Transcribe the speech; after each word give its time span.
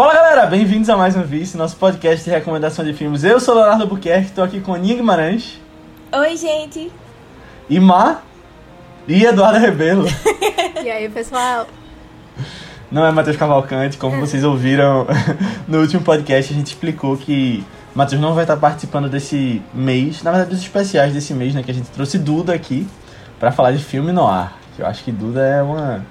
Fala 0.00 0.14
galera, 0.14 0.46
bem-vindos 0.46 0.88
a 0.88 0.96
mais 0.96 1.14
um 1.14 1.22
Vice, 1.22 1.58
nosso 1.58 1.76
podcast 1.76 2.24
de 2.24 2.30
recomendação 2.30 2.82
de 2.82 2.94
filmes. 2.94 3.22
Eu 3.22 3.38
sou 3.38 3.54
Leonardo 3.54 3.86
Buquerque, 3.86 4.28
estou 4.28 4.42
aqui 4.42 4.58
com 4.58 4.72
Aninha 4.72 4.96
Guimarães. 4.96 5.60
Oi, 6.10 6.38
gente. 6.38 6.90
E 7.68 7.78
Má. 7.78 8.22
E 9.06 9.22
Eduardo 9.26 9.58
Rebelo. 9.58 10.06
e 10.82 10.90
aí, 10.90 11.06
pessoal? 11.10 11.66
Não 12.90 13.04
é 13.04 13.12
Matheus 13.12 13.36
Cavalcante, 13.36 13.98
como 13.98 14.18
vocês 14.18 14.42
ouviram 14.42 15.06
no 15.68 15.82
último 15.82 16.02
podcast, 16.02 16.50
a 16.50 16.56
gente 16.56 16.68
explicou 16.68 17.18
que 17.18 17.62
Matheus 17.94 18.22
não 18.22 18.32
vai 18.32 18.44
estar 18.44 18.56
participando 18.56 19.06
desse 19.06 19.60
mês, 19.74 20.22
na 20.22 20.30
verdade 20.30 20.48
dos 20.48 20.62
especiais 20.62 21.12
desse 21.12 21.34
mês, 21.34 21.54
né, 21.54 21.62
que 21.62 21.70
a 21.70 21.74
gente 21.74 21.90
trouxe 21.90 22.16
Duda 22.16 22.54
aqui 22.54 22.88
para 23.38 23.52
falar 23.52 23.72
de 23.72 23.84
filme 23.84 24.12
no 24.12 24.26
ar. 24.26 24.58
Que 24.74 24.80
eu 24.80 24.86
acho 24.86 25.04
que 25.04 25.12
Duda 25.12 25.42
é 25.42 25.62
uma, 25.62 26.06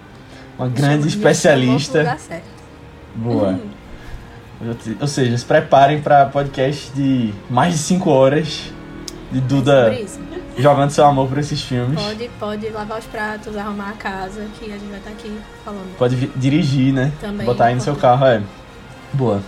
uma 0.59 0.67
grande 0.67 1.07
especialista. 1.07 2.15
Boa. 3.15 3.47
Uhum. 3.47 3.68
Ou 4.99 5.07
seja, 5.07 5.37
se 5.37 5.45
preparem 5.45 6.01
para 6.01 6.25
podcast 6.25 6.91
de 6.93 7.33
mais 7.49 7.73
de 7.73 7.79
5 7.79 8.09
horas 8.09 8.73
de 9.31 9.39
Duda 9.39 9.93
é 9.93 10.05
jogando 10.61 10.89
seu 10.91 11.05
amor 11.05 11.27
por 11.29 11.37
esses 11.37 11.61
filmes. 11.61 12.01
Pode, 12.01 12.29
pode 12.39 12.69
lavar 12.69 12.99
os 12.99 13.05
pratos, 13.05 13.55
arrumar 13.55 13.89
a 13.89 13.93
casa, 13.93 14.45
que 14.59 14.65
a 14.65 14.77
gente 14.77 14.89
vai 14.89 14.99
estar 14.99 15.11
aqui 15.11 15.39
falando. 15.63 15.97
Pode 15.97 16.15
dirigir, 16.35 16.93
né? 16.93 17.11
Também. 17.21 17.45
Botar 17.45 17.65
aí 17.65 17.75
no 17.75 17.81
seu 17.81 17.95
carro, 17.95 18.25
é. 18.25 18.41
Boa. 19.13 19.41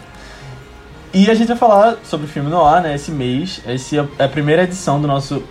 E 1.14 1.30
a 1.30 1.34
gente 1.34 1.50
vai 1.50 1.58
falar 1.58 1.98
sobre 2.04 2.26
o 2.26 2.30
filme 2.30 2.50
Noir, 2.50 2.82
né? 2.82 2.96
Esse 2.96 3.12
mês. 3.12 3.62
Essa 3.66 4.10
é 4.18 4.24
a 4.24 4.30
primeira 4.30 4.64
edição 4.64 5.02
do 5.02 5.08
nosso 5.08 5.44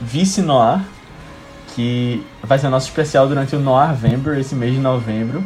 Vice 0.00 0.40
Noir, 0.40 0.80
que 1.74 2.24
vai 2.42 2.58
ser 2.58 2.70
nosso 2.70 2.88
especial 2.88 3.28
durante 3.28 3.54
o 3.54 3.60
Noir 3.60 3.88
November, 3.88 4.38
esse 4.38 4.54
mês 4.54 4.72
de 4.72 4.80
novembro. 4.80 5.44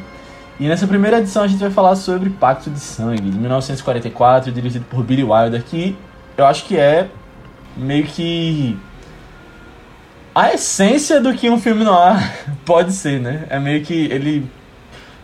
E 0.61 0.69
nessa 0.69 0.87
primeira 0.87 1.21
edição 1.21 1.43
a 1.43 1.47
gente 1.47 1.59
vai 1.59 1.71
falar 1.71 1.97
sobre 1.97 2.29
Pacto 2.29 2.69
de 2.69 2.79
Sangue, 2.79 3.31
de 3.31 3.39
1944, 3.39 4.53
dirigido 4.53 4.85
por 4.91 5.03
Billy 5.03 5.25
Wilder, 5.25 5.65
que 5.65 5.97
eu 6.37 6.45
acho 6.45 6.67
que 6.67 6.77
é 6.77 7.09
meio 7.75 8.05
que 8.05 8.79
a 10.35 10.53
essência 10.53 11.19
do 11.19 11.33
que 11.33 11.49
um 11.49 11.59
filme 11.59 11.83
no 11.83 11.95
ar 11.95 12.21
pode 12.67 12.93
ser, 12.93 13.19
né? 13.19 13.47
É 13.49 13.59
meio 13.59 13.83
que 13.83 13.95
ele 13.95 14.47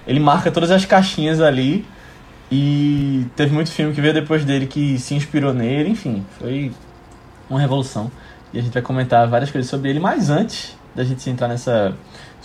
ele 0.06 0.20
marca 0.20 0.50
todas 0.50 0.70
as 0.70 0.86
caixinhas 0.86 1.38
ali 1.42 1.84
e 2.50 3.26
teve 3.36 3.52
muito 3.52 3.70
filme 3.70 3.92
que 3.92 4.00
veio 4.00 4.14
depois 4.14 4.42
dele 4.42 4.66
que 4.66 4.98
se 4.98 5.14
inspirou 5.14 5.52
nele, 5.52 5.90
enfim, 5.90 6.24
foi 6.38 6.72
uma 7.50 7.60
revolução. 7.60 8.10
E 8.54 8.58
a 8.58 8.62
gente 8.62 8.72
vai 8.72 8.82
comentar 8.82 9.28
várias 9.28 9.50
coisas 9.50 9.70
sobre 9.70 9.90
ele, 9.90 10.00
mas 10.00 10.30
antes 10.30 10.74
da 10.94 11.04
gente 11.04 11.28
entrar 11.28 11.46
nessa 11.46 11.94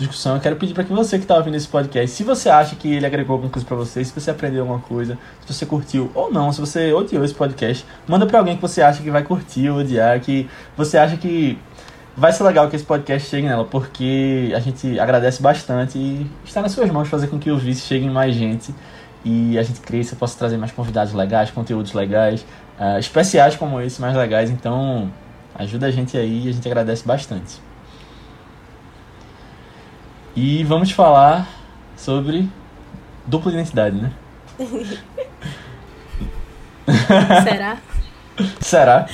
discussão, 0.01 0.35
eu 0.35 0.41
quero 0.41 0.55
pedir 0.55 0.73
para 0.73 0.83
que 0.83 0.91
você 0.91 1.17
que 1.17 1.23
está 1.23 1.35
ouvindo 1.35 1.55
esse 1.55 1.67
podcast, 1.67 2.15
se 2.15 2.23
você 2.23 2.49
acha 2.49 2.75
que 2.75 2.93
ele 2.93 3.05
agregou 3.05 3.33
alguma 3.33 3.51
coisa 3.51 3.65
para 3.65 3.77
você, 3.77 4.03
se 4.03 4.13
você 4.13 4.31
aprendeu 4.31 4.61
alguma 4.61 4.79
coisa, 4.79 5.17
se 5.45 5.53
você 5.53 5.65
curtiu 5.65 6.11
ou 6.13 6.31
não, 6.31 6.51
se 6.51 6.59
você 6.59 6.93
odiou 6.93 7.23
esse 7.23 7.33
podcast, 7.33 7.85
manda 8.07 8.25
para 8.25 8.39
alguém 8.39 8.55
que 8.55 8.61
você 8.61 8.81
acha 8.81 9.01
que 9.01 9.09
vai 9.09 9.23
curtir 9.23 9.69
ou 9.69 9.79
odiar, 9.79 10.19
que 10.19 10.49
você 10.75 10.97
acha 10.97 11.17
que 11.17 11.57
vai 12.15 12.31
ser 12.31 12.43
legal 12.43 12.69
que 12.69 12.75
esse 12.75 12.85
podcast 12.85 13.29
chegue 13.29 13.47
nela, 13.47 13.65
porque 13.65 14.51
a 14.55 14.59
gente 14.59 14.99
agradece 14.99 15.41
bastante 15.41 15.97
e 15.97 16.29
está 16.43 16.61
nas 16.61 16.71
suas 16.71 16.89
mãos 16.89 17.07
fazer 17.07 17.27
com 17.27 17.39
que 17.39 17.49
o 17.49 17.57
Vice 17.57 17.81
chegue 17.87 18.05
em 18.05 18.11
mais 18.11 18.35
gente 18.35 18.73
e 19.23 19.57
a 19.57 19.63
gente 19.63 19.79
cresça, 19.79 20.15
possa 20.15 20.37
trazer 20.37 20.57
mais 20.57 20.71
convidados 20.71 21.13
legais, 21.13 21.51
conteúdos 21.51 21.93
legais, 21.93 22.45
uh, 22.79 22.99
especiais 22.99 23.55
como 23.55 23.79
esse, 23.79 24.01
mais 24.01 24.15
legais. 24.15 24.49
Então, 24.49 25.11
ajuda 25.55 25.87
a 25.87 25.91
gente 25.91 26.17
aí 26.17 26.45
e 26.45 26.49
a 26.49 26.51
gente 26.51 26.67
agradece 26.67 27.05
bastante. 27.05 27.70
E 30.35 30.63
vamos 30.63 30.91
falar 30.91 31.47
sobre 31.97 32.47
dupla 33.25 33.51
identidade, 33.51 33.97
né? 33.97 34.11
Será? 37.43 37.77
Será? 38.59 39.07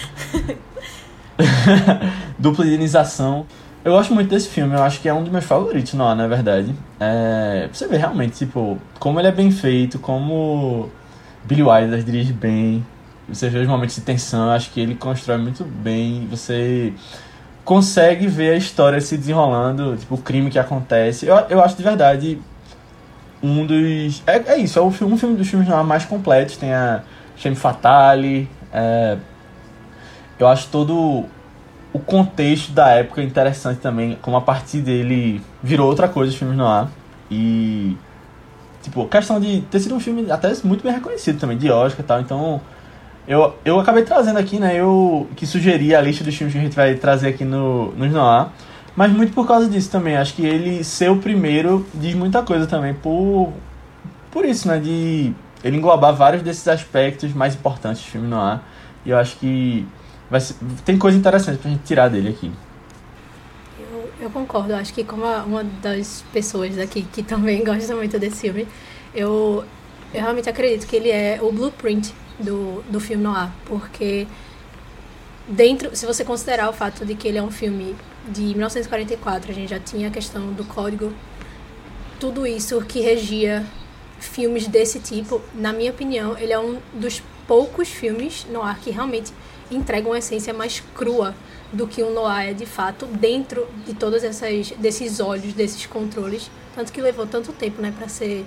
dupla 2.38 2.66
identização. 2.66 3.46
Eu 3.84 3.94
gosto 3.94 4.14
muito 4.14 4.30
desse 4.30 4.50
filme, 4.50 4.76
eu 4.76 4.84
acho 4.84 5.00
que 5.00 5.08
é 5.08 5.14
um 5.14 5.24
dos 5.24 5.32
meus 5.32 5.46
favoritos, 5.46 5.94
não, 5.94 6.14
na 6.14 6.28
verdade. 6.28 6.76
É, 7.00 7.70
você 7.72 7.88
vê 7.88 7.98
realmente, 7.98 8.38
tipo, 8.38 8.78
como 9.00 9.20
ele 9.20 9.30
é 9.30 9.32
bem 9.32 9.50
feito, 9.50 9.98
como 9.98 10.90
Billy 11.46 11.64
Wilder 11.64 12.04
dirige 12.04 12.34
bem, 12.34 12.86
você 13.28 13.50
vê 13.50 13.60
os 13.60 13.68
momentos 13.68 13.96
de 13.96 14.02
tensão, 14.02 14.48
eu 14.48 14.52
acho 14.52 14.72
que 14.72 14.80
ele 14.80 14.96
constrói 14.96 15.38
muito 15.38 15.64
bem, 15.64 16.28
você 16.30 16.94
consegue 17.68 18.28
ver 18.28 18.52
a 18.52 18.56
história 18.56 19.02
se 19.02 19.18
desenrolando, 19.18 19.98
tipo, 19.98 20.16
o 20.16 20.18
crime 20.18 20.50
que 20.50 20.58
acontece. 20.58 21.26
Eu, 21.26 21.36
eu 21.50 21.62
acho 21.62 21.76
de 21.76 21.84
verdade 21.84 22.40
um 23.44 23.66
dos. 23.66 24.24
É, 24.26 24.54
é 24.54 24.58
isso, 24.58 24.80
é 24.80 24.82
um 24.82 24.90
filme, 24.90 25.14
um 25.14 25.18
filme 25.18 25.36
dos 25.36 25.50
filmes 25.50 25.68
mais 25.86 26.06
completos. 26.06 26.56
Tem 26.56 26.74
a 26.74 27.04
Chame 27.36 27.58
Fatale. 27.58 28.50
É, 28.72 29.18
eu 30.40 30.48
acho 30.48 30.70
todo 30.70 31.26
o 31.92 32.00
contexto 32.00 32.72
da 32.72 32.88
época 32.92 33.22
interessante 33.22 33.82
também, 33.82 34.18
como 34.22 34.38
a 34.38 34.42
partir 34.42 34.80
dele 34.80 35.42
virou 35.62 35.90
outra 35.90 36.08
coisa 36.08 36.32
os 36.32 36.40
filmes 36.40 36.58
no 36.58 36.66
ar. 36.66 36.90
E. 37.30 37.98
Tipo, 38.82 39.06
questão 39.08 39.42
de 39.42 39.60
ter 39.64 39.82
sido 39.82 39.94
um 39.94 40.00
filme 40.00 40.32
até 40.32 40.54
muito 40.64 40.84
bem 40.84 40.94
reconhecido 40.94 41.38
também, 41.38 41.58
de 41.58 41.70
Oscar 41.70 42.00
e 42.00 42.08
tal. 42.08 42.22
Então, 42.22 42.62
eu, 43.28 43.54
eu 43.66 43.80
acabei 43.80 44.04
trazendo 44.04 44.40
aqui, 44.40 44.58
né? 44.58 44.76
Eu 44.76 45.28
que 45.36 45.46
sugeri 45.46 45.94
a 45.94 46.00
lista 46.00 46.24
dos 46.24 46.34
filmes 46.36 46.54
que 46.54 46.60
a 46.60 46.64
gente 46.64 46.76
vai 46.76 46.96
trazer 46.96 47.28
aqui 47.28 47.44
no, 47.44 47.92
no 47.92 48.08
Noir. 48.08 48.48
Mas 48.96 49.12
muito 49.12 49.34
por 49.34 49.46
causa 49.46 49.68
disso 49.68 49.92
também. 49.92 50.16
Acho 50.16 50.34
que 50.34 50.46
ele 50.46 50.84
ser 50.84 51.12
o 51.12 51.18
primeiro 51.18 51.86
diz 51.94 52.16
muita 52.16 52.42
coisa 52.42 52.66
também. 52.66 52.94
Por, 52.94 53.52
por 54.32 54.46
isso, 54.46 54.68
né? 54.70 54.80
De 54.80 55.34
ele 55.62 55.76
englobar 55.76 56.16
vários 56.16 56.42
desses 56.42 56.68
aspectos 56.70 57.34
mais 57.34 57.54
importantes 57.54 58.02
do 58.02 58.06
filme 58.06 58.28
Noir. 58.28 58.62
E 59.06 59.10
eu 59.10 59.18
acho 59.18 59.36
que 59.38 59.86
vai 60.30 60.40
ser, 60.40 60.56
tem 60.86 60.98
coisa 60.98 61.18
interessante 61.18 61.58
pra 61.58 61.70
gente 61.70 61.84
tirar 61.84 62.08
dele 62.10 62.30
aqui. 62.30 62.50
Eu, 64.22 64.30
concordo. 64.30 64.74
Acho 64.74 64.94
que 64.94 65.04
como 65.04 65.24
uma 65.46 65.64
das 65.64 66.24
pessoas 66.32 66.78
daqui 66.78 67.02
que 67.02 67.22
também 67.24 67.62
gosta 67.66 67.94
muito 67.94 68.18
desse 68.18 68.42
filme, 68.42 68.66
eu, 69.14 69.66
eu 70.14 70.22
realmente 70.22 70.50
acredito 70.50 70.88
que 70.88 70.96
ele 70.96 71.10
é 71.10 71.40
o 71.42 71.52
blueprint 71.52 72.14
do, 72.40 72.84
do 72.90 73.00
filme 73.00 73.24
noir, 73.24 73.52
porque 73.66 74.28
dentro, 75.48 75.96
se 75.96 76.06
você 76.06 76.24
considerar 76.24 76.70
o 76.70 76.74
fato 76.74 77.06
de 77.06 77.16
que 77.16 77.28
ele 77.28 77.38
é 77.38 77.44
um 77.44 77.52
filme 77.52 77.96
de 78.30 78.42
1944, 78.42 79.52
a 79.52 79.54
gente 79.54 79.70
já 79.70 79.80
tinha 79.80 80.08
a 80.10 80.12
questão 80.12 80.52
do 80.54 80.64
código, 80.66 81.14
tudo 82.20 82.46
isso 82.46 82.82
que 82.82 83.00
regia 83.00 83.66
filmes 84.20 84.68
desse 84.68 85.00
tipo, 85.00 85.42
na 85.54 85.72
minha 85.72 85.92
opinião, 85.92 86.38
ele 86.38 86.52
é 86.52 86.60
um 86.60 86.80
dos 86.94 87.22
poucos 87.48 87.88
filmes 87.88 88.46
noir 88.50 88.78
que 88.80 88.90
realmente 88.90 89.32
entregam 89.70 90.12
uma 90.12 90.18
essência 90.18 90.54
mais 90.54 90.82
crua 90.96 91.36
do 91.72 91.88
que 91.88 92.02
um 92.04 92.14
noir 92.14 92.50
é 92.50 92.54
de 92.54 92.66
fato, 92.66 93.06
dentro 93.06 93.68
de 93.86 93.94
todos 93.94 94.24
essas, 94.24 94.72
desses 94.72 95.20
olhos, 95.20 95.54
desses 95.54 95.86
controles, 95.86 96.50
tanto 96.74 96.92
que 96.92 97.02
levou 97.02 97.28
tanto 97.28 97.52
tempo, 97.52 97.82
né, 97.82 97.94
para 97.96 98.08
ser 98.08 98.46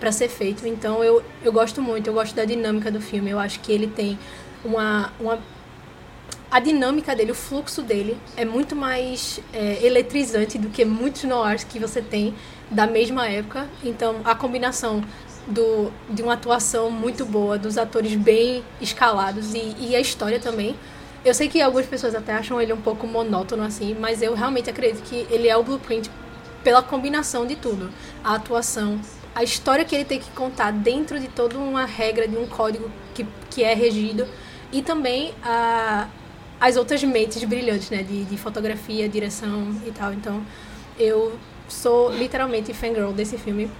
para 0.00 0.10
ser 0.10 0.28
feito. 0.28 0.66
Então 0.66 1.04
eu, 1.04 1.22
eu 1.44 1.52
gosto 1.52 1.80
muito, 1.80 2.08
eu 2.08 2.14
gosto 2.14 2.34
da 2.34 2.44
dinâmica 2.44 2.90
do 2.90 3.00
filme. 3.00 3.30
Eu 3.30 3.38
acho 3.38 3.60
que 3.60 3.70
ele 3.70 3.86
tem 3.86 4.18
uma, 4.64 5.12
uma 5.20 5.38
a 6.50 6.58
dinâmica 6.58 7.14
dele, 7.14 7.30
o 7.30 7.34
fluxo 7.34 7.82
dele 7.82 8.18
é 8.36 8.44
muito 8.44 8.74
mais 8.74 9.38
é, 9.52 9.86
eletrizante 9.86 10.58
do 10.58 10.68
que 10.68 10.84
muitos 10.84 11.22
noirs 11.22 11.62
que 11.62 11.78
você 11.78 12.02
tem 12.02 12.34
da 12.70 12.86
mesma 12.86 13.28
época. 13.28 13.68
Então 13.84 14.16
a 14.24 14.34
combinação 14.34 15.04
do, 15.46 15.92
de 16.08 16.22
uma 16.22 16.34
atuação 16.34 16.90
muito 16.90 17.24
boa, 17.24 17.58
dos 17.58 17.78
atores 17.78 18.14
bem 18.14 18.64
escalados 18.80 19.54
e, 19.54 19.76
e 19.78 19.96
a 19.96 20.00
história 20.00 20.40
também. 20.40 20.74
Eu 21.24 21.34
sei 21.34 21.48
que 21.48 21.60
algumas 21.60 21.86
pessoas 21.86 22.14
até 22.14 22.32
acham 22.32 22.60
ele 22.60 22.72
um 22.72 22.80
pouco 22.80 23.06
monótono 23.06 23.62
assim, 23.62 23.94
mas 23.98 24.22
eu 24.22 24.34
realmente 24.34 24.70
acredito 24.70 25.02
que 25.02 25.26
ele 25.30 25.48
é 25.48 25.56
o 25.56 25.62
blueprint 25.62 26.10
pela 26.64 26.82
combinação 26.82 27.46
de 27.46 27.56
tudo. 27.56 27.90
A 28.24 28.36
atuação, 28.36 28.98
a 29.34 29.42
história 29.42 29.84
que 29.84 29.94
ele 29.94 30.04
tem 30.04 30.18
que 30.18 30.30
contar 30.30 30.72
dentro 30.72 31.18
de 31.18 31.28
toda 31.28 31.56
uma 31.58 31.84
regra, 31.84 32.26
de 32.26 32.36
um 32.36 32.46
código 32.46 32.90
que, 33.14 33.26
que 33.48 33.62
é 33.62 33.74
regido, 33.74 34.26
e 34.72 34.82
também 34.82 35.32
a, 35.42 36.08
as 36.60 36.76
outras 36.76 37.02
mentes 37.02 37.42
brilhantes, 37.44 37.90
né, 37.90 38.02
de, 38.02 38.24
de 38.24 38.36
fotografia, 38.36 39.08
direção 39.08 39.74
e 39.86 39.90
tal. 39.90 40.12
Então, 40.12 40.42
eu 40.98 41.38
sou 41.68 42.10
literalmente 42.12 42.74
fangirl 42.74 43.12
desse 43.12 43.38
filme 43.38 43.70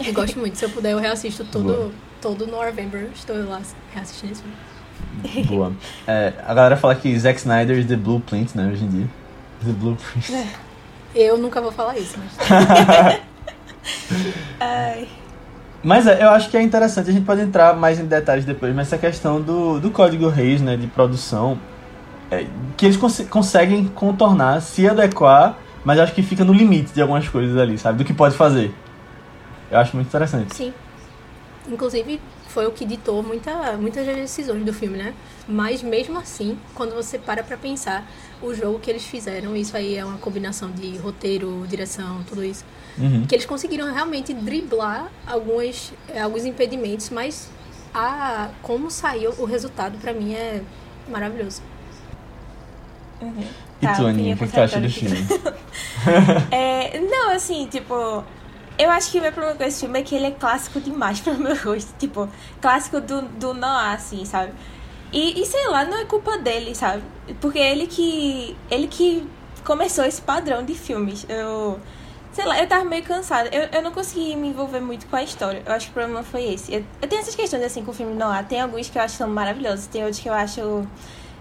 e 0.00 0.12
gosto 0.12 0.38
muito. 0.38 0.56
Se 0.56 0.64
eu 0.64 0.70
puder, 0.70 0.92
eu 0.92 0.98
reassisto 0.98 1.44
todo, 1.44 1.92
todo 2.20 2.46
no 2.46 2.52
November. 2.62 3.08
Estou 3.14 3.36
lá 3.48 3.60
reassistindo 3.94 4.32
esse 4.32 4.42
filme. 4.42 5.46
Boa. 5.46 5.72
É, 6.06 6.32
a 6.46 6.54
galera 6.54 6.76
fala 6.76 6.94
que 6.94 7.16
Zack 7.18 7.38
Snyder 7.38 7.80
é 7.80 7.84
The 7.84 7.96
Blueprint, 7.96 8.56
né, 8.56 8.70
hoje 8.72 8.84
em 8.84 8.88
dia. 8.88 9.10
The 9.64 9.72
Blueprint. 9.72 10.34
É. 10.34 10.46
Eu 11.14 11.38
nunca 11.38 11.60
vou 11.60 11.72
falar 11.72 11.96
isso, 11.96 12.16
mas... 12.18 13.18
Ai. 14.60 15.08
Mas 15.82 16.06
é, 16.06 16.22
eu 16.22 16.30
acho 16.30 16.50
que 16.50 16.56
é 16.56 16.62
interessante, 16.62 17.08
a 17.08 17.12
gente 17.12 17.24
pode 17.24 17.40
entrar 17.40 17.74
mais 17.74 18.00
em 18.00 18.06
detalhes 18.06 18.44
depois, 18.44 18.74
mas 18.74 18.88
essa 18.88 18.98
questão 18.98 19.40
do, 19.40 19.78
do 19.78 19.90
código 19.90 20.28
Reis, 20.28 20.60
né, 20.60 20.76
de 20.76 20.88
produção, 20.88 21.58
é, 22.30 22.46
que 22.76 22.84
eles 22.84 22.96
cons 22.96 23.20
conseguem 23.30 23.86
contornar, 23.86 24.60
se 24.60 24.88
adequar, 24.88 25.56
mas 25.84 25.98
acho 26.00 26.14
que 26.14 26.22
fica 26.22 26.44
no 26.44 26.52
limite 26.52 26.92
de 26.92 27.00
algumas 27.00 27.28
coisas 27.28 27.56
ali, 27.56 27.78
sabe? 27.78 27.98
Do 27.98 28.04
que 28.04 28.12
pode 28.12 28.36
fazer. 28.36 28.74
Eu 29.70 29.78
acho 29.78 29.94
muito 29.94 30.08
interessante. 30.08 30.54
Sim. 30.54 30.74
Inclusive, 31.68 32.20
foi 32.48 32.66
o 32.66 32.72
que 32.72 32.84
ditou 32.84 33.22
muita, 33.22 33.76
muitas 33.76 34.04
das 34.04 34.16
decisões 34.16 34.64
do 34.64 34.72
filme, 34.72 34.98
né? 34.98 35.14
Mas 35.46 35.82
mesmo 35.82 36.18
assim, 36.18 36.58
quando 36.74 36.94
você 36.94 37.18
para 37.18 37.42
pra 37.42 37.56
pensar 37.56 38.04
o 38.42 38.54
jogo 38.54 38.78
que 38.78 38.90
eles 38.90 39.04
fizeram, 39.04 39.56
isso 39.56 39.76
aí 39.76 39.96
é 39.96 40.04
uma 40.04 40.18
combinação 40.18 40.70
de 40.70 40.96
roteiro, 40.98 41.66
direção, 41.68 42.22
tudo 42.24 42.44
isso. 42.44 42.64
Uhum. 42.96 43.26
Que 43.26 43.34
eles 43.34 43.46
conseguiram 43.46 43.92
realmente 43.92 44.32
driblar 44.32 45.10
algumas, 45.26 45.92
eh, 46.08 46.20
alguns 46.20 46.44
impedimentos, 46.44 47.10
mas 47.10 47.48
a, 47.94 48.50
como 48.62 48.90
saiu 48.90 49.32
o 49.38 49.44
resultado 49.44 49.98
pra 49.98 50.12
mim 50.12 50.34
é 50.34 50.62
maravilhoso. 51.08 51.62
Uhum. 53.20 53.44
E 53.80 53.86
Tá, 53.86 53.94
tu, 53.94 54.06
Aninha, 54.06 54.34
o 54.34 54.38
que, 54.38 54.48
tu 54.48 54.60
acha 54.60 54.80
do 54.80 54.90
filme? 54.90 55.16
É, 56.50 57.00
não, 57.00 57.32
assim, 57.32 57.66
tipo. 57.66 58.24
Eu 58.78 58.90
acho 58.90 59.10
que 59.10 59.18
o 59.18 59.22
meu 59.22 59.32
problema 59.32 59.56
com 59.56 59.64
esse 59.64 59.80
filme 59.80 59.98
é 59.98 60.02
que 60.02 60.14
ele 60.14 60.26
é 60.26 60.30
clássico 60.30 60.80
demais 60.80 61.20
pro 61.20 61.34
meu 61.34 61.56
gosto. 61.56 61.92
Tipo, 61.98 62.28
clássico 62.60 63.00
do, 63.00 63.22
do 63.22 63.52
Noah, 63.52 63.92
assim, 63.92 64.24
sabe? 64.24 64.52
E, 65.12 65.40
e 65.40 65.46
sei 65.46 65.68
lá, 65.68 65.84
não 65.84 65.98
é 65.98 66.04
culpa 66.04 66.36
dele, 66.38 66.74
sabe? 66.74 67.02
Porque 67.40 67.58
ele 67.58 67.86
que. 67.86 68.56
Ele 68.70 68.86
que 68.86 69.26
começou 69.64 70.04
esse 70.04 70.20
padrão 70.20 70.64
de 70.64 70.74
filmes. 70.74 71.24
Eu. 71.28 71.78
Sei 72.32 72.44
lá, 72.44 72.60
eu 72.60 72.68
tava 72.68 72.84
meio 72.84 73.02
cansada. 73.02 73.48
Eu, 73.52 73.68
eu 73.72 73.82
não 73.82 73.90
consegui 73.90 74.36
me 74.36 74.48
envolver 74.48 74.80
muito 74.80 75.06
com 75.06 75.16
a 75.16 75.22
história. 75.22 75.62
Eu 75.64 75.72
acho 75.72 75.86
que 75.86 75.90
o 75.92 75.94
problema 75.94 76.22
foi 76.22 76.44
esse. 76.52 76.72
Eu, 76.72 76.84
eu 77.02 77.08
tenho 77.08 77.20
essas 77.20 77.34
questões, 77.34 77.62
assim, 77.62 77.84
com 77.84 77.90
o 77.90 77.94
filme 77.94 78.14
Noah. 78.14 78.42
Tem 78.44 78.60
alguns 78.60 78.88
que 78.88 78.98
eu 78.98 79.02
acho 79.02 79.14
que 79.14 79.18
são 79.18 79.28
maravilhosos, 79.28 79.86
tem 79.86 80.02
outros 80.02 80.20
que 80.20 80.28
eu 80.28 80.34
acho 80.34 80.86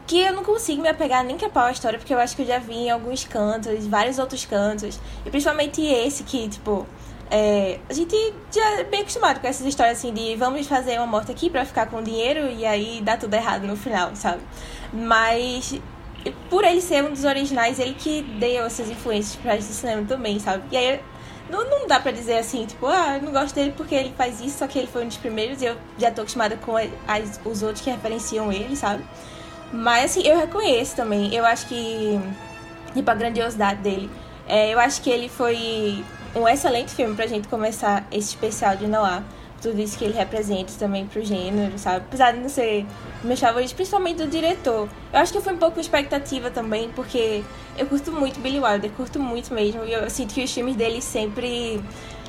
que 0.07 0.21
eu 0.21 0.33
não 0.33 0.43
consigo 0.43 0.81
me 0.81 0.87
apegar 0.87 1.23
nem 1.23 1.35
que 1.35 1.43
a 1.43 1.49
pau 1.49 1.65
à 1.65 1.71
história, 1.71 1.99
porque 1.99 2.13
eu 2.13 2.17
acho 2.17 2.33
que 2.33 2.41
eu 2.41 2.45
já 2.45 2.57
vi 2.59 2.73
em 2.73 2.89
alguns 2.89 3.25
cantos, 3.25 3.85
vários 3.87 4.17
outros 4.17 4.45
cantos, 4.45 4.97
e 5.25 5.29
principalmente 5.29 5.81
esse 5.81 6.23
que, 6.23 6.47
tipo, 6.47 6.87
é, 7.29 7.79
a 7.89 7.93
gente 7.93 8.15
já 8.51 8.79
é 8.79 8.83
bem 8.83 9.01
acostumado 9.01 9.39
com 9.39 9.47
essas 9.47 9.65
histórias 9.65 9.97
assim 9.97 10.13
de 10.13 10.35
vamos 10.35 10.65
fazer 10.67 10.97
uma 10.97 11.07
morte 11.07 11.31
aqui 11.31 11.49
pra 11.49 11.65
ficar 11.65 11.87
com 11.87 12.01
dinheiro 12.01 12.49
e 12.51 12.65
aí 12.65 13.01
dá 13.01 13.17
tudo 13.17 13.33
errado 13.33 13.67
no 13.67 13.75
final, 13.75 14.15
sabe? 14.15 14.41
Mas 14.93 15.79
por 16.49 16.63
ele 16.63 16.81
ser 16.81 17.03
um 17.03 17.11
dos 17.11 17.23
originais, 17.23 17.79
ele 17.79 17.93
que 17.93 18.21
deu 18.21 18.65
essas 18.65 18.89
influências 18.89 19.35
pra 19.35 19.57
esse 19.57 19.73
cinema 19.73 20.05
também, 20.07 20.39
sabe? 20.39 20.63
E 20.71 20.77
aí 20.77 20.99
não, 21.49 21.69
não 21.69 21.87
dá 21.87 21.99
pra 21.99 22.11
dizer 22.11 22.37
assim, 22.37 22.65
tipo, 22.65 22.87
ah, 22.87 23.17
eu 23.17 23.23
não 23.23 23.31
gosto 23.31 23.55
dele 23.55 23.73
porque 23.75 23.95
ele 23.95 24.13
faz 24.17 24.41
isso, 24.41 24.59
só 24.59 24.67
que 24.67 24.77
ele 24.77 24.87
foi 24.87 25.03
um 25.03 25.07
dos 25.07 25.17
primeiros 25.17 25.61
e 25.61 25.65
eu 25.65 25.77
já 25.97 26.11
tô 26.11 26.21
acostumada 26.21 26.57
com 26.57 26.75
as, 26.77 27.39
os 27.45 27.61
outros 27.61 27.83
que 27.83 27.89
referenciam 27.89 28.51
ele, 28.51 28.75
sabe? 28.75 29.03
Mas 29.71 30.11
assim, 30.11 30.27
eu 30.27 30.37
reconheço 30.37 30.95
também. 30.95 31.33
Eu 31.33 31.45
acho 31.45 31.67
que. 31.67 32.19
Tipo, 32.93 33.11
a 33.11 33.13
grandiosidade 33.13 33.81
dele. 33.81 34.09
É, 34.47 34.73
eu 34.73 34.79
acho 34.79 35.01
que 35.01 35.09
ele 35.09 35.27
foi 35.27 36.03
um 36.39 36.47
excelente 36.47 36.93
filme 36.93 37.15
pra 37.15 37.27
gente 37.27 37.47
começar 37.47 38.05
esse 38.11 38.29
especial 38.29 38.75
de 38.75 38.87
Noah. 38.87 39.23
Tudo 39.61 39.81
isso 39.81 39.97
que 39.97 40.05
ele 40.05 40.13
representa 40.13 40.71
também 40.77 41.07
pro 41.07 41.23
gênero, 41.25 41.77
sabe? 41.79 41.97
Apesar 42.07 42.31
de 42.31 42.39
não 42.39 42.49
ser 42.49 42.85
meus 43.23 43.39
favoritos, 43.39 43.73
principalmente 43.73 44.17
do 44.17 44.27
diretor. 44.27 44.87
Eu 45.11 45.19
acho 45.19 45.33
que 45.33 45.41
foi 45.41 45.53
um 45.53 45.57
pouco 45.57 45.79
expectativa 45.79 46.51
também, 46.51 46.89
porque 46.95 47.43
eu 47.75 47.87
curto 47.87 48.11
muito 48.11 48.39
Billy 48.39 48.59
Wilder, 48.59 48.91
curto 48.91 49.19
muito 49.19 49.51
mesmo. 49.53 49.83
E 49.83 49.93
eu 49.93 50.07
sinto 50.11 50.35
que 50.35 50.43
os 50.43 50.53
filmes 50.53 50.75
dele 50.75 51.01
sempre 51.01 51.81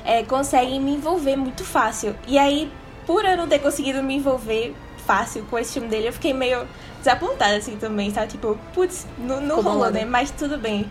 é, 0.03 0.23
conseguem 0.23 0.81
me 0.81 0.95
envolver 0.95 1.35
muito 1.35 1.63
fácil. 1.63 2.15
E 2.27 2.39
aí, 2.39 2.71
por 3.05 3.23
eu 3.23 3.37
não 3.37 3.47
ter 3.47 3.59
conseguido 3.59 4.01
me 4.01 4.15
envolver 4.15 4.75
fácil 5.05 5.45
com 5.49 5.57
esse 5.57 5.73
filme 5.73 5.87
dele, 5.87 6.07
eu 6.07 6.13
fiquei 6.13 6.33
meio 6.33 6.67
desapontada, 6.97 7.57
assim, 7.57 7.75
também, 7.77 8.11
sabe? 8.11 8.27
Tipo, 8.27 8.57
putz, 8.73 9.05
não, 9.17 9.39
rolou, 9.57 9.63
bolada. 9.73 9.91
né? 9.99 10.05
Mas 10.05 10.31
tudo 10.31 10.57
bem. 10.57 10.89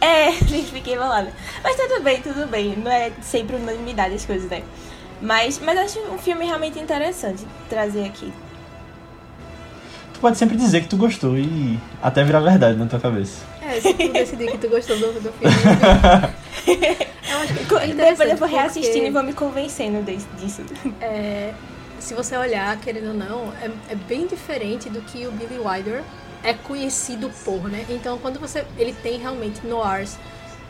É, 0.00 0.32
fiquei 0.72 0.96
bolada. 0.96 1.32
Mas 1.62 1.76
tudo 1.76 2.02
bem, 2.02 2.20
tudo 2.20 2.46
bem. 2.46 2.76
Não 2.76 2.90
é 2.90 3.10
sempre 3.22 3.56
unanimidade 3.56 4.14
as 4.14 4.24
coisas, 4.26 4.50
né? 4.50 4.62
Mas, 5.20 5.58
mas 5.58 5.78
acho 5.78 6.00
um 6.12 6.18
filme 6.18 6.44
realmente 6.44 6.78
interessante 6.78 7.46
trazer 7.68 8.04
aqui. 8.06 8.32
Tu 10.12 10.20
pode 10.20 10.36
sempre 10.38 10.56
dizer 10.56 10.82
que 10.82 10.88
tu 10.88 10.96
gostou 10.96 11.36
e 11.36 11.78
até 12.02 12.22
virar 12.24 12.40
verdade 12.40 12.78
na 12.78 12.86
tua 12.86 13.00
cabeça. 13.00 13.42
É, 13.62 13.80
se 13.80 13.94
tu 13.94 14.12
decidir 14.12 14.50
que 14.50 14.58
tu 14.58 14.68
gostou 14.68 14.96
do, 14.98 15.12
do 15.20 15.32
filme, 15.32 15.54
eu 17.30 17.38
acho 17.38 17.54
que 17.54 17.74
é 17.74 17.86
Depois 17.94 18.30
eu 18.30 18.36
vou 18.36 18.48
reassistindo 18.48 18.92
porque- 18.96 19.08
e 19.08 19.10
vou 19.10 19.22
me 19.22 19.32
convencendo 19.32 20.02
disso. 20.38 20.62
É, 21.00 21.52
se 21.98 22.14
você 22.14 22.36
olhar, 22.36 22.76
querendo 22.80 23.08
ou 23.08 23.14
não, 23.14 23.52
é, 23.62 23.70
é 23.90 23.94
bem 23.94 24.26
diferente 24.26 24.90
do 24.90 25.00
que 25.02 25.26
o 25.26 25.32
Billy 25.32 25.58
Wilder 25.58 26.02
é 26.44 26.54
conhecido 26.54 27.30
por, 27.44 27.68
né? 27.68 27.84
Então, 27.88 28.18
quando 28.18 28.38
você. 28.38 28.64
Ele 28.78 28.92
tem 28.92 29.18
realmente 29.18 29.66
noirs 29.66 30.16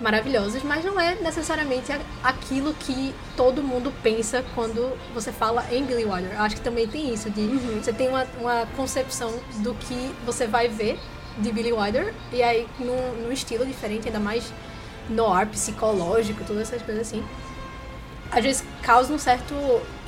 maravilhosos, 0.00 0.62
mas 0.62 0.84
não 0.84 0.98
é 0.98 1.14
necessariamente 1.16 1.92
aquilo 2.22 2.74
que 2.74 3.14
todo 3.36 3.62
mundo 3.62 3.92
pensa 4.02 4.44
quando 4.54 4.96
você 5.12 5.30
fala 5.32 5.64
em 5.70 5.84
Billy 5.84 6.04
Wilder. 6.04 6.40
Acho 6.40 6.56
que 6.56 6.62
também 6.62 6.86
tem 6.88 7.12
isso, 7.12 7.30
de 7.30 7.46
você 7.80 7.92
tem 7.92 8.08
uma, 8.08 8.26
uma 8.40 8.66
concepção 8.76 9.32
do 9.58 9.72
que 9.74 10.12
você 10.26 10.46
vai 10.46 10.68
ver 10.68 10.98
de 11.38 11.50
Billy 11.52 11.72
Wilder, 11.72 12.12
e 12.32 12.42
aí 12.42 12.66
num, 12.78 13.22
num 13.22 13.32
estilo 13.32 13.64
diferente, 13.64 14.08
ainda 14.08 14.20
mais 14.20 14.52
noir, 15.08 15.46
psicológico, 15.46 16.42
todas 16.44 16.62
essas 16.62 16.82
coisas 16.82 17.06
assim 17.06 17.24
às 18.30 18.42
vezes 18.42 18.64
causa 18.82 19.12
um 19.12 19.18
certo 19.18 19.54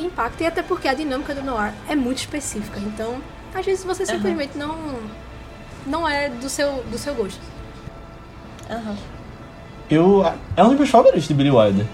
impacto 0.00 0.40
e 0.42 0.46
até 0.46 0.62
porque 0.62 0.88
a 0.88 0.94
dinâmica 0.94 1.32
do 1.32 1.42
noir 1.42 1.72
é 1.88 1.94
muito 1.94 2.18
específica. 2.18 2.80
Então, 2.80 3.22
às 3.54 3.64
vezes 3.64 3.84
você 3.84 4.04
simplesmente 4.04 4.58
não 4.58 4.76
não 5.86 6.08
é 6.08 6.28
do 6.28 6.48
seu 6.48 6.82
do 6.90 6.98
seu 6.98 7.14
gosto. 7.14 7.40
Aham. 8.70 8.96
Eu. 9.90 10.24
É 10.56 10.64
um 10.64 10.68
dos 10.68 10.78
meus 10.78 10.90
favoritos 10.90 11.28
de 11.28 11.34
Billy 11.34 11.50
Wilder, 11.50 11.86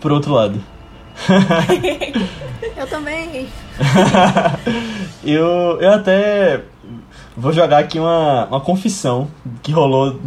por 0.00 0.12
outro 0.12 0.32
lado. 0.32 0.60
Eu 2.76 2.86
também. 2.88 3.48
eu, 5.22 5.80
eu 5.80 5.92
até 5.92 6.62
vou 7.36 7.52
jogar 7.52 7.78
aqui 7.78 7.98
uma, 7.98 8.46
uma 8.46 8.60
confissão 8.60 9.28
que 9.62 9.70
rolou 9.70 10.18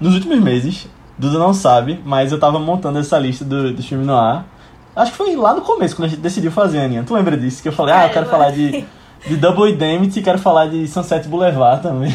nos 0.00 0.14
últimos 0.14 0.38
meses. 0.40 0.88
Duda 1.18 1.38
não 1.38 1.54
sabe, 1.54 2.00
mas 2.04 2.30
eu 2.30 2.38
tava 2.38 2.58
montando 2.58 2.98
essa 2.98 3.18
lista 3.18 3.44
do, 3.44 3.72
do 3.72 3.82
filme 3.82 4.04
no 4.04 4.14
ar. 4.14 4.46
Acho 4.94 5.10
que 5.10 5.16
foi 5.16 5.34
lá 5.34 5.54
no 5.54 5.62
começo, 5.62 5.96
quando 5.96 6.06
a 6.06 6.08
gente 6.08 6.20
decidiu 6.20 6.50
fazer, 6.50 6.80
Aninha. 6.80 7.02
Tu 7.02 7.14
lembra 7.14 7.36
disso? 7.36 7.62
Que 7.62 7.68
eu 7.68 7.72
falei, 7.72 7.94
ah, 7.94 8.06
eu 8.06 8.10
quero 8.10 8.26
falar 8.26 8.50
de, 8.50 8.84
de 9.26 9.36
Double 9.36 9.70
Indemnity 9.70 10.20
e 10.20 10.22
quero 10.22 10.38
falar 10.38 10.66
de 10.66 10.86
Sunset 10.86 11.26
Boulevard 11.28 11.82
também. 11.82 12.14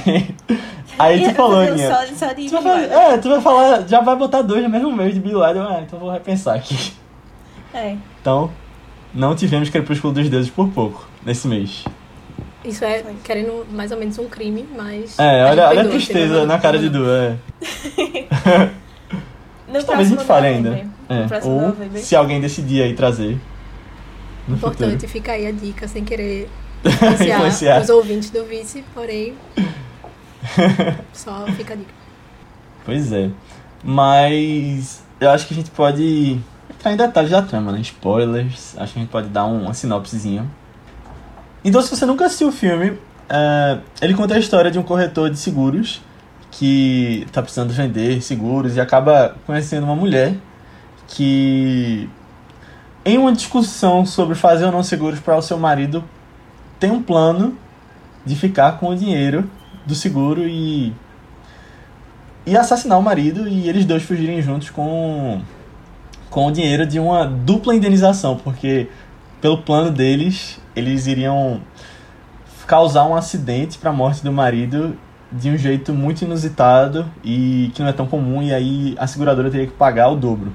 Aí 0.97 1.27
tu 1.29 1.35
falou, 1.35 1.59
Aninha. 1.59 1.89
Só, 1.89 2.27
só 2.27 2.33
de 2.33 2.49
Tu 2.49 2.61
vai 2.61 2.85
é, 2.85 3.17
tu 3.17 3.29
vai 3.29 3.41
falar, 3.41 3.87
já 3.87 4.01
vai 4.01 4.15
botar 4.15 4.41
dois 4.41 4.63
no 4.63 4.69
mesmo 4.69 4.91
mês 4.91 5.13
de 5.13 5.19
Billy 5.19 5.35
Wilder. 5.35 5.63
Ah, 5.63 5.81
então 5.81 5.99
vou 5.99 6.11
repensar 6.11 6.55
aqui. 6.55 6.93
É. 7.73 7.95
Então, 8.21 8.51
não 9.13 9.35
tivemos 9.35 9.69
Crepúsculo 9.69 10.13
dos 10.13 10.29
Deuses 10.29 10.51
por 10.51 10.67
pouco 10.69 11.07
nesse 11.25 11.47
mês. 11.47 11.85
Isso 12.63 12.85
é 12.85 13.03
querendo 13.23 13.65
mais 13.71 13.91
ou 13.91 13.97
menos 13.97 14.19
um 14.19 14.27
crime, 14.27 14.67
mas 14.75 15.17
É, 15.17 15.45
olha, 15.45 15.67
olha 15.67 15.81
a 15.81 15.87
tristeza 15.87 16.45
na 16.45 16.59
cara 16.59 16.77
de 16.77 16.89
Du, 16.89 17.09
é. 17.09 17.35
Talvez 19.85 20.07
a 20.11 20.15
gente 20.15 20.25
fale 20.25 20.47
ainda. 20.47 20.85
É. 21.09 21.27
Ou 21.47 21.75
se 21.97 22.15
alguém 22.15 22.39
decidir 22.41 22.83
aí 22.83 22.93
trazer. 22.93 23.39
No 24.47 24.55
Importante, 24.55 24.91
futuro. 24.91 25.11
fica 25.11 25.31
aí 25.31 25.47
a 25.47 25.51
dica, 25.51 25.87
sem 25.87 26.03
querer 26.03 26.49
influenciar, 26.85 27.35
Influenciar. 27.37 27.81
os 27.81 27.89
ouvintes 27.89 28.29
do 28.29 28.43
Vice, 28.45 28.83
porém 28.93 29.35
só 31.13 31.45
fica 31.55 31.73
a 31.73 31.77
dica. 31.77 31.93
Pois 32.85 33.11
é. 33.11 33.29
Mas 33.83 35.03
eu 35.19 35.29
acho 35.29 35.47
que 35.47 35.53
a 35.53 35.57
gente 35.57 35.69
pode 35.71 36.39
entrar 36.69 36.93
em 36.93 36.97
detalhes 36.97 37.31
da 37.31 37.41
trama, 37.41 37.71
né? 37.71 37.79
Spoilers. 37.81 38.75
Acho 38.77 38.93
que 38.93 38.99
a 38.99 39.01
gente 39.03 39.11
pode 39.11 39.27
dar 39.29 39.45
um- 39.45 39.63
uma 39.63 39.73
sinopsezinha. 39.73 40.45
Então, 41.63 41.81
se 41.81 41.89
você 41.95 42.05
nunca 42.05 42.25
assistiu 42.25 42.47
o 42.47 42.51
filme, 42.51 42.97
é, 43.29 43.77
ele 44.01 44.13
conta 44.15 44.33
a 44.35 44.39
história 44.39 44.71
de 44.71 44.79
um 44.79 44.83
corretor 44.83 45.29
de 45.29 45.37
seguros 45.37 46.01
que 46.49 47.25
tá 47.31 47.41
precisando 47.41 47.71
vender 47.71 48.21
seguros 48.21 48.75
e 48.75 48.81
acaba 48.81 49.35
conhecendo 49.45 49.83
uma 49.85 49.95
mulher 49.95 50.33
que, 51.07 52.09
em 53.05 53.17
uma 53.17 53.31
discussão 53.31 54.05
sobre 54.05 54.35
fazer 54.35 54.65
ou 54.65 54.71
não 54.71 54.83
seguros 54.83 55.19
para 55.19 55.37
o 55.37 55.41
seu 55.41 55.57
marido, 55.59 56.03
tem 56.81 56.91
um 56.91 57.01
plano 57.01 57.55
de 58.25 58.35
ficar 58.35 58.79
com 58.79 58.89
o 58.89 58.95
dinheiro 58.95 59.49
do 59.85 59.95
seguro 59.95 60.47
e 60.47 60.91
e 62.43 62.57
assassinar 62.57 62.97
o 62.97 63.03
marido 63.03 63.47
e 63.47 63.69
eles 63.69 63.85
dois 63.85 64.01
fugirem 64.01 64.41
juntos 64.41 64.71
com 64.71 65.39
com 66.29 66.47
o 66.47 66.51
dinheiro 66.51 66.87
de 66.87 66.97
uma 66.97 67.25
dupla 67.25 67.75
indenização, 67.75 68.35
porque 68.37 68.89
pelo 69.39 69.59
plano 69.59 69.91
deles, 69.91 70.59
eles 70.75 71.05
iriam 71.05 71.61
causar 72.65 73.05
um 73.05 73.15
acidente 73.15 73.77
para 73.77 73.91
a 73.91 73.93
morte 73.93 74.23
do 74.23 74.31
marido 74.31 74.97
de 75.31 75.49
um 75.49 75.57
jeito 75.57 75.93
muito 75.93 76.23
inusitado 76.23 77.05
e 77.23 77.69
que 77.75 77.81
não 77.81 77.89
é 77.89 77.93
tão 77.93 78.07
comum 78.07 78.41
e 78.41 78.53
aí 78.53 78.95
a 78.97 79.05
seguradora 79.07 79.51
teria 79.51 79.67
que 79.67 79.73
pagar 79.73 80.09
o 80.09 80.15
dobro. 80.15 80.51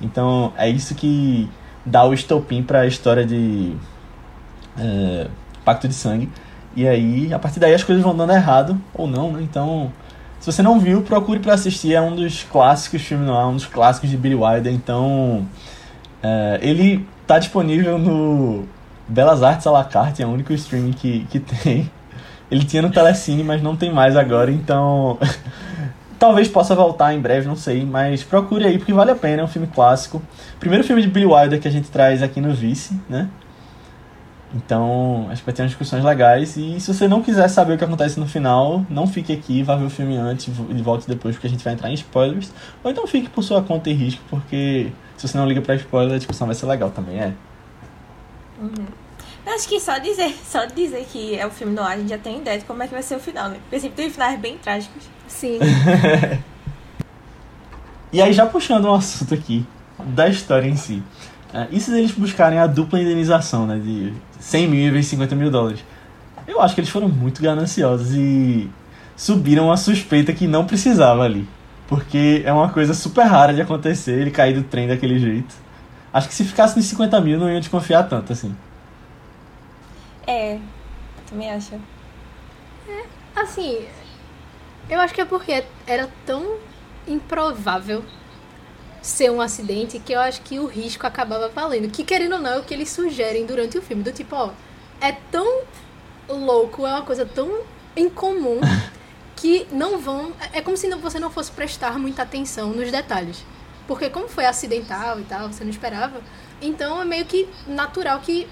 Então, 0.00 0.52
é 0.56 0.68
isso 0.68 0.94
que 0.94 1.48
dá 1.84 2.04
o 2.04 2.12
estopim 2.12 2.62
para 2.62 2.80
a 2.80 2.86
história 2.86 3.24
de 3.24 3.74
é, 4.78 5.28
Pacto 5.64 5.88
de 5.88 5.94
Sangue. 5.94 6.28
E 6.76 6.86
aí, 6.86 7.32
a 7.32 7.38
partir 7.38 7.60
daí 7.60 7.74
as 7.74 7.84
coisas 7.84 8.02
vão 8.02 8.16
dando 8.16 8.32
errado 8.32 8.80
ou 8.92 9.06
não, 9.06 9.32
né? 9.32 9.40
Então, 9.42 9.92
se 10.40 10.50
você 10.50 10.62
não 10.62 10.80
viu, 10.80 11.02
procure 11.02 11.38
para 11.38 11.54
assistir. 11.54 11.94
É 11.94 12.00
um 12.00 12.14
dos 12.14 12.42
clássicos 12.42 13.02
filme 13.02 13.24
noir, 13.24 13.46
um 13.46 13.54
dos 13.54 13.66
clássicos 13.66 14.10
de 14.10 14.16
Billy 14.16 14.34
Wilder. 14.34 14.72
Então, 14.72 15.46
é, 16.22 16.58
ele 16.62 17.06
tá 17.26 17.38
disponível 17.38 17.98
no, 17.98 18.66
Belas 19.08 19.42
Artes 19.42 19.66
à 19.66 19.70
la 19.70 19.84
carte, 19.84 20.22
é 20.22 20.26
o 20.26 20.30
único 20.30 20.52
streaming 20.52 20.92
que, 20.92 21.26
que 21.30 21.40
tem. 21.40 21.90
Ele 22.50 22.64
tinha 22.64 22.82
no 22.82 22.90
Telecine, 22.90 23.42
mas 23.42 23.62
não 23.62 23.76
tem 23.76 23.92
mais 23.92 24.16
agora, 24.16 24.50
então. 24.50 25.18
Talvez 26.18 26.48
possa 26.48 26.74
voltar 26.74 27.12
em 27.12 27.20
breve, 27.20 27.46
não 27.46 27.56
sei, 27.56 27.84
mas 27.84 28.22
procure 28.22 28.64
aí 28.64 28.78
porque 28.78 28.92
vale 28.92 29.10
a 29.10 29.14
pena, 29.14 29.42
é 29.42 29.44
um 29.44 29.48
filme 29.48 29.66
clássico. 29.66 30.22
Primeiro 30.58 30.84
filme 30.84 31.02
de 31.02 31.08
Billy 31.08 31.26
Wilder 31.26 31.60
que 31.60 31.68
a 31.68 31.70
gente 31.70 31.90
traz 31.90 32.22
aqui 32.22 32.40
no 32.40 32.54
Vice, 32.54 32.98
né? 33.08 33.28
Então, 34.54 35.26
acho 35.30 35.42
que 35.42 35.46
vai 35.46 35.54
ter 35.54 35.62
umas 35.62 35.72
discussões 35.72 36.04
legais. 36.04 36.56
E 36.56 36.78
se 36.78 36.94
você 36.94 37.08
não 37.08 37.20
quiser 37.22 37.48
saber 37.48 37.74
o 37.74 37.78
que 37.78 37.84
acontece 37.84 38.20
no 38.20 38.26
final, 38.26 38.86
não 38.88 39.06
fique 39.06 39.32
aqui, 39.32 39.64
vá 39.64 39.74
ver 39.74 39.86
o 39.86 39.90
filme 39.90 40.16
antes 40.16 40.46
e 40.46 40.82
volte 40.82 41.08
depois, 41.08 41.34
porque 41.34 41.48
a 41.48 41.50
gente 41.50 41.64
vai 41.64 41.72
entrar 41.72 41.90
em 41.90 41.94
spoilers. 41.94 42.52
Ou 42.82 42.90
então 42.90 43.04
fique 43.06 43.28
por 43.28 43.42
sua 43.42 43.62
conta 43.62 43.90
e 43.90 43.92
risco, 43.92 44.22
porque 44.30 44.92
se 45.16 45.26
você 45.26 45.36
não 45.36 45.46
liga 45.46 45.60
pra 45.60 45.74
spoiler, 45.74 46.14
a 46.14 46.18
discussão 46.18 46.46
vai 46.46 46.54
ser 46.54 46.66
legal 46.66 46.90
também, 46.90 47.18
é. 47.18 47.32
Uhum. 48.60 48.86
Acho 49.46 49.68
que 49.68 49.80
só 49.80 49.98
dizer, 49.98 50.32
só 50.46 50.64
dizer 50.66 51.04
que 51.10 51.36
é 51.36 51.44
o 51.44 51.50
filme 51.50 51.74
no 51.74 51.82
ar, 51.82 51.92
a 51.92 51.96
gente 51.98 52.10
já 52.10 52.18
tem 52.18 52.38
ideia 52.38 52.58
de 52.58 52.64
como 52.64 52.82
é 52.82 52.86
que 52.86 52.94
vai 52.94 53.02
ser 53.02 53.16
o 53.16 53.20
final, 53.20 53.48
né? 53.48 53.58
Porque 53.62 53.80
sempre 53.80 53.96
tem 53.96 54.10
finais 54.10 54.38
bem 54.38 54.56
trágicos. 54.56 55.02
Sim. 55.26 55.58
e 58.12 58.22
aí, 58.22 58.32
já 58.32 58.46
puxando 58.46 58.86
um 58.86 58.94
assunto 58.94 59.34
aqui 59.34 59.66
da 59.98 60.28
história 60.28 60.68
em 60.68 60.76
si. 60.76 61.02
Uh, 61.52 61.68
e 61.70 61.80
se 61.80 61.96
eles 61.96 62.12
buscarem 62.12 62.58
a 62.58 62.66
dupla 62.66 63.00
indenização, 63.00 63.66
né? 63.66 63.78
De 63.78 64.12
100 64.44 64.68
mil 64.68 64.92
vezes 64.92 65.06
50 65.10 65.34
mil 65.34 65.50
dólares? 65.50 65.82
Eu 66.46 66.60
acho 66.60 66.74
que 66.74 66.80
eles 66.82 66.90
foram 66.90 67.08
muito 67.08 67.42
gananciosos 67.42 68.12
e 68.12 68.70
subiram 69.16 69.66
uma 69.66 69.76
suspeita 69.76 70.34
que 70.34 70.46
não 70.46 70.66
precisava 70.66 71.22
ali. 71.22 71.48
Porque 71.88 72.42
é 72.44 72.52
uma 72.52 72.68
coisa 72.68 72.92
super 72.92 73.24
rara 73.24 73.54
de 73.54 73.62
acontecer, 73.62 74.12
ele 74.12 74.30
cair 74.30 74.54
do 74.54 74.62
trem 74.62 74.86
daquele 74.86 75.18
jeito. 75.18 75.54
Acho 76.12 76.28
que 76.28 76.34
se 76.34 76.44
ficasse 76.44 76.76
nos 76.76 76.84
50 76.86 77.20
mil 77.22 77.38
não 77.38 77.50
ia 77.50 77.58
desconfiar 77.58 78.02
tanto, 78.04 78.32
assim. 78.34 78.54
É, 80.26 80.58
também 81.28 81.50
acho. 81.50 81.74
É, 82.86 83.04
assim, 83.34 83.86
eu 84.90 85.00
acho 85.00 85.14
que 85.14 85.22
é 85.22 85.24
porque 85.24 85.64
era 85.86 86.08
tão 86.26 86.58
improvável 87.08 88.04
ser 89.04 89.30
um 89.30 89.38
acidente 89.38 89.98
que 89.98 90.14
eu 90.14 90.18
acho 90.18 90.40
que 90.40 90.58
o 90.58 90.64
risco 90.64 91.06
acabava 91.06 91.46
valendo. 91.50 91.90
Que 91.90 92.02
querendo 92.02 92.36
ou 92.36 92.40
não 92.40 92.50
é 92.52 92.58
o 92.58 92.64
que 92.64 92.72
eles 92.72 92.88
sugerem 92.88 93.44
durante 93.44 93.76
o 93.76 93.82
filme. 93.82 94.02
Do 94.02 94.10
tipo, 94.10 94.34
ó, 94.34 94.50
é 94.98 95.12
tão 95.30 95.60
louco, 96.26 96.86
é 96.86 96.90
uma 96.90 97.02
coisa 97.02 97.26
tão 97.26 97.60
incomum 97.94 98.60
que 99.36 99.66
não 99.70 99.98
vão. 99.98 100.32
É 100.54 100.62
como 100.62 100.74
se 100.74 100.88
você 100.94 101.20
não 101.20 101.30
fosse 101.30 101.52
prestar 101.52 101.98
muita 101.98 102.22
atenção 102.22 102.70
nos 102.70 102.90
detalhes. 102.90 103.44
Porque 103.86 104.08
como 104.08 104.26
foi 104.26 104.46
acidental 104.46 105.20
e 105.20 105.24
tal, 105.24 105.52
você 105.52 105.64
não 105.64 105.70
esperava. 105.70 106.22
Então 106.62 107.02
é 107.02 107.04
meio 107.04 107.26
que 107.26 107.46
natural 107.66 108.20
que 108.20 108.48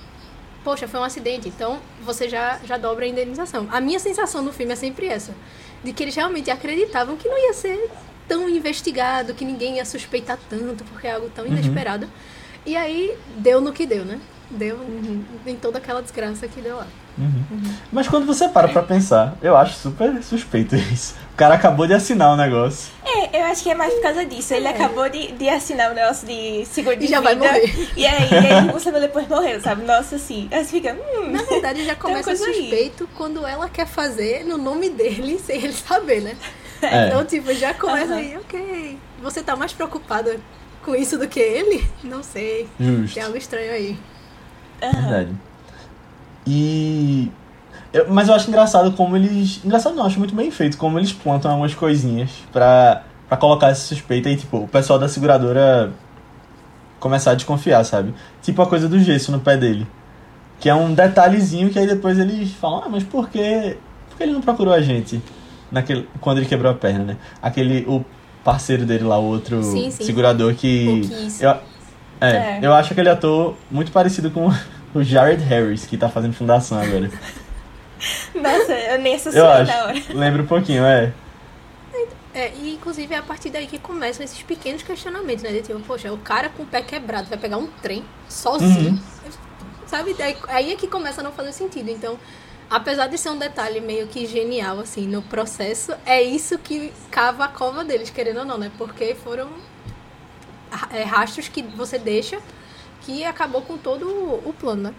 poxa, 0.63 0.87
foi 0.87 1.01
um 1.01 1.03
acidente, 1.03 1.49
então 1.49 1.81
você 2.03 2.29
já, 2.29 2.61
já 2.65 2.77
dobra 2.77 3.05
a 3.05 3.09
indenização. 3.09 3.67
A 3.73 3.81
minha 3.81 3.99
sensação 3.99 4.43
no 4.43 4.53
filme 4.53 4.73
é 4.73 4.77
sempre 4.77 5.07
essa, 5.07 5.35
de 5.83 5.93
que 5.93 6.05
eles 6.05 6.15
realmente 6.15 6.53
acreditavam 6.53 7.17
que 7.17 7.27
não 7.27 7.37
ia 7.37 7.53
ser 7.53 7.91
tão 8.29 8.49
investigado, 8.49 9.35
que 9.35 9.45
ninguém 9.45 9.77
ia 9.77 9.85
suspeitar 9.85 10.39
tanto, 10.49 10.85
porque 10.85 11.07
é 11.07 11.13
algo 11.13 11.31
tão 11.31 11.45
uhum. 11.45 11.53
inesperado. 11.53 12.09
E 12.65 12.77
aí 12.77 13.17
deu 13.37 13.61
no 13.61 13.73
que 13.73 13.87
deu, 13.87 14.05
né? 14.05 14.21
Deu 14.51 14.77
uhum. 14.77 15.25
em 15.47 15.57
toda 15.57 15.79
aquela 15.79 16.03
desgraça 16.03 16.47
que 16.47 16.61
deu 16.61 16.77
lá. 16.77 16.87
Uhum. 17.19 17.45
Uhum. 17.51 17.75
Mas 17.91 18.09
quando 18.09 18.27
você 18.27 18.49
para 18.49 18.69
pra 18.69 18.83
pensar, 18.83 19.37
eu 19.43 19.57
acho 19.57 19.79
super 19.79 20.23
suspeito 20.23 20.77
isso. 20.77 21.15
O 21.33 21.37
cara 21.37 21.55
acabou 21.55 21.87
de 21.87 21.95
assinar 21.95 22.33
o 22.33 22.37
negócio. 22.37 22.93
É, 23.05 23.41
eu 23.41 23.45
acho 23.47 23.63
que 23.63 23.71
é 23.71 23.75
mais 23.75 23.93
por 23.95 24.03
causa 24.03 24.25
disso. 24.25 24.55
Ele 24.55 24.67
é. 24.67 24.71
acabou 24.71 25.09
de, 25.09 25.33
de 25.33 25.49
assinar 25.49 25.91
o 25.91 25.95
negócio 25.95 26.27
de 26.27 26.65
seguro 26.67 26.97
de 26.97 27.07
e 27.07 27.09
já 27.09 27.21
vida. 27.21 27.35
vai 27.35 27.49
morrer. 27.49 27.89
E 27.97 28.07
aí, 28.07 28.29
e 28.29 29.01
depois 29.01 29.29
morreu, 29.29 29.61
sabe? 29.61 29.83
Nossa, 29.85 30.17
assim. 30.17 30.49
Aí 30.51 30.65
você 30.65 30.71
fica. 30.71 30.95
Hum, 30.95 31.31
Na 31.31 31.43
verdade, 31.43 31.85
já 31.85 31.95
começa 31.95 32.37
suspeito 32.37 33.05
aí. 33.05 33.11
quando 33.17 33.47
ela 33.47 33.69
quer 33.69 33.87
fazer 33.87 34.45
no 34.45 34.57
nome 34.57 34.91
dele 34.91 35.39
sem 35.39 35.57
ele 35.57 35.73
saber, 35.73 36.23
né? 36.23 36.37
É. 36.91 37.07
Então, 37.07 37.25
tipo, 37.25 37.55
já 37.55 37.73
começa 37.73 38.13
uhum. 38.13 38.19
aí, 38.19 38.37
ok. 38.37 38.99
Você 39.23 39.43
tá 39.43 39.55
mais 39.55 39.73
preocupada 39.73 40.37
com 40.85 40.95
isso 40.97 41.17
do 41.17 41.29
que 41.29 41.39
ele? 41.39 41.87
Não 42.03 42.23
sei. 42.23 42.69
Justo. 42.79 43.15
Tem 43.15 43.23
algo 43.23 43.37
estranho 43.37 43.73
aí. 43.73 43.99
Uhum. 44.83 44.91
Verdade. 44.91 45.31
E. 46.47 47.31
Eu, 47.93 48.09
mas 48.11 48.29
eu 48.29 48.35
acho 48.35 48.49
engraçado 48.49 48.93
como 48.93 49.17
eles. 49.17 49.61
Engraçado 49.65 49.95
não, 49.95 50.07
acho 50.07 50.19
muito 50.19 50.35
bem 50.35 50.51
feito 50.51 50.77
como 50.77 50.99
eles 50.99 51.13
plantam 51.13 51.51
algumas 51.51 51.75
coisinhas 51.75 52.31
pra, 52.53 53.05
pra 53.29 53.37
colocar 53.37 53.69
essa 53.69 53.83
suspeita 53.83 54.29
e, 54.29 54.37
tipo, 54.37 54.59
o 54.59 54.69
pessoal 54.69 54.99
da 54.99 55.09
seguradora 55.09 55.93
começar 56.99 57.33
a 57.33 57.35
desconfiar, 57.35 57.85
sabe? 57.85 58.15
Tipo 58.43 58.63
a 58.63 58.67
coisa 58.67 58.89
do 58.89 58.99
gesso 58.99 59.31
no 59.31 59.41
pé 59.41 59.57
dele. 59.57 59.87
Que 60.59 60.69
é 60.69 60.75
um 60.75 60.95
detalhezinho 60.95 61.71
que 61.71 61.79
aí 61.79 61.87
depois 61.87 62.19
eles 62.19 62.53
falam, 62.53 62.83
ah, 62.85 62.89
mas 62.89 63.05
por 63.05 63.29
que. 63.29 63.77
Por 64.09 64.17
que 64.17 64.23
ele 64.25 64.33
não 64.33 64.41
procurou 64.41 64.73
a 64.73 64.81
gente? 64.81 65.23
Naquele, 65.73 66.09
quando 66.21 66.39
ele 66.39 66.47
quebrou 66.47 66.71
a 66.71 66.75
perna, 66.75 67.05
né? 67.05 67.17
Aquele. 67.41 67.85
O 67.89 68.05
parceiro 68.45 68.85
dele 68.85 69.05
lá, 69.05 69.19
o 69.19 69.25
outro 69.25 69.63
sim, 69.63 69.91
sim. 69.91 70.05
segurador 70.05 70.55
que. 70.55 71.09
Eu, 71.41 71.51
é, 72.21 72.31
é, 72.31 72.59
eu 72.63 72.73
acho 72.73 72.93
aquele 72.93 73.09
ator 73.09 73.57
muito 73.71 73.91
parecido 73.91 74.31
com 74.31 74.49
o 74.95 75.03
Jared 75.03 75.43
Harris, 75.43 75.87
que 75.87 75.97
tá 75.97 76.09
fazendo 76.09 76.35
fundação 76.35 76.79
agora. 76.79 77.11
Nossa, 78.35 78.73
eu 78.73 78.99
nem 79.01 79.15
associei 79.15 79.41
eu 79.41 79.49
acho. 79.49 79.73
hora. 79.73 80.03
Lembra 80.15 80.43
um 80.43 80.47
pouquinho, 80.47 80.85
é. 80.85 81.13
É, 82.35 82.51
e 82.55 82.75
inclusive 82.75 83.13
é 83.13 83.19
a 83.19 83.23
partir 83.23 83.51
daí 83.51 83.67
que 83.67 83.79
começam 83.79 84.25
esses 84.25 84.43
pequenos 84.43 84.83
questionamentos, 84.83 85.43
né? 85.43 85.51
De 85.51 85.63
tipo, 85.63 85.79
poxa, 85.81 86.13
o 86.13 86.19
cara 86.19 86.49
com 86.49 86.63
o 86.63 86.67
pé 86.67 86.81
quebrado 86.81 87.29
vai 87.29 87.39
pegar 87.39 87.59
um 87.59 87.67
trem 87.83 88.03
sozinho. 88.29 88.93
Uhum. 88.93 88.99
Sabe? 89.87 90.15
Daí, 90.15 90.35
aí 90.49 90.73
é 90.73 90.77
que 90.77 90.87
começa 90.87 91.21
a 91.21 91.25
não 91.25 91.33
fazer 91.33 91.53
sentido. 91.53 91.91
Então, 91.91 92.19
apesar 92.73 93.07
de 93.07 93.19
ser 93.19 93.31
um 93.31 93.39
detalhe 93.39 93.81
meio 93.81 94.07
que 94.09 94.27
genial, 94.27 94.81
assim, 94.81 95.07
no 95.07 95.23
processo, 95.23 95.93
é 96.07 96.23
isso 96.23 96.59
que 96.59 96.93
cava 97.11 97.45
a 97.45 97.49
cova 97.49 97.85
deles, 97.85 98.09
querendo 98.09 98.41
ou 98.41 98.45
não, 98.47 98.57
né? 98.57 98.73
Porque 98.79 99.15
foram 99.15 99.49
é, 100.91 101.03
rastros 101.03 101.49
que 101.49 101.63
você 101.63 101.99
deixa 101.99 102.41
que 103.03 103.25
acabou 103.25 103.63
com 103.63 103.77
todo 103.77 104.07
o 104.09 104.55
plano, 104.59 104.85
né? 104.85 104.95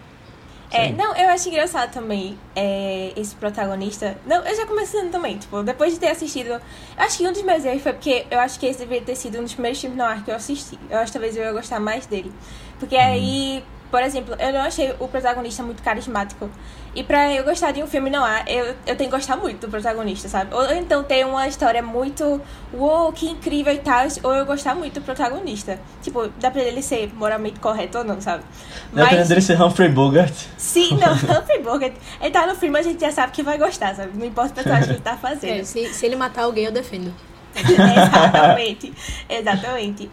É, 0.70 0.92
não, 0.92 1.15
eu 1.15 1.30
acho 1.30 1.50
engraçado 1.50 1.94
também 1.94 2.38
é, 2.56 3.13
esse 3.15 3.36
protagonista. 3.36 4.18
Não, 4.25 4.44
eu 4.44 4.56
já 4.56 4.65
comecei 4.65 5.08
também, 5.10 5.38
tipo, 5.38 5.62
depois 5.62 5.94
de 5.94 6.00
ter 6.00 6.08
assistido. 6.08 6.48
Eu 6.50 6.62
acho 6.98 7.20
que 7.20 7.27
um 7.27 7.32
dos 7.32 7.44
meus 7.44 7.63
erros 7.63 7.84
foi 7.84 7.94
porque 7.94 8.25
eu 8.30 8.39
acho 8.39 8.60
que 8.60 8.65
esse 8.65 8.80
deveria 8.80 9.06
ter 9.06 9.15
sido 9.15 9.38
um 9.38 9.44
dos 9.44 9.53
primeiros 9.53 9.80
filmes 9.80 9.98
no 9.98 10.03
ar 10.03 10.24
que 10.25 10.32
eu 10.32 10.36
assisti. 10.36 10.80
Eu 10.89 10.98
acho 10.98 11.12
que 11.12 11.13
talvez 11.13 11.38
eu 11.38 11.44
ia 11.44 11.51
gostar 11.51 11.80
mais 11.80 12.08
dele. 12.08 12.34
Porque 12.80 12.96
aí 12.96 13.63
por 13.93 14.01
exemplo, 14.01 14.35
eu 14.39 14.51
não 14.51 14.62
achei 14.62 14.91
o 15.00 15.07
protagonista 15.07 15.62
muito 15.62 15.83
carismático. 15.83 16.50
E 16.95 17.03
pra 17.03 17.31
eu 17.31 17.43
gostar 17.43 17.69
de 17.69 17.83
um 17.83 17.85
filme 17.85 18.09
não 18.09 18.25
há, 18.25 18.43
eu, 18.47 18.75
eu 18.88 18.95
tenho 18.95 19.07
que 19.07 19.15
gostar 19.15 19.38
muito 19.38 19.67
do 19.67 19.69
protagonista, 19.69 20.27
sabe? 20.27 20.51
Ou 20.51 20.73
então 20.73 21.03
ter 21.03 21.23
uma 21.27 21.47
história 21.47 21.79
muito, 21.83 22.41
uou, 22.73 23.13
que 23.13 23.29
incrível 23.29 23.71
e 23.71 23.77
tal, 23.77 24.07
ou 24.23 24.33
eu 24.33 24.47
gostar 24.47 24.73
muito 24.73 25.00
do 25.00 25.01
protagonista. 25.03 25.79
Tipo, 26.01 26.27
dá 26.39 26.50
pra 26.50 26.63
ele 26.63 26.81
ser 26.81 27.13
moralmente 27.13 27.59
correto 27.59 28.00
ou 28.00 28.03
não, 28.03 28.19
sabe? 28.19 28.43
Dá 28.91 29.05
pra 29.05 29.21
ele 29.21 29.41
ser 29.41 29.62
Humphrey 29.62 29.89
Bogart? 29.89 30.33
Sim, 30.57 30.97
não, 30.97 31.13
Humphrey 31.38 31.62
Bogart. 31.62 31.93
Ele 32.19 32.31
tá 32.31 32.47
no 32.47 32.55
filme, 32.55 32.79
a 32.79 32.81
gente 32.81 33.00
já 33.00 33.12
sabe 33.12 33.31
que 33.31 33.43
vai 33.43 33.59
gostar, 33.59 33.93
sabe? 33.93 34.17
Não 34.17 34.25
importa 34.25 34.53
o 34.53 34.55
personagem 34.55 34.88
que 34.88 34.93
ele 34.93 35.01
tá 35.01 35.17
fazendo. 35.17 35.59
É, 35.59 35.63
se, 35.63 35.93
se 35.93 36.03
ele 36.03 36.15
matar 36.15 36.45
alguém, 36.45 36.65
eu 36.65 36.71
defendo. 36.71 37.13
exatamente, 37.53 38.91
exatamente. 39.29 40.12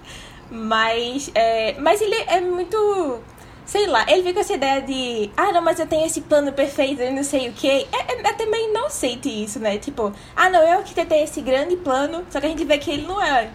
Mas, 0.50 1.30
é, 1.34 1.76
mas 1.78 2.02
ele 2.02 2.16
é 2.26 2.42
muito 2.42 3.22
sei 3.70 3.86
lá, 3.86 4.04
ele 4.08 4.22
fica 4.22 4.34
com 4.34 4.40
essa 4.40 4.54
ideia 4.54 4.82
de, 4.82 5.30
ah, 5.36 5.52
não, 5.52 5.62
mas 5.62 5.78
eu 5.78 5.86
tenho 5.86 6.04
esse 6.04 6.22
plano 6.22 6.52
perfeito 6.52 7.00
e 7.02 7.10
não 7.12 7.22
sei 7.22 7.48
o 7.48 7.52
que. 7.52 7.68
É, 7.68 7.86
é, 7.92 8.20
é 8.20 8.32
também 8.32 8.68
inocente 8.68 9.28
isso, 9.28 9.60
né? 9.60 9.78
Tipo, 9.78 10.12
ah, 10.34 10.50
não, 10.50 10.60
eu 10.60 10.82
que 10.82 10.92
tentei 10.92 11.22
esse 11.22 11.40
grande 11.40 11.76
plano, 11.76 12.26
só 12.30 12.40
que 12.40 12.46
a 12.46 12.48
gente 12.48 12.64
vê 12.64 12.78
que 12.78 12.90
ele 12.90 13.06
não 13.06 13.22
é. 13.22 13.48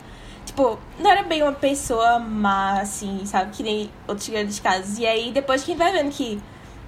Tipo, 0.45 0.79
não 0.99 1.11
era 1.11 1.21
bem 1.23 1.41
uma 1.43 1.51
pessoa 1.51 2.17
má, 2.17 2.79
assim, 2.79 3.25
sabe? 3.25 3.51
Que 3.51 3.61
nem 3.61 3.91
outros 4.07 4.29
grandes 4.29 4.57
casos. 4.57 4.97
E 4.99 5.05
aí, 5.05 5.31
depois 5.33 5.63
que 5.63 5.75
vai 5.75 5.91
vendo 5.91 6.09
que 6.11 6.41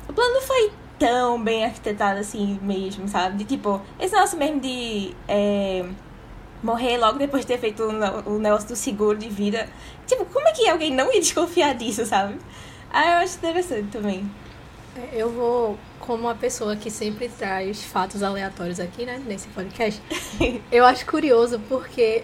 o 0.07 0.13
plano 0.13 0.35
não 0.35 0.41
foi 0.41 0.71
tão 0.97 1.43
bem 1.43 1.65
arquitetado 1.65 2.19
assim 2.21 2.57
mesmo, 2.61 3.09
sabe? 3.09 3.39
De 3.39 3.43
tipo, 3.43 3.81
esse 3.99 4.13
negócio 4.13 4.37
mesmo 4.37 4.61
de. 4.61 5.13
É, 5.27 5.85
morrer 6.63 6.97
logo 6.97 7.19
depois 7.19 7.45
de 7.45 7.47
ter 7.47 7.59
feito 7.59 7.83
o, 7.83 8.39
negócio 8.39 8.69
do 8.69 8.75
seguro 8.77 9.17
de 9.17 9.27
vida. 9.27 9.67
Tipo, 10.05 10.25
como 10.25 10.47
é 10.47 10.53
que 10.53 10.67
alguém 10.69 10.93
não 10.93 11.13
ia 11.13 11.19
desconfiar 11.19 11.75
disso, 11.75 12.05
sabe? 12.05 12.37
Ah, 12.91 13.05
eu 13.05 13.17
acho 13.17 13.37
interessante 13.37 13.89
também. 13.91 14.29
É, 14.95 15.21
eu 15.21 15.31
vou, 15.31 15.77
como 15.99 16.23
uma 16.23 16.35
pessoa 16.35 16.75
que 16.75 16.89
sempre 16.89 17.29
traz 17.29 17.83
fatos 17.83 18.23
aleatórios 18.23 18.79
aqui, 18.79 19.05
né, 19.05 19.21
nesse 19.25 19.47
podcast, 19.49 20.01
eu 20.71 20.85
acho 20.85 21.05
curioso 21.05 21.59
porque, 21.67 22.23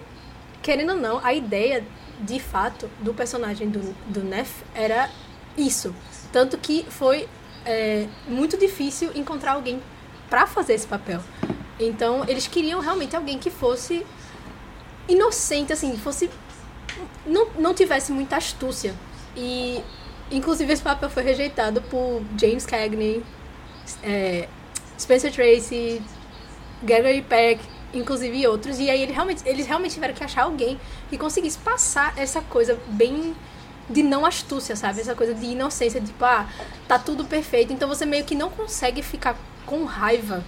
querendo 0.61 0.93
ou 0.93 0.97
não, 0.97 1.23
a 1.23 1.33
ideia 1.33 1.83
de 2.19 2.39
fato 2.39 2.89
do 2.99 3.13
personagem 3.13 3.69
do, 3.69 3.93
do 4.07 4.23
Neff 4.23 4.63
era 4.73 5.09
isso. 5.57 5.93
Tanto 6.31 6.57
que 6.57 6.85
foi 6.89 7.27
é, 7.65 8.07
muito 8.27 8.57
difícil 8.57 9.11
encontrar 9.13 9.53
alguém 9.53 9.81
para 10.29 10.47
fazer 10.47 10.73
esse 10.73 10.87
papel. 10.87 11.21
Então, 11.79 12.23
eles 12.27 12.47
queriam 12.47 12.79
realmente 12.79 13.15
alguém 13.15 13.37
que 13.37 13.49
fosse 13.49 14.05
inocente, 15.07 15.73
assim, 15.73 15.97
fosse. 15.97 16.29
não, 17.25 17.47
não 17.57 17.73
tivesse 17.73 18.11
muita 18.11 18.37
astúcia. 18.37 18.95
E 19.35 19.83
inclusive 20.33 20.73
esse 20.73 20.81
papel 20.81 21.09
foi 21.09 21.23
rejeitado 21.23 21.81
por 21.83 22.21
James 22.37 22.65
Cagney, 22.65 23.23
é, 24.03 24.47
Spencer 24.99 25.31
Tracy, 25.31 26.01
Gregory 26.81 27.21
Peck, 27.21 27.61
inclusive 27.93 28.45
outros. 28.47 28.79
E 28.79 28.89
aí 28.89 29.01
ele 29.01 29.11
realmente, 29.11 29.43
eles 29.45 29.65
realmente 29.67 29.93
tiveram 29.93 30.13
que 30.13 30.23
achar 30.23 30.43
alguém 30.43 30.79
que 31.09 31.17
conseguisse 31.17 31.57
passar 31.59 32.13
essa 32.17 32.41
coisa 32.41 32.77
bem 32.87 33.35
de 33.89 34.01
não 34.01 34.25
astúcia, 34.25 34.75
sabe? 34.75 35.01
Essa 35.01 35.13
coisa 35.13 35.33
de 35.33 35.45
inocência, 35.45 36.01
tipo, 36.01 36.23
ah, 36.23 36.47
tá 36.87 36.97
tudo 36.97 37.25
perfeito. 37.25 37.71
Então 37.71 37.87
você 37.87 38.05
meio 38.05 38.23
que 38.23 38.35
não 38.35 38.49
consegue 38.49 39.01
ficar 39.03 39.37
com 39.65 39.85
raiva 39.85 40.43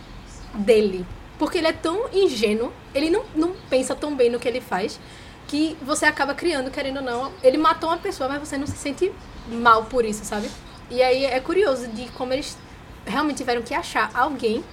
dele. 0.54 1.06
Porque 1.38 1.58
ele 1.58 1.68
é 1.68 1.74
tão 1.74 2.10
ingênuo, 2.14 2.72
ele 2.94 3.10
não, 3.10 3.26
não 3.36 3.54
pensa 3.70 3.94
tão 3.94 4.16
bem 4.16 4.30
no 4.30 4.40
que 4.40 4.48
ele 4.48 4.62
faz, 4.62 5.00
que 5.48 5.78
você 5.82 6.06
acaba 6.06 6.34
criando, 6.34 6.72
querendo 6.72 6.98
ou 6.98 7.04
não. 7.04 7.32
Ele 7.44 7.58
matou 7.58 7.90
uma 7.90 7.98
pessoa, 7.98 8.30
mas 8.30 8.40
você 8.40 8.58
não 8.58 8.66
se 8.66 8.78
sente 8.78 9.12
mal 9.48 9.86
por 9.86 10.06
isso, 10.06 10.24
sabe? 10.26 10.50
E 10.90 11.02
aí 11.02 11.26
é 11.26 11.40
curioso 11.40 11.88
de 11.88 12.08
como 12.12 12.34
eles 12.34 12.58
realmente 13.06 13.38
tiveram 13.38 13.62
que 13.62 13.74
achar 13.74 14.12
alguém 14.14 14.64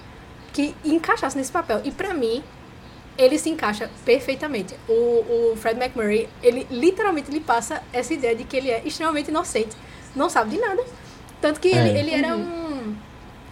que 0.51 0.75
encaixasse 0.85 1.37
nesse 1.37 1.51
papel. 1.51 1.81
E 1.83 1.91
pra 1.91 2.13
mim, 2.13 2.43
ele 3.17 3.37
se 3.37 3.49
encaixa 3.49 3.89
perfeitamente. 4.05 4.75
O, 4.87 5.51
o 5.51 5.55
Fred 5.57 5.79
McMurray, 5.79 6.29
ele 6.41 6.67
literalmente 6.69 7.31
lhe 7.31 7.39
passa 7.39 7.81
essa 7.91 8.13
ideia 8.13 8.35
de 8.35 8.43
que 8.43 8.57
ele 8.57 8.69
é 8.69 8.81
extremamente 8.85 9.29
inocente, 9.29 9.75
não 10.15 10.29
sabe 10.29 10.51
de 10.51 10.57
nada. 10.57 10.83
Tanto 11.41 11.59
que 11.59 11.69
é. 11.69 11.87
ele, 11.87 11.99
ele 11.99 12.11
era 12.11 12.35
um. 12.35 12.95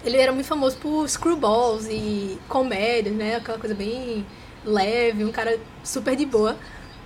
Ele 0.03 0.17
era 0.17 0.31
muito 0.31 0.47
famoso 0.47 0.77
por 0.77 1.07
screwballs 1.07 1.87
e 1.87 2.39
comédias, 2.47 3.13
né? 3.13 3.35
Aquela 3.35 3.59
coisa 3.59 3.75
bem 3.75 4.25
leve, 4.65 5.23
um 5.23 5.31
cara 5.31 5.59
super 5.83 6.15
de 6.15 6.25
boa. 6.25 6.57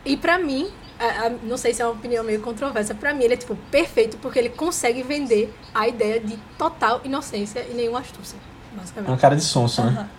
E 0.06 0.16
pra 0.16 0.38
mim, 0.38 0.72
a, 1.00 1.26
a, 1.26 1.30
não 1.30 1.58
sei 1.58 1.74
se 1.74 1.82
é 1.82 1.86
uma 1.86 1.94
opinião 1.94 2.24
meio 2.24 2.42
controversa, 2.42 2.94
pra 2.94 3.14
mim 3.14 3.24
ele 3.24 3.34
é 3.34 3.38
tipo 3.38 3.56
perfeito 3.70 4.18
porque 4.18 4.40
ele 4.40 4.50
consegue 4.50 5.04
vender 5.04 5.54
a 5.74 5.88
ideia 5.88 6.20
de 6.20 6.38
total 6.58 7.02
inocência 7.04 7.66
e 7.70 7.74
nenhuma 7.74 8.00
astúcia, 8.00 8.38
basicamente. 8.72 9.10
É 9.10 9.12
uma 9.12 9.20
cara 9.20 9.36
de 9.36 9.44
sonso, 9.44 9.84
né? 9.84 10.10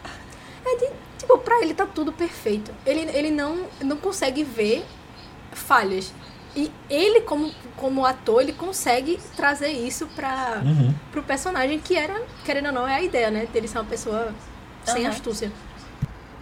É 0.64 0.76
de 0.78 1.06
Tipo, 1.26 1.38
pra 1.38 1.60
ele 1.60 1.74
tá 1.74 1.86
tudo 1.86 2.12
perfeito. 2.12 2.72
Ele, 2.84 3.00
ele 3.12 3.30
não, 3.30 3.66
não 3.82 3.96
consegue 3.96 4.44
ver 4.44 4.84
falhas. 5.52 6.12
E 6.54 6.70
ele, 6.88 7.22
como, 7.22 7.52
como 7.76 8.06
ator, 8.06 8.40
ele 8.40 8.52
consegue 8.52 9.18
trazer 9.34 9.70
isso 9.70 10.06
pra, 10.14 10.62
uhum. 10.64 10.94
pro 11.10 11.22
personagem, 11.22 11.78
que 11.78 11.96
era, 11.96 12.22
querendo 12.44 12.66
ou 12.66 12.72
não, 12.72 12.88
é 12.88 12.94
a 12.94 13.02
ideia, 13.02 13.30
né? 13.30 13.46
Dele 13.46 13.68
ser 13.68 13.78
uma 13.78 13.84
pessoa 13.84 14.32
sem 14.84 15.04
uhum. 15.04 15.10
astúcia. 15.10 15.52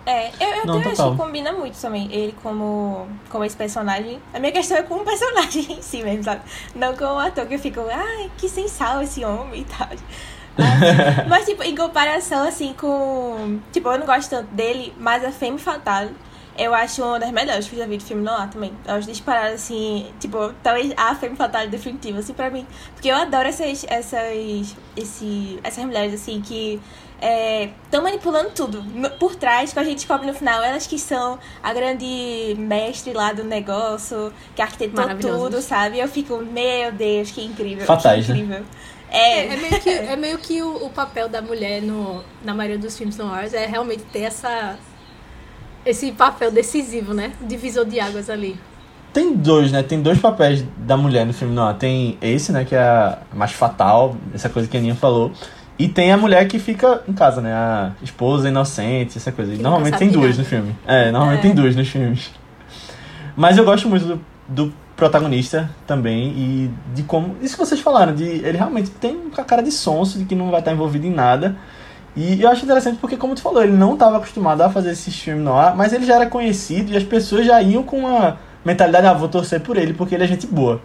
É, 0.07 0.29
eu, 0.39 0.57
eu 0.57 0.67
não, 0.67 0.79
acho 0.79 1.11
que 1.11 1.17
combina 1.17 1.53
muito 1.53 1.81
também, 1.81 2.13
ele 2.13 2.35
como, 2.43 3.09
como 3.31 3.45
esse 3.45 3.57
personagem. 3.57 4.21
A 4.35 4.39
minha 4.39 4.53
questão 4.53 4.77
é 4.77 4.83
com 4.83 4.97
o 4.97 5.05
personagem 5.05 5.73
em 5.79 5.83
si 5.83 6.03
mesmo, 6.03 6.25
sabe? 6.25 6.43
Não 6.75 6.95
com 6.95 7.05
o 7.05 7.19
ator, 7.19 7.47
que 7.47 7.55
eu 7.55 7.59
fico, 7.59 7.81
ai, 7.91 8.31
que 8.37 8.49
sem 8.49 8.69
sal 8.69 9.01
esse 9.01 9.25
homem 9.25 9.63
e 9.63 9.65
tal. 9.65 9.89
Mas, 10.57 11.29
mas, 11.29 11.47
tipo, 11.47 11.63
em 11.63 11.75
comparação, 11.75 12.47
assim, 12.47 12.75
com... 12.75 13.59
Tipo, 13.73 13.89
eu 13.91 13.99
não 13.99 14.07
gosto 14.07 14.31
tanto 14.31 14.55
dele, 14.55 14.95
mas 14.99 15.25
a 15.25 15.33
Femme 15.33 15.59
Fatale 15.59 16.15
eu 16.57 16.73
acho 16.75 17.03
uma 17.03 17.19
das 17.19 17.31
melhores 17.31 17.69
que 17.69 17.75
eu 17.75 17.81
já 17.81 17.87
vi 17.87 17.97
de 17.97 18.05
filme 18.05 18.23
no 18.23 18.31
ar 18.31 18.49
também. 18.49 18.73
Eu 18.87 18.95
acho 18.95 19.09
disparar 19.09 19.53
assim, 19.53 20.13
tipo, 20.21 20.53
talvez 20.63 20.93
a 20.97 21.15
Femme 21.15 21.37
Fatale 21.37 21.69
definitiva, 21.69 22.21
assim, 22.21 22.33
pra 22.33 22.51
mim. 22.51 22.67
Porque 22.95 23.09
eu 23.09 23.17
adoro 23.17 23.49
essas, 23.49 23.85
essas, 23.89 24.77
esse, 24.97 25.59
essas 25.65 25.85
mulheres, 25.85 26.15
assim, 26.15 26.41
que 26.41 26.81
estão 27.85 28.01
é, 28.01 28.05
manipulando 28.05 28.51
tudo. 28.51 28.85
Por 29.19 29.35
trás, 29.35 29.73
que 29.73 29.79
a 29.79 29.85
gente 29.85 29.97
descobre 29.97 30.27
no 30.27 30.35
final, 30.35 30.63
elas 30.63 30.87
que 30.87 30.99
são 30.99 31.39
a 31.63 31.73
grande 31.73 32.55
mestre 32.57 33.13
lá 33.13 33.33
do 33.33 33.43
negócio, 33.43 34.33
que 34.55 34.63
arquitetou 34.63 35.09
tudo, 35.19 35.61
sabe? 35.61 35.99
Eu 35.99 36.09
fico, 36.09 36.37
meu 36.39 36.93
Deus, 36.93 37.31
que 37.31 37.43
incrível. 37.43 37.85
Fatais, 37.85 38.27
que 38.27 38.33
né? 38.33 38.39
incrível. 38.39 38.61
Né? 38.61 38.67
É. 39.11 39.47
é 39.47 39.57
meio 39.57 39.81
que, 39.81 39.91
é 40.13 40.17
meio 40.17 40.39
que 40.39 40.63
o, 40.63 40.87
o 40.87 40.91
papel 40.91 41.29
da 41.29 41.41
mulher 41.41 41.83
no, 41.83 42.23
na 42.45 42.55
maioria 42.55 42.79
dos 42.79 42.97
filmes 42.97 43.17
noirs 43.17 43.55
é 43.55 43.67
realmente 43.67 44.03
ter 44.05 44.23
essa, 44.23 44.77
esse 45.85 46.13
papel 46.13 46.51
decisivo, 46.51 47.13
né? 47.13 47.33
Divisor 47.41 47.85
de 47.85 48.01
águas 48.01 48.31
ali. 48.31 48.59
Tem 49.13 49.35
dois, 49.35 49.71
né? 49.71 49.83
Tem 49.83 50.03
dois 50.03 50.19
papéis 50.19 50.65
da 50.77 50.97
mulher 50.97 51.25
no 51.25 51.33
filme 51.33 51.55
noir. 51.55 51.77
Tem 51.77 52.19
esse, 52.21 52.51
né? 52.51 52.65
Que 52.65 52.75
é 52.75 52.81
a 52.81 53.19
mais 53.33 53.53
fatal, 53.53 54.17
essa 54.35 54.49
coisa 54.49 54.69
que 54.69 54.77
a 54.77 54.81
Aninha 54.81 54.95
falou. 54.95 55.31
E 55.79 55.89
tem 55.89 56.13
a 56.13 56.17
mulher 56.17 56.47
que 56.47 56.59
fica 56.59 57.03
em 57.09 57.13
casa, 57.13 57.41
né? 57.41 57.53
A 57.53 57.93
esposa 58.03 58.49
inocente, 58.49 59.19
essa 59.19 59.31
coisa. 59.31 59.55
E 59.55 59.59
normalmente 59.59 59.99
tem 59.99 60.09
duas 60.09 60.39
no 60.39 60.45
filme. 60.45 60.75
É, 60.87 61.11
normalmente 61.11 61.41
é. 61.41 61.43
tem 61.43 61.55
duas 61.55 61.77
nos 61.77 61.89
filmes. 61.89 62.33
Mas 63.37 63.59
eu 63.59 63.65
gosto 63.65 63.89
muito 63.89 64.05
do, 64.05 64.21
do 64.49 64.73
protagonista 64.97 65.71
também 65.87 66.29
e 66.29 66.71
de 66.95 67.03
como. 67.03 67.37
Isso 67.43 67.57
que 67.57 67.65
vocês 67.65 67.81
falaram, 67.81 68.15
de 68.15 68.25
ele 68.25 68.57
realmente 68.57 68.91
tem 68.91 69.19
a 69.37 69.43
cara 69.43 69.63
de 69.63 69.73
sonso, 69.73 70.19
de 70.19 70.25
que 70.25 70.35
não 70.35 70.51
vai 70.51 70.61
estar 70.61 70.73
envolvido 70.73 71.07
em 71.07 71.13
nada. 71.13 71.57
E 72.17 72.43
eu 72.43 72.49
acho 72.49 72.65
interessante 72.65 72.99
porque, 73.01 73.17
como 73.17 73.35
tu 73.35 73.43
falou, 73.43 73.63
ele 73.63 73.73
não 73.73 73.95
estava 73.95 74.19
acostumado 74.19 74.61
a 74.63 74.71
fazer 74.71 74.93
esses 74.93 75.15
filmes 75.19 75.45
no 75.45 75.53
ar, 75.53 75.77
mas 75.77 75.93
ele 75.93 76.07
já 76.07 76.15
era 76.15 76.27
conhecido 76.27 76.93
e 76.93 76.97
as 76.97 77.03
pessoas 77.03 77.47
já 77.47 77.61
iam 77.61 77.83
com 77.83 78.01
uma 78.01 78.39
mentalidade, 78.65 79.07
ah, 79.07 79.13
vou 79.13 79.29
torcer 79.29 79.61
por 79.61 79.77
ele 79.77 79.93
porque 79.93 80.15
ele 80.15 80.25
é 80.25 80.27
gente 80.27 80.47
boa. 80.47 80.81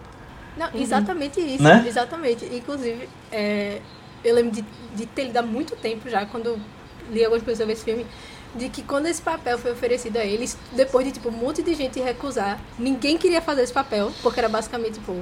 Não, 0.56 0.68
exatamente 0.74 1.40
isso, 1.40 1.62
né? 1.62 1.84
exatamente. 1.86 2.44
Inclusive, 2.44 3.08
é, 3.30 3.80
eu 4.24 4.34
lembro 4.34 4.50
de, 4.50 4.64
de 4.94 5.06
ter 5.06 5.24
lido 5.24 5.36
há 5.36 5.42
muito 5.42 5.76
tempo 5.76 6.08
já, 6.10 6.26
quando 6.26 6.58
li 7.10 7.24
algumas 7.24 7.42
pessoas 7.42 7.58
sobre 7.58 7.72
esse 7.74 7.84
filme, 7.84 8.06
de 8.54 8.68
que 8.68 8.82
quando 8.82 9.06
esse 9.06 9.22
papel 9.22 9.56
foi 9.56 9.72
oferecido 9.72 10.16
a 10.16 10.24
eles, 10.24 10.58
depois 10.72 11.06
de 11.06 11.12
tipo 11.12 11.28
um 11.28 11.32
monte 11.32 11.62
de 11.62 11.74
gente 11.74 12.00
recusar, 12.00 12.60
ninguém 12.78 13.16
queria 13.16 13.40
fazer 13.40 13.62
esse 13.62 13.72
papel, 13.72 14.12
porque 14.22 14.40
era 14.40 14.48
basicamente 14.48 14.94
tipo 14.94 15.16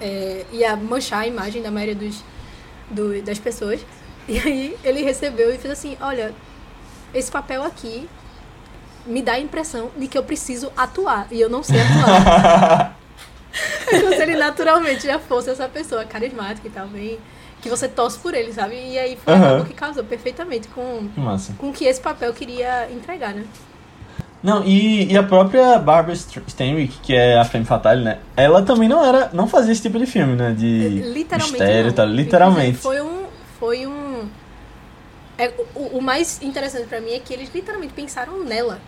é, 0.00 0.44
ia 0.52 0.76
manchar 0.76 1.20
a 1.20 1.26
imagem 1.26 1.62
da 1.62 1.70
maioria 1.70 1.94
dos, 1.94 2.22
do, 2.90 3.22
das 3.22 3.38
pessoas. 3.38 3.80
E 4.28 4.38
aí 4.38 4.76
ele 4.84 5.02
recebeu 5.02 5.52
e 5.52 5.58
fez 5.58 5.72
assim, 5.72 5.96
olha, 6.00 6.32
esse 7.12 7.30
papel 7.30 7.62
aqui 7.62 8.08
me 9.04 9.20
dá 9.20 9.32
a 9.32 9.40
impressão 9.40 9.90
de 9.96 10.06
que 10.06 10.16
eu 10.16 10.22
preciso 10.22 10.72
atuar 10.76 11.26
e 11.30 11.40
eu 11.40 11.50
não 11.50 11.62
sei 11.62 11.80
atuar. 11.80 12.96
Como 13.90 14.08
se 14.08 14.22
ele 14.22 14.36
naturalmente 14.36 15.06
já 15.06 15.18
fosse 15.18 15.50
essa 15.50 15.68
pessoa 15.68 16.04
carismática 16.04 16.66
e 16.66 16.70
tal, 16.70 16.86
bem 16.86 17.18
que 17.62 17.68
você 17.68 17.86
torce 17.86 18.18
por 18.18 18.34
ele, 18.34 18.52
sabe? 18.52 18.74
E 18.74 18.98
aí 18.98 19.16
foi 19.16 19.34
uhum. 19.34 19.48
algo 19.48 19.64
que 19.64 19.72
casou 19.72 20.02
perfeitamente 20.02 20.66
com, 20.68 21.08
com 21.56 21.68
o 21.70 21.72
que 21.72 21.84
esse 21.84 22.00
papel 22.00 22.32
queria 22.34 22.90
entregar, 22.90 23.32
né? 23.32 23.44
Não, 24.42 24.64
e, 24.64 25.12
e 25.12 25.16
a 25.16 25.22
própria 25.22 25.78
Barbara 25.78 26.12
Stanwyck, 26.12 26.98
que 27.00 27.14
é 27.14 27.38
a 27.38 27.44
Femme 27.44 27.64
Fatale, 27.64 28.02
né? 28.02 28.18
Ela 28.36 28.62
também 28.62 28.88
não 28.88 29.04
era, 29.04 29.30
não 29.32 29.46
fazia 29.46 29.70
esse 29.70 29.82
tipo 29.82 29.96
de 29.96 30.06
filme, 30.06 30.34
né? 30.34 30.52
De 30.52 30.88
literalmente 30.88 31.52
mistério 31.52 31.92
tal, 31.92 32.06
literalmente. 32.06 32.78
Foi 32.78 33.00
um, 33.00 33.21
foi 33.62 33.86
um 33.86 34.28
é, 35.38 35.54
o, 35.76 35.98
o 35.98 36.02
mais 36.02 36.42
interessante 36.42 36.88
para 36.88 37.00
mim 37.00 37.12
é 37.12 37.20
que 37.20 37.32
eles 37.32 37.48
literalmente 37.54 37.92
pensaram 37.94 38.42
nela 38.42 38.80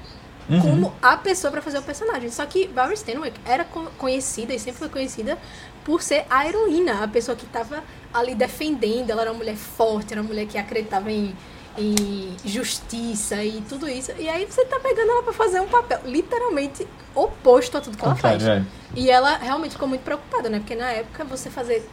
uhum. 0.51 0.61
como 0.61 0.93
a 1.01 1.17
pessoa 1.17 1.53
para 1.53 1.63
fazer 1.63 1.79
o 1.79 1.83
personagem. 1.83 2.29
Só 2.29 2.45
que 2.45 2.67
Barbara 2.67 2.95
Stanwyck 2.95 3.39
era 3.47 3.65
conhecida 3.97 4.53
e 4.53 4.59
sempre 4.59 4.81
foi 4.81 4.89
conhecida 4.89 5.39
por 5.85 6.03
ser 6.03 6.27
a 6.29 6.45
heroína, 6.49 7.05
a 7.05 7.07
pessoa 7.07 7.37
que 7.37 7.47
estava 7.47 7.85
ali 8.13 8.35
defendendo. 8.35 9.11
Ela 9.11 9.23
era 9.23 9.31
uma 9.31 9.39
mulher 9.39 9.55
forte, 9.55 10.13
era 10.13 10.21
uma 10.21 10.27
mulher 10.27 10.47
que 10.49 10.59
acreditava 10.59 11.09
em, 11.13 11.37
em 11.79 12.35
justiça 12.45 13.45
e 13.45 13.63
tudo 13.69 13.89
isso. 13.89 14.11
E 14.19 14.29
aí 14.29 14.45
você 14.45 14.65
tá 14.65 14.81
pegando 14.81 15.09
ela 15.09 15.23
para 15.23 15.33
fazer 15.33 15.61
um 15.61 15.69
papel 15.69 16.01
literalmente 16.05 16.85
oposto 17.15 17.79
a 17.79 17.81
tudo 17.81 17.97
que 17.97 18.05
ela 18.05 18.17
faz. 18.17 18.45
É. 18.45 18.61
E 18.97 19.09
ela 19.09 19.37
realmente 19.37 19.73
ficou 19.73 19.87
muito 19.87 20.03
preocupada, 20.03 20.49
né? 20.49 20.59
Porque 20.59 20.75
na 20.75 20.91
época 20.91 21.23
você 21.23 21.49
fazer 21.49 21.89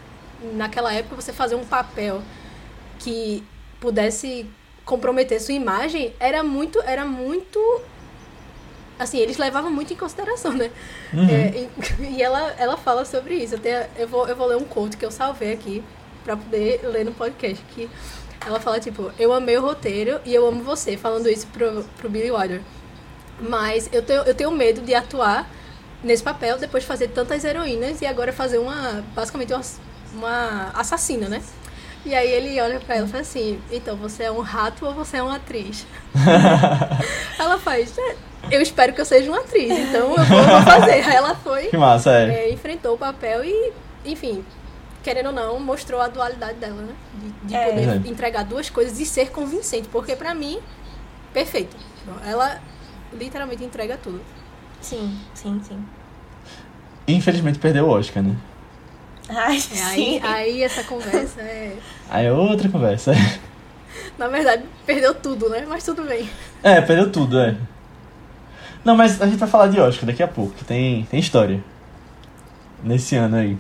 naquela 0.55 0.91
época 0.91 1.15
você 1.15 1.31
fazer 1.31 1.53
um 1.53 1.63
papel 1.63 2.23
que 3.01 3.43
pudesse 3.79 4.45
comprometer 4.85 5.39
sua 5.39 5.53
imagem 5.53 6.13
era 6.19 6.43
muito 6.43 6.81
era 6.81 7.05
muito 7.05 7.59
assim, 9.01 9.17
eles 9.17 9.37
levavam 9.37 9.71
muito 9.71 9.91
em 9.91 9.95
consideração, 9.95 10.53
né? 10.53 10.69
Uhum. 11.11 11.27
É, 11.27 11.67
e, 11.99 12.03
e, 12.17 12.21
ela, 12.21 12.53
ela 12.57 12.77
fala 12.77 13.03
sobre 13.03 13.35
isso. 13.35 13.55
Até 13.55 13.89
eu 13.97 14.07
vou, 14.07 14.27
eu 14.27 14.35
vou 14.35 14.47
ler 14.47 14.57
um 14.57 14.63
conto 14.63 14.95
que 14.95 15.03
eu 15.03 15.09
salvei 15.09 15.53
aqui 15.53 15.83
pra 16.23 16.37
poder 16.37 16.81
ler 16.83 17.03
no 17.03 17.11
podcast. 17.11 17.63
Que 17.73 17.89
ela 18.45 18.59
fala, 18.59 18.79
tipo, 18.79 19.11
eu 19.17 19.33
amei 19.33 19.57
o 19.57 19.61
roteiro 19.61 20.21
e 20.23 20.33
eu 20.33 20.47
amo 20.47 20.63
você, 20.63 20.97
falando 20.97 21.27
isso 21.27 21.47
pro, 21.47 21.83
pro 21.97 22.09
Billy 22.09 22.31
Wilder. 22.31 22.61
Mas 23.39 23.89
eu 23.91 24.03
tenho, 24.03 24.21
eu 24.21 24.35
tenho 24.35 24.51
medo 24.51 24.81
de 24.81 24.93
atuar 24.93 25.49
nesse 26.03 26.21
papel 26.21 26.59
depois 26.59 26.83
de 26.83 26.87
fazer 26.87 27.07
tantas 27.07 27.43
heroínas 27.43 28.01
e 28.01 28.05
agora 28.05 28.31
fazer 28.31 28.59
uma, 28.59 29.03
basicamente, 29.15 29.51
uma, 29.51 29.63
uma 30.13 30.71
assassina, 30.75 31.27
né? 31.27 31.41
E 32.03 32.15
aí 32.15 32.31
ele 32.31 32.59
olha 32.59 32.79
pra 32.79 32.95
ela 32.95 33.05
e 33.05 33.09
fala 33.09 33.21
assim, 33.21 33.59
então, 33.71 33.95
você 33.95 34.23
é 34.23 34.31
um 34.31 34.41
rato 34.41 34.85
ou 34.85 34.93
você 34.93 35.17
é 35.17 35.23
uma 35.23 35.35
atriz? 35.35 35.85
ela 37.37 37.59
faz, 37.59 37.95
é, 37.97 38.15
eu 38.49 38.61
espero 38.61 38.93
que 38.93 39.01
eu 39.01 39.05
seja 39.05 39.29
uma 39.29 39.41
atriz, 39.41 39.69
então 39.69 40.15
eu 40.15 40.25
vou, 40.25 40.43
vou 40.43 40.61
fazer. 40.63 41.03
Aí 41.03 41.15
ela 41.15 41.35
foi. 41.35 41.67
Que 41.67 41.77
massa, 41.77 42.11
é. 42.11 42.45
é. 42.45 42.53
Enfrentou 42.53 42.95
o 42.95 42.97
papel 42.97 43.43
e, 43.45 43.73
enfim, 44.05 44.43
querendo 45.03 45.27
ou 45.27 45.31
não, 45.31 45.59
mostrou 45.59 46.01
a 46.01 46.07
dualidade 46.07 46.55
dela, 46.55 46.81
né? 46.81 46.93
De, 47.13 47.47
de 47.47 47.55
é. 47.55 47.65
poder 47.65 47.89
é. 47.89 48.09
entregar 48.09 48.43
duas 48.43 48.69
coisas 48.69 48.99
e 48.99 49.05
ser 49.05 49.29
convincente. 49.29 49.87
Porque 49.89 50.15
pra 50.15 50.33
mim, 50.33 50.59
perfeito. 51.31 51.75
Ela 52.25 52.59
literalmente 53.13 53.63
entrega 53.63 53.97
tudo. 54.01 54.21
Sim, 54.81 55.15
sim, 55.35 55.61
sim. 55.63 55.85
Infelizmente 57.07 57.59
perdeu 57.59 57.85
o 57.85 57.89
Oscar, 57.89 58.23
né? 58.23 58.35
Ai, 59.33 59.55
É, 59.57 59.59
sim. 59.59 59.81
aí, 59.83 60.21
aí 60.23 60.63
essa 60.63 60.83
conversa 60.83 61.41
é. 61.41 61.73
Aí 62.09 62.25
é 62.25 62.31
outra 62.33 62.67
conversa. 62.69 63.13
Na 64.17 64.27
verdade, 64.27 64.63
perdeu 64.85 65.13
tudo, 65.15 65.49
né? 65.49 65.65
Mas 65.67 65.83
tudo 65.83 66.03
bem. 66.03 66.29
É, 66.61 66.81
perdeu 66.81 67.09
tudo, 67.11 67.39
é. 67.39 67.55
Não, 68.83 68.95
mas 68.95 69.21
a 69.21 69.25
gente 69.25 69.37
vai 69.37 69.47
falar 69.49 69.67
de 69.67 69.79
Oscar 69.79 70.05
daqui 70.05 70.21
a 70.23 70.27
pouco, 70.27 70.53
que 70.53 70.65
tem, 70.65 71.03
tem 71.09 71.19
história. 71.19 71.63
Nesse 72.83 73.15
ano 73.15 73.37
aí. 73.37 73.57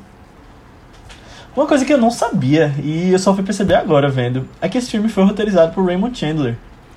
Uma 1.55 1.65
coisa 1.67 1.85
que 1.85 1.93
eu 1.93 1.97
não 1.97 2.09
sabia, 2.09 2.73
e 2.81 3.11
eu 3.11 3.19
só 3.19 3.33
fui 3.35 3.43
perceber 3.43 3.75
agora 3.75 4.09
vendo, 4.09 4.47
é 4.61 4.69
que 4.69 4.77
esse 4.77 4.89
filme 4.89 5.09
foi 5.09 5.23
roteirizado 5.23 5.73
por 5.73 5.85
Raymond 5.85 6.17
Chandler, 6.17 6.55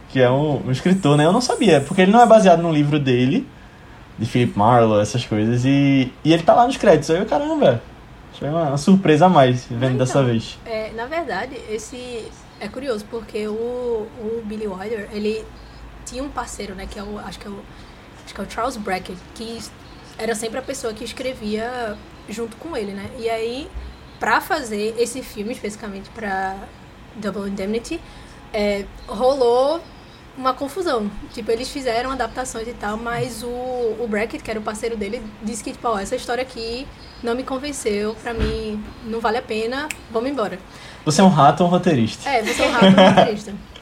que 0.09 0.21
é 0.21 0.31
um, 0.31 0.67
um 0.67 0.71
escritor, 0.71 1.17
né? 1.17 1.27
Eu 1.27 1.33
não 1.33 1.41
sabia, 1.41 1.81
porque 1.81 2.03
ele 2.03 2.13
não 2.13 2.21
é 2.21 2.27
baseado 2.27 2.63
num 2.63 2.73
livro 2.73 2.99
dele, 2.99 3.47
de 4.19 4.25
Philip 4.27 4.57
Marlowe, 4.57 5.03
essas 5.03 5.25
coisas, 5.27 5.65
e, 5.65 6.11
e 6.25 6.33
ele 6.33 6.43
tá 6.45 6.55
lá 6.55 6.67
nos 6.67 6.77
créditos. 6.77 7.11
Aí 7.11 7.19
eu, 7.19 7.27
caramba, 7.27 7.83
foi 8.39 8.49
uma, 8.49 8.69
uma 8.69 8.79
surpresa 8.79 9.27
a 9.27 9.29
mais 9.29 9.65
vendo 9.71 9.95
Ah, 9.97 9.99
dessa 9.99 10.19
então. 10.21 10.25
vez. 10.27 10.59
É, 10.65 10.91
na 10.93 11.07
verdade, 11.07 11.57
esse 11.71 12.27
é 12.61 12.69
curioso, 12.69 13.05
porque 13.11 13.47
o, 13.49 13.53
o 14.19 14.43
Billy 14.45 14.67
Wilder, 14.67 15.09
ele 15.13 15.45
tinha 16.05 16.23
um 16.23 16.29
parceiro, 16.29 16.75
né? 16.75 16.87
Que 16.91 16.99
é 16.99 17.03
o. 17.03 17.19
Acho 17.19 17.39
que 17.39 17.47
é 17.47 17.51
o. 17.51 17.61
Acho 18.25 18.35
que 18.35 18.41
é 18.41 18.45
o 18.45 18.51
Charles 18.51 18.77
Brackett, 18.77 19.19
que 19.35 19.59
era 20.19 20.35
sempre 20.35 20.59
a 20.59 20.63
pessoa 20.63 20.93
que 20.93 21.05
escrevia 21.05 21.97
junto 22.29 22.57
com 22.57 22.77
ele, 22.77 22.93
né? 22.93 23.11
E 23.19 23.29
aí, 23.29 23.69
pra 24.19 24.41
fazer 24.41 24.95
esse 24.99 25.23
filme, 25.23 25.53
especificamente 25.53 26.09
pra 26.11 26.57
Double 27.17 27.49
Indemnity, 27.51 28.01
é, 28.53 28.85
rolou 29.07 29.81
uma 30.37 30.53
confusão. 30.53 31.11
Tipo, 31.33 31.51
eles 31.51 31.69
fizeram 31.69 32.11
adaptações 32.11 32.67
e 32.69 32.73
tal, 32.73 32.97
mas 32.97 33.43
o, 33.43 33.49
o 33.49 34.07
Brackett, 34.09 34.43
que 34.43 34.51
era 34.51 34.61
o 34.61 34.63
parceiro 34.63 34.97
dele, 34.97 35.23
disse 35.43 35.63
que, 35.63 35.73
tipo, 35.73 35.87
ó, 35.89 35.99
essa 35.99 36.17
história 36.17 36.43
aqui 36.43 36.87
não 37.23 37.35
me 37.35 37.43
convenceu, 37.43 38.15
pra 38.23 38.35
mim 38.35 38.83
não 39.05 39.21
vale 39.21 39.39
a 39.39 39.43
pena, 39.43 39.89
vamos 40.11 40.31
embora. 40.31 40.59
Você 41.05 41.21
é 41.21 41.25
um 41.25 41.29
rato 41.29 41.63
ou 41.63 41.69
um 41.69 41.71
roteirista? 41.71 42.29
É, 42.29 42.43
você 42.43 42.63
é 42.63 42.69
um 42.69 42.73
rato 42.73 42.87
um 42.87 43.15
roteirista. 43.15 43.55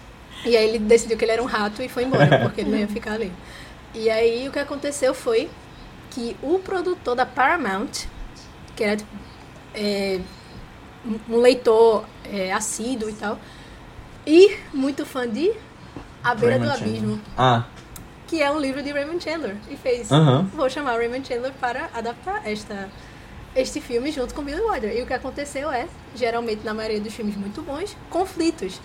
E 0.45 0.57
aí 0.57 0.71
ele 0.71 0.81
decidiu 0.81 1.17
que 1.17 1.25
ele 1.25 1.31
era 1.31 1.41
um 1.41 1.47
rato 1.47 1.81
e 1.83 1.89
foi 1.89 2.03
embora, 2.03 2.41
porque 2.43 2.63
ele 2.63 2.71
não 2.71 2.79
ia 2.79 2.89
ficar 2.89 3.13
ali. 3.13 3.33
E 3.95 4.11
aí 4.11 4.49
o 4.49 4.51
que 4.51 4.59
aconteceu 4.59 5.15
foi 5.15 5.49
que 6.11 6.37
o 6.43 6.59
produtor 6.59 7.15
da 7.15 7.25
Paramount, 7.25 8.07
que 8.75 8.83
era 8.83 8.97
tipo, 8.97 9.11
é, 9.73 10.19
um 11.29 11.37
leitor 11.37 12.05
é, 12.25 12.53
assíduo 12.53 13.09
e 13.09 13.13
tal, 13.13 13.39
e 14.27 14.57
muito 14.75 15.07
fã 15.07 15.29
de 15.29 15.53
A 16.23 16.35
Beira 16.35 16.59
do 16.59 16.67
Raymond 16.67 16.83
Abismo, 16.83 17.09
Chandler. 17.09 17.21
Ah, 17.37 17.65
que 18.27 18.43
é 18.43 18.51
um 18.51 18.59
livro 18.59 18.83
de 18.83 18.91
Raymond 18.93 19.23
Chandler, 19.23 19.57
e 19.71 19.77
fez. 19.77 20.11
Aham. 20.11 20.49
Vou 20.55 20.69
chamar 20.71 20.95
o 20.95 20.99
Raymond 20.99 21.27
Chandler 21.27 21.53
para 21.61 21.91
adaptar 21.93 22.43
esta, 22.47 22.89
este 23.55 23.81
filme 23.81 24.11
junto 24.11 24.35
com 24.35 24.43
Billy 24.43 24.61
Wilder. 24.61 24.97
E 24.97 25.03
o 25.03 25.07
que 25.07 25.13
aconteceu 25.13 25.71
é, 25.71 25.87
geralmente 26.15 26.65
na 26.65 26.73
maioria 26.73 27.01
dos 27.01 27.13
filmes 27.13 27.37
muito 27.37 27.61
bons, 27.63 27.97
conflitos. 28.09 28.81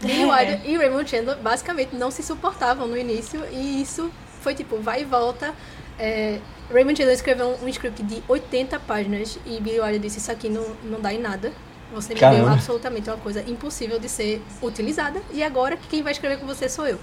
Billy 0.00 0.22
É. 0.22 0.26
Wilder 0.26 0.60
e 0.70 0.76
Raymond 0.76 1.08
Chandler 1.08 1.38
basicamente 1.38 1.94
não 1.94 2.10
se 2.10 2.22
suportavam 2.22 2.86
no 2.86 2.96
início 2.98 3.44
e 3.50 3.80
isso 3.80 4.10
foi 4.40 4.54
tipo, 4.54 4.76
vai 4.78 5.02
e 5.02 5.04
volta. 5.04 5.54
É, 5.98 6.38
Raymond 6.70 6.96
Chandler 6.96 7.14
escreveu 7.14 7.48
um, 7.48 7.64
um 7.64 7.68
script 7.68 8.02
de 8.02 8.22
80 8.28 8.78
páginas 8.80 9.38
e 9.46 9.60
Billy 9.60 9.80
Wilder 9.80 10.00
disse 10.00 10.18
isso 10.18 10.32
aqui 10.32 10.48
não, 10.48 10.66
não 10.84 11.00
dá 11.00 11.14
em 11.14 11.18
nada. 11.18 11.52
Você 11.92 12.14
me 12.14 12.20
deu 12.20 12.28
Caramba. 12.30 12.52
absolutamente 12.52 13.10
uma 13.10 13.18
coisa 13.18 13.42
impossível 13.48 13.98
de 13.98 14.08
ser 14.08 14.42
utilizada 14.62 15.20
e 15.30 15.42
agora 15.42 15.76
quem 15.90 16.02
vai 16.02 16.12
escrever 16.12 16.38
com 16.38 16.46
você 16.46 16.68
sou 16.68 16.86
eu. 16.86 16.98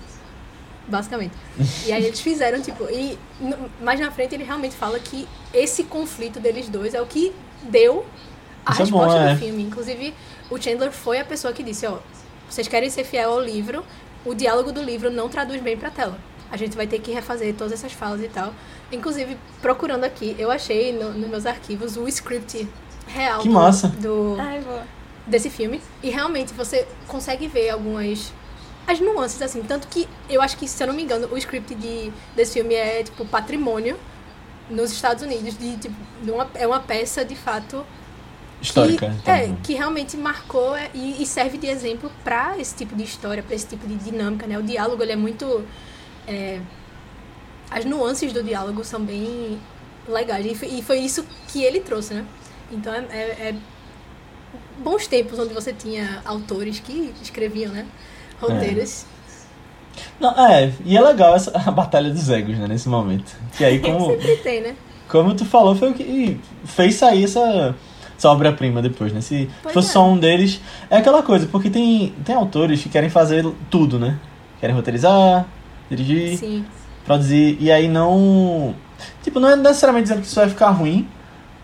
Basicamente. 0.88 1.34
E 1.86 1.92
aí 1.92 2.04
eles 2.06 2.20
fizeram, 2.20 2.62
tipo, 2.62 2.86
e 2.90 3.18
mais 3.82 4.00
na 4.00 4.12
frente 4.12 4.34
ele 4.36 4.44
realmente 4.44 4.76
fala 4.76 5.00
que 5.00 5.28
esse 5.54 5.84
conflito 5.84 6.40
deles 6.40 6.68
dois 6.70 6.94
é 6.94 7.02
o 7.02 7.06
que 7.06 7.34
deu 7.64 8.06
a 8.66 8.72
Isso 8.74 8.82
é 8.82 8.86
bom, 8.88 8.98
resposta 9.00 9.20
é. 9.20 9.34
do 9.34 9.40
filme. 9.40 9.64
Inclusive, 9.64 10.14
o 10.50 10.62
Chandler 10.62 10.92
foi 10.92 11.20
a 11.20 11.26
pessoa 11.26 11.54
que 11.54 11.62
disse, 11.64 11.86
ó, 11.88 11.98
vocês 12.50 12.68
querem 12.68 12.90
ser 12.90 13.04
fiel 13.04 13.32
ao 13.32 13.40
livro, 13.42 13.84
o 14.26 14.34
diálogo 14.34 14.72
do 14.72 14.82
livro 14.82 15.10
não 15.12 15.30
traduz 15.30 15.62
bem 15.62 15.78
pra 15.78 15.90
tela. 15.90 16.18
A 16.52 16.58
gente 16.58 16.76
vai 16.76 16.88
ter 16.88 17.00
que 17.00 17.12
refazer 17.12 17.54
todas 17.56 17.74
essas 17.74 17.92
falas 17.94 18.22
e 18.22 18.28
tal. 18.28 18.54
Inclusive, 18.92 19.38
procurando 19.62 20.04
aqui, 20.04 20.36
eu 20.40 20.50
achei 20.50 20.92
no- 20.92 21.14
nos 21.14 21.30
meus 21.30 21.46
arquivos 21.46 21.96
o 21.96 22.08
script 22.08 22.68
real 23.14 23.42
Que 23.42 23.48
do- 23.48 23.54
massa. 23.54 23.88
do, 23.90 24.36
Ai, 24.40 24.60
boa. 24.62 24.84
desse 25.28 25.50
filme. 25.50 25.82
E 26.04 26.10
realmente 26.10 26.54
você 26.54 26.88
consegue 27.08 27.48
ver 27.48 27.70
algumas 27.72 28.32
as 28.88 29.00
nuances, 29.00 29.42
assim. 29.42 29.62
Tanto 29.64 29.88
que 29.88 30.08
eu 30.30 30.42
acho 30.42 30.58
que, 30.58 30.68
se 30.68 30.82
eu 30.82 30.88
não 30.88 30.94
me 30.96 31.04
engano, 31.04 31.28
o 31.32 31.38
script 31.38 31.76
de, 31.76 32.12
desse 32.36 32.54
filme 32.54 32.74
é, 32.74 33.04
tipo, 33.04 33.24
patrimônio 33.26 33.98
nos 34.70 34.92
Estados 34.92 35.22
Unidos. 35.24 35.56
De, 35.58 35.78
tipo, 35.78 35.96
de 36.24 36.32
uma, 36.32 36.50
é 36.56 36.66
uma 36.66 36.80
peça, 36.80 37.24
de 37.24 37.36
fato, 37.36 37.86
histórica. 38.62 39.08
que, 39.08 39.16
então. 39.18 39.34
é, 39.36 39.56
que 39.64 39.74
realmente 39.76 40.18
marcou 40.18 40.76
é, 40.76 40.90
e, 40.94 41.22
e 41.22 41.26
serve 41.28 41.58
de 41.60 41.68
exemplo 41.68 42.12
para 42.24 42.58
esse 42.58 42.74
tipo 42.76 42.96
de 42.96 43.04
história, 43.04 43.44
para 43.44 43.54
esse 43.56 43.68
tipo 43.68 43.86
de 43.88 43.94
dinâmica, 43.96 44.48
né? 44.48 44.58
O 44.58 44.64
diálogo, 44.64 45.04
ele 45.04 45.12
é 45.12 45.16
muito... 45.16 45.64
é, 46.28 46.60
as 47.70 47.86
nuances 47.86 48.34
do 48.34 48.42
diálogo 48.42 48.84
são 48.84 49.00
bem 49.02 49.60
legais. 50.08 50.44
E 50.48 50.56
foi, 50.56 50.68
e 50.70 50.82
foi 50.82 50.98
isso 51.00 51.24
que 51.50 51.64
ele 51.64 51.80
trouxe, 51.80 52.16
né? 52.16 52.26
Então, 52.72 52.94
é, 52.94 53.00
é- 53.12 53.50
é 53.50 53.56
bons 54.84 55.08
tempos 55.08 55.38
onde 55.40 55.54
você 55.54 55.74
tinha 55.74 56.22
autores 56.26 56.80
que 56.80 57.14
escreviam, 57.22 57.72
né? 57.72 57.86
Roteiros. 58.42 59.06
Não, 60.20 60.32
é, 60.48 60.72
e 60.86 60.96
é 60.96 61.02
legal 61.02 61.36
essa 61.36 61.52
a 61.58 61.72
batalha 61.72 62.10
dos 62.10 62.30
egos, 62.30 62.58
né, 62.58 62.68
nesse 62.68 62.88
momento. 62.88 63.36
Que 63.58 63.66
aí, 63.66 63.80
como, 63.82 64.06
Sempre 64.12 64.38
tem, 64.38 64.62
né? 64.62 64.76
como 65.10 65.34
tu 65.36 65.46
falou, 65.46 65.76
foi 65.76 65.92
o 65.92 65.94
que 65.94 66.40
fez 66.64 66.96
sair 66.96 67.26
essa, 67.26 67.76
essa 68.18 68.30
obra-prima 68.30 68.82
depois, 68.82 69.12
né? 69.12 69.20
Se 69.22 69.50
Pois 69.62 69.74
fosse 69.74 69.90
é. 69.90 69.92
só 69.94 70.08
um 70.08 70.18
deles. 70.18 70.62
É 70.90 70.98
aquela 70.98 71.22
coisa, 71.22 71.48
porque 71.48 71.70
tem, 71.70 72.14
tem 72.24 72.36
autores 72.36 72.82
que 72.82 72.88
querem 72.90 73.10
fazer 73.10 73.46
tudo, 73.70 74.00
né? 74.00 74.18
Querem 74.62 74.76
roteirizar, 74.76 75.46
dirigir, 75.90 76.38
Sim. 76.38 76.66
produzir, 77.04 77.58
e 77.60 77.70
aí 77.72 77.88
não. 77.90 78.74
Tipo, 79.24 79.40
não 79.40 79.50
é 79.50 79.56
necessariamente 79.56 80.04
dizendo 80.04 80.22
que 80.22 80.28
isso 80.28 80.36
vai 80.36 80.48
ficar 80.50 80.70
ruim. 80.70 81.08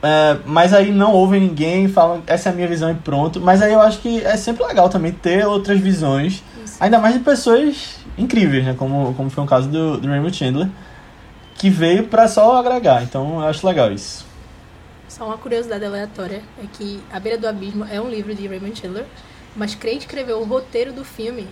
É, 0.04 0.38
mas 0.46 0.74
aí 0.74 0.92
não 0.92 1.14
ouvem 1.14 1.42
ninguém, 1.42 1.88
falam, 1.88 2.22
essa 2.28 2.50
é 2.50 2.52
a 2.52 2.56
minha 2.56 2.68
visão 2.68 2.92
e 2.92 2.96
pronto. 2.96 3.42
Mas 3.42 3.62
aí 3.62 3.74
eu 3.74 3.82
acho 3.82 4.00
que 4.00 4.24
é 4.24 4.38
sempre 4.38 4.64
legal 4.66 4.90
também 4.90 5.12
ter 5.12 5.46
outras 5.46 5.80
visões 5.80 6.44
Isso. 6.64 6.78
Ainda 6.80 7.00
mais 7.00 7.14
de 7.16 7.22
pessoas 7.22 7.98
incríveis, 8.18 8.66
né? 8.66 8.76
Como, 8.78 9.14
como 9.16 9.30
foi 9.30 9.44
o 9.44 9.48
caso 9.48 9.68
do, 9.68 9.98
do 9.98 10.08
Raymond 10.08 10.36
Chandler, 10.36 10.70
que 11.56 11.70
veio 11.70 12.08
pra 12.08 12.28
só 12.28 12.58
agregar. 12.58 13.04
Então 13.04 13.42
eu 13.42 13.48
acho 13.48 13.66
legal 13.66 13.92
isso. 13.92 14.26
Só 15.08 15.26
uma 15.26 15.38
curiosidade 15.38 15.86
aleatória 15.86 16.42
é 16.62 16.66
que 16.72 17.02
A 17.12 17.20
Beira 17.20 17.38
do 17.38 17.48
Abismo 17.48 17.86
é 17.90 18.02
um 18.02 18.10
livro 18.10 18.36
de 18.36 18.48
Raymond 18.48 18.80
Chandler, 18.80 19.06
mas 19.56 19.74
quem 19.74 19.98
escreveu 19.98 20.40
o 20.40 20.44
roteiro 20.44 20.92
do 20.92 21.06
filme 21.06 21.48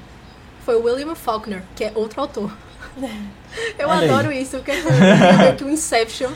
foi 0.66 0.76
o 0.76 0.84
William 0.84 1.16
Faulkner, 1.16 1.64
que 1.76 1.86
é 1.86 1.92
outro 1.96 2.22
autor. 2.22 2.52
Eu 3.80 3.88
Olha 3.88 4.02
aí. 4.02 4.10
adoro 4.10 4.32
isso, 4.32 4.58
porque 4.58 4.72
é 4.72 4.82
meio 5.38 5.56
que 5.56 5.64
um 5.64 5.70
Inception 5.70 6.32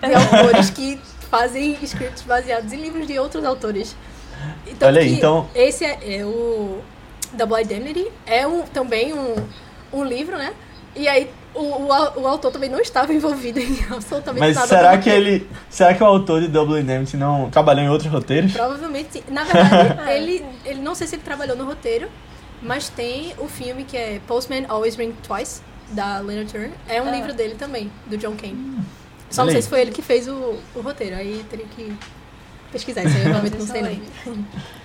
de 0.00 0.14
autores 0.14 0.70
que 0.70 1.00
fazem 1.30 1.76
scripts 1.82 2.22
baseados 2.22 2.72
em 2.72 2.76
livros 2.80 3.06
de 3.06 3.18
outros 3.18 3.44
autores. 3.44 3.94
Então, 4.66 4.88
Olha 4.88 5.00
aí, 5.00 5.12
então- 5.14 5.48
Esse 5.54 5.84
é, 5.84 6.18
é 6.20 6.24
o 6.24 6.80
Double 7.32 7.62
Indemnity, 7.62 8.06
é 8.26 8.46
um, 8.46 8.62
também 8.62 9.12
um, 9.12 9.34
um 9.92 10.04
livro, 10.04 10.36
né? 10.36 10.52
E 10.96 11.06
aí 11.06 11.30
o, 11.54 11.60
o, 11.60 11.86
o 12.22 12.26
autor 12.26 12.50
também 12.52 12.68
não 12.70 12.80
estava 12.80 13.12
envolvido 13.12 13.58
em 13.58 13.78
absolutamente 13.90 14.40
Mas 14.40 14.54
nada. 14.56 14.66
será 14.68 14.96
do 14.96 15.02
que 15.02 15.10
ele. 15.10 15.46
Será 15.68 15.94
que 15.94 16.02
o 16.02 16.06
autor 16.06 16.40
de 16.40 16.48
Double 16.48 16.80
Indemnity 16.80 17.16
não 17.16 17.50
trabalhou 17.50 17.84
em 17.84 17.88
outros 17.88 18.10
roteiros? 18.10 18.52
Provavelmente 18.52 19.08
sim. 19.12 19.22
Na 19.28 19.44
verdade, 19.44 20.00
Ah, 20.00 20.12
ele, 20.16 20.44
ele 20.64 20.80
não 20.80 20.94
sei 20.94 21.06
se 21.06 21.14
ele 21.16 21.22
trabalhou 21.22 21.56
no 21.56 21.64
roteiro, 21.64 22.08
mas 22.62 22.88
tem 22.88 23.34
o 23.38 23.46
filme 23.48 23.84
que 23.84 23.96
é 23.96 24.20
Postman 24.26 24.64
Always 24.68 24.96
Ring 24.96 25.14
Twice, 25.26 25.60
da 25.90 26.18
Lena 26.20 26.44
Turner. 26.48 26.70
É 26.88 27.00
um 27.02 27.08
Ah. 27.08 27.12
livro 27.12 27.32
dele 27.34 27.54
também, 27.56 27.90
do 28.06 28.16
John 28.16 28.34
Kane. 28.36 28.78
Só 29.30 29.44
não 29.44 29.52
sei 29.52 29.62
se 29.62 29.68
foi 29.68 29.80
ele 29.80 29.90
que 29.90 30.02
fez 30.02 30.26
o, 30.28 30.58
o 30.74 30.80
roteiro, 30.80 31.16
aí 31.16 31.44
teria 31.50 31.66
que 31.66 31.92
pesquisar 32.72 33.04
isso 33.04 33.16
aí, 33.16 33.24
eu 33.24 33.28
realmente 33.30 33.56
não 33.58 33.66
sei 33.66 33.82
não. 33.82 34.44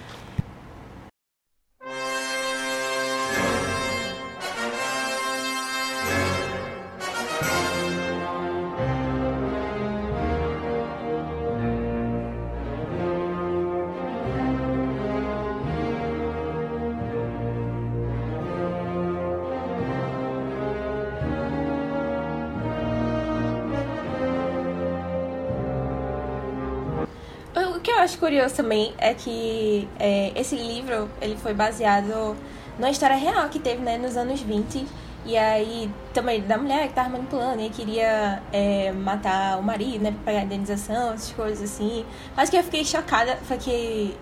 curioso 28.23 28.55
também 28.55 28.93
é 28.97 29.13
que 29.13 29.87
é, 29.99 30.31
esse 30.35 30.55
livro 30.55 31.09
ele 31.21 31.35
foi 31.35 31.53
baseado 31.53 32.35
numa 32.79 32.89
história 32.89 33.17
real 33.17 33.49
que 33.49 33.59
teve 33.59 33.81
né, 33.81 33.97
nos 33.97 34.15
anos 34.15 34.39
20 34.41 34.85
E 35.25 35.37
aí, 35.37 35.89
também 36.13 36.41
da 36.41 36.57
mulher 36.57 36.87
que 36.87 36.93
tava 36.93 37.09
manipulando 37.09 37.61
e 37.61 37.69
queria 37.69 38.41
é, 38.51 38.91
matar 38.91 39.57
o 39.57 39.63
marido, 39.63 40.03
né? 40.03 40.11
Pra 40.11 40.33
pegar 40.33 40.43
indenização, 40.45 41.13
essas 41.13 41.31
coisas 41.31 41.63
assim. 41.69 42.05
Mas 42.35 42.49
que 42.49 42.57
eu 42.57 42.63
fiquei 42.63 42.83
chocada 42.83 43.37
foi 43.47 43.57
que. 43.57 44.17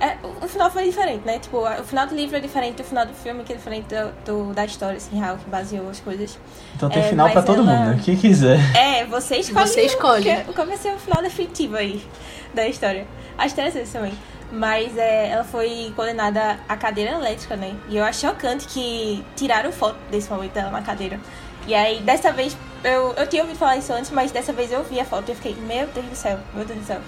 É, 0.00 0.16
o 0.44 0.48
final 0.48 0.68
foi 0.68 0.82
diferente, 0.84 1.24
né? 1.24 1.38
Tipo, 1.38 1.58
o 1.58 1.84
final 1.84 2.08
do 2.08 2.14
livro 2.16 2.36
é 2.36 2.40
diferente 2.40 2.76
do 2.78 2.82
final 2.84 3.06
do 3.06 3.14
filme, 3.14 3.44
que 3.44 3.52
é 3.52 3.56
diferente 3.56 3.86
do, 3.94 4.12
do 4.48 4.52
da 4.52 4.64
história, 4.64 4.96
assim, 4.96 5.16
real, 5.16 5.36
que 5.36 5.48
baseou 5.48 5.88
as 5.90 6.00
coisas. 6.00 6.36
Então 6.74 6.88
tem 6.90 7.02
É, 7.04 7.08
final 7.08 7.30
pra 7.30 7.42
todo 7.42 7.60
ela- 7.62 7.72
mundo, 7.72 7.90
né? 7.96 8.00
Quem 8.04 8.16
quiser. 8.16 8.58
É, 8.76 9.04
você 9.04 9.36
escolhe. 9.36 9.68
Você 9.68 9.82
escolhe. 9.82 10.44
Qual 10.56 10.66
vai 10.66 10.76
ser 10.76 10.92
o 10.92 10.98
final 10.98 11.22
definitivo 11.22 11.76
aí 11.76 12.04
da 12.52 12.66
história. 12.66 13.06
Acho 13.38 13.54
interessante 13.54 13.90
também. 13.90 14.12
Mas 14.50 14.96
é, 14.98 15.30
ela 15.30 15.44
foi 15.44 15.92
condenada 15.96 16.58
à 16.68 16.76
cadeira 16.76 17.12
elétrica, 17.12 17.56
né? 17.56 17.74
E 17.88 17.96
eu 17.96 18.04
acho 18.04 18.20
chocante 18.20 18.66
que 18.68 19.24
tiraram 19.34 19.72
foto 19.72 19.96
desse 20.10 20.30
momento 20.30 20.52
dela 20.52 20.70
na 20.70 20.82
cadeira. 20.82 21.18
E 21.66 21.74
aí, 21.74 22.00
dessa 22.02 22.32
vez, 22.32 22.56
eu, 22.84 23.14
eu 23.16 23.26
tinha 23.26 23.42
ouvido 23.42 23.56
falar 23.58 23.76
isso 23.76 23.92
antes, 23.92 24.10
mas 24.10 24.30
dessa 24.30 24.52
vez 24.52 24.70
eu 24.70 24.82
vi 24.84 25.00
a 25.00 25.04
foto 25.04 25.28
e 25.28 25.32
eu 25.32 25.36
fiquei, 25.36 25.54
meu 25.54 25.86
Deus 25.86 26.06
do 26.06 26.14
céu, 26.16 26.38
meu 26.54 26.64
Deus 26.64 26.80
do 26.80 26.84
céu. 26.84 27.00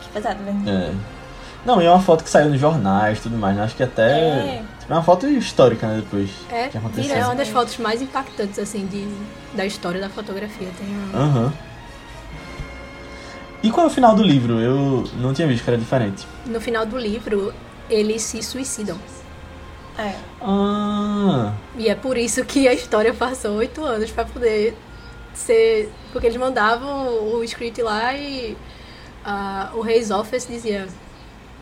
Que 0.00 0.08
pesado, 0.08 0.42
né? 0.42 0.54
É. 0.66 0.94
Não, 1.64 1.82
e 1.82 1.86
é 1.86 1.90
uma 1.90 2.00
foto 2.00 2.24
que 2.24 2.30
saiu 2.30 2.48
nos 2.48 2.58
jornais 2.58 3.18
e 3.18 3.20
tudo 3.22 3.36
mais, 3.36 3.54
né? 3.56 3.62
Acho 3.62 3.76
que 3.76 3.82
até. 3.82 4.10
É. 4.10 4.62
É 4.88 4.92
uma 4.92 5.02
foto 5.02 5.26
histórica, 5.26 5.86
né? 5.86 5.96
Depois 5.96 6.30
É, 6.50 6.68
que 6.68 6.78
aconteceu. 6.78 7.14
é 7.14 7.24
uma 7.24 7.34
das 7.34 7.48
fotos 7.48 7.76
mais 7.76 8.00
impactantes, 8.00 8.58
assim, 8.58 8.86
de, 8.86 9.06
da 9.54 9.66
história 9.66 10.00
da 10.00 10.08
fotografia. 10.08 10.68
Tem 10.78 10.86
um... 10.88 11.16
Aham. 11.16 11.52
E 13.62 13.70
qual 13.70 13.86
é 13.86 13.90
o 13.90 13.92
final 13.92 14.14
do 14.14 14.22
livro? 14.22 14.60
Eu 14.60 15.04
não 15.16 15.34
tinha 15.34 15.46
visto 15.48 15.64
que 15.64 15.70
era 15.70 15.78
diferente. 15.78 16.26
No 16.46 16.60
final 16.60 16.86
do 16.86 16.96
livro, 16.96 17.52
eles 17.90 18.22
se 18.22 18.42
suicidam. 18.42 18.96
É. 19.98 20.14
Ah. 20.40 21.52
E 21.76 21.88
é 21.88 21.94
por 21.94 22.16
isso 22.16 22.44
que 22.44 22.68
a 22.68 22.72
história 22.72 23.12
passou 23.12 23.56
oito 23.56 23.82
anos 23.84 24.10
pra 24.12 24.24
poder 24.24 24.76
ser. 25.34 25.90
Porque 26.12 26.28
eles 26.28 26.36
mandavam 26.38 27.34
o 27.34 27.42
script 27.42 27.82
lá 27.82 28.14
e 28.14 28.56
ah, 29.24 29.70
o 29.74 29.80
Reis 29.80 30.12
Office 30.12 30.46
dizia: 30.46 30.86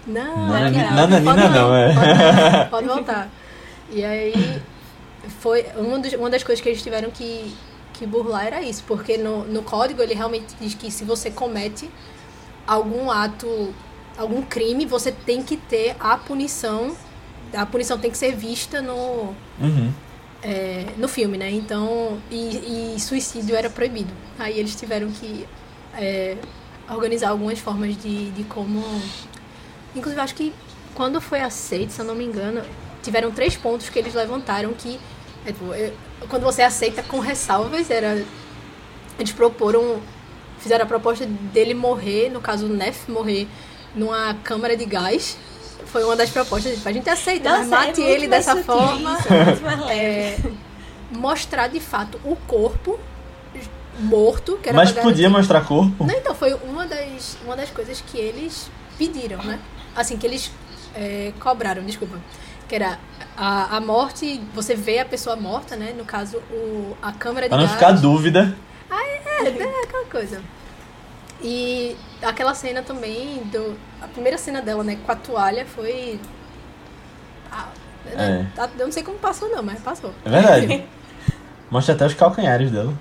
Não, 0.07 0.49
Nana- 0.49 0.69
get 0.73 0.83
out, 0.85 0.95
Nananina 0.95 1.33
pode 1.43 1.49
não, 1.55 1.75
é." 1.75 1.95
Pode, 1.95 2.71
pode 2.71 2.87
voltar. 2.89 3.29
E 3.91 4.05
aí 4.05 4.61
foi 5.41 5.65
uma, 5.77 5.99
dos- 5.99 6.13
uma 6.13 6.29
das 6.29 6.43
coisas 6.45 6.63
que 6.63 6.69
eles 6.69 6.83
tiveram 6.83 7.11
que, 7.11 7.55
que 7.99 8.07
burlar 8.07 8.47
era 8.47 8.63
isso, 8.63 8.85
porque 8.87 9.17
no, 9.17 9.45
no 9.45 9.63
código 9.63 10.03
ele 10.03 10.15
realmente 10.15 10.55
diz 10.61 10.75
que 10.75 10.91
se 10.91 11.05
você 11.05 11.31
comete 11.31 11.91
algum 12.67 13.11
ato, 13.11 13.75
algum 14.17 14.43
crime, 14.43 14.85
você 14.87 15.11
tem 15.13 15.43
que 15.43 15.57
ter 15.57 15.97
a 15.99 16.17
punição. 16.17 16.97
A 17.53 17.65
punição 17.65 17.99
tem 17.99 18.11
que 18.11 18.19
ser 18.19 18.35
vista 18.35 18.83
no, 18.83 19.35
Uhum. 19.61 19.93
é, 20.43 20.87
no 20.97 21.09
filme, 21.09 21.39
né? 21.39 21.51
Então, 21.51 22.19
e, 22.31 22.95
e 22.97 23.01
suicídio 23.01 23.55
era 23.57 23.71
proibido. 23.71 24.13
Aí 24.39 24.59
eles 24.59 24.75
tiveram 24.75 25.09
que 25.11 25.47
é, 25.95 26.37
organizar 26.91 27.31
algumas 27.31 27.59
formas 27.59 27.97
de, 27.97 28.31
de 28.33 28.45
como. 28.45 28.83
Inclusive, 29.95 30.21
acho 30.21 30.35
que 30.35 30.53
quando 30.95 31.21
foi 31.21 31.41
aceito, 31.41 31.91
se 31.93 32.01
eu 32.01 32.05
não 32.05 32.15
me 32.15 32.25
engano, 32.25 32.63
tiveram 33.03 33.31
três 33.31 33.57
pontos 33.57 33.89
que 33.89 33.99
eles 33.99 34.15
levantaram 34.15 34.73
que. 34.75 34.99
É, 36.20 36.24
é, 36.24 36.26
quando 36.29 36.42
você 36.42 36.62
aceita 36.62 37.02
com 37.02 37.18
ressalvas, 37.20 37.90
era. 37.90 38.24
Eles 39.18 39.33
proporam. 39.33 40.00
Fizeram 40.59 40.85
a 40.85 40.88
proposta 40.88 41.26
dele 41.26 41.74
morrer, 41.74 42.31
no 42.31 42.40
caso 42.40 42.66
o 42.66 42.68
Neff 42.68 43.11
morrer, 43.11 43.46
numa 43.94 44.35
câmara 44.42 44.76
de 44.76 44.85
gás. 44.85 45.37
Foi 45.87 46.02
uma 46.05 46.16
das 46.16 46.31
propostas. 46.31 46.74
tipo, 46.74 46.88
A 46.88 46.92
gente 46.92 47.09
aceita, 47.09 47.50
mas 47.50 47.68
Nossa, 47.68 47.83
é 47.83 47.87
mate 47.87 48.00
muito 48.00 48.12
ele 48.14 48.26
dessa 48.29 48.57
forma 48.62 49.16
isso, 49.18 49.33
leve. 49.64 49.92
é, 49.92 50.38
mostrar 51.12 51.68
de 51.68 51.79
fato 51.79 52.18
o 52.24 52.35
corpo 52.35 52.98
morto, 53.98 54.59
que 54.62 54.68
era 54.68 54.76
Mas 54.76 54.90
podia 54.92 55.02
garantir- 55.05 55.29
mostrar 55.29 55.61
corpo? 55.64 56.05
Não, 56.05 56.14
então, 56.14 56.35
foi 56.35 56.52
uma 56.55 56.87
das, 56.87 57.37
uma 57.44 57.57
das 57.57 57.70
coisas 57.70 58.02
que 58.07 58.18
eles 58.18 58.68
pediram, 58.98 59.42
né? 59.42 59.59
Assim, 59.94 60.16
que 60.16 60.26
eles 60.26 60.50
é, 60.94 61.33
cobraram, 61.40 61.83
desculpa. 61.85 62.18
Que 62.68 62.74
era 62.74 62.98
a, 63.37 63.76
a 63.76 63.81
morte, 63.81 64.40
você 64.55 64.74
vê 64.74 64.98
a 64.98 65.05
pessoa 65.05 65.37
morta, 65.37 65.76
né? 65.76 65.94
No 65.96 66.05
caso, 66.05 66.38
o, 66.50 66.96
a 67.00 67.12
câmera 67.12 67.46
de 67.46 67.50
Pra 67.50 67.59
não 67.59 67.64
gás. 67.64 67.74
ficar 67.76 67.92
dúvida. 67.92 68.57
É, 68.90 69.48
é 69.48 69.83
aquela 69.85 70.05
coisa. 70.07 70.40
E 71.42 71.96
aquela 72.22 72.55
cena 72.55 72.83
também, 72.83 73.42
do, 73.52 73.76
a 74.02 74.09
primeira 74.09 74.38
cena 74.38 74.62
dela, 74.62 74.83
né, 74.83 74.96
com 75.05 75.12
a 75.12 75.16
toalha 75.16 75.66
foi. 75.66 76.18
Ah, 77.52 77.68
É. 78.07 78.46
Eu 78.79 78.87
não 78.87 78.92
sei 78.92 79.02
como 79.02 79.18
passou, 79.18 79.48
não, 79.50 79.62
mas 79.62 79.81
passou. 79.81 80.12
É 80.24 80.31
verdade. 80.31 80.85
Mostra 81.70 81.94
até 81.94 82.07
os 82.07 82.14
calcanhares 82.14 82.70
dela. 82.70 82.92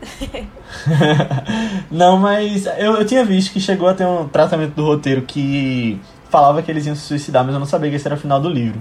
não, 1.90 2.18
mas 2.18 2.66
eu, 2.66 2.96
eu 2.96 3.04
tinha 3.06 3.24
visto 3.24 3.52
que 3.52 3.60
chegou 3.60 3.88
a 3.88 3.94
ter 3.94 4.04
um 4.06 4.28
tratamento 4.28 4.74
do 4.74 4.84
roteiro 4.84 5.22
que 5.22 6.00
falava 6.30 6.62
que 6.62 6.70
eles 6.70 6.86
iam 6.86 6.94
se 6.94 7.02
suicidar, 7.02 7.44
mas 7.44 7.54
eu 7.54 7.60
não 7.60 7.66
sabia 7.66 7.90
que 7.90 7.96
esse 7.96 8.06
era 8.06 8.14
o 8.14 8.18
final 8.18 8.40
do 8.40 8.48
livro. 8.48 8.80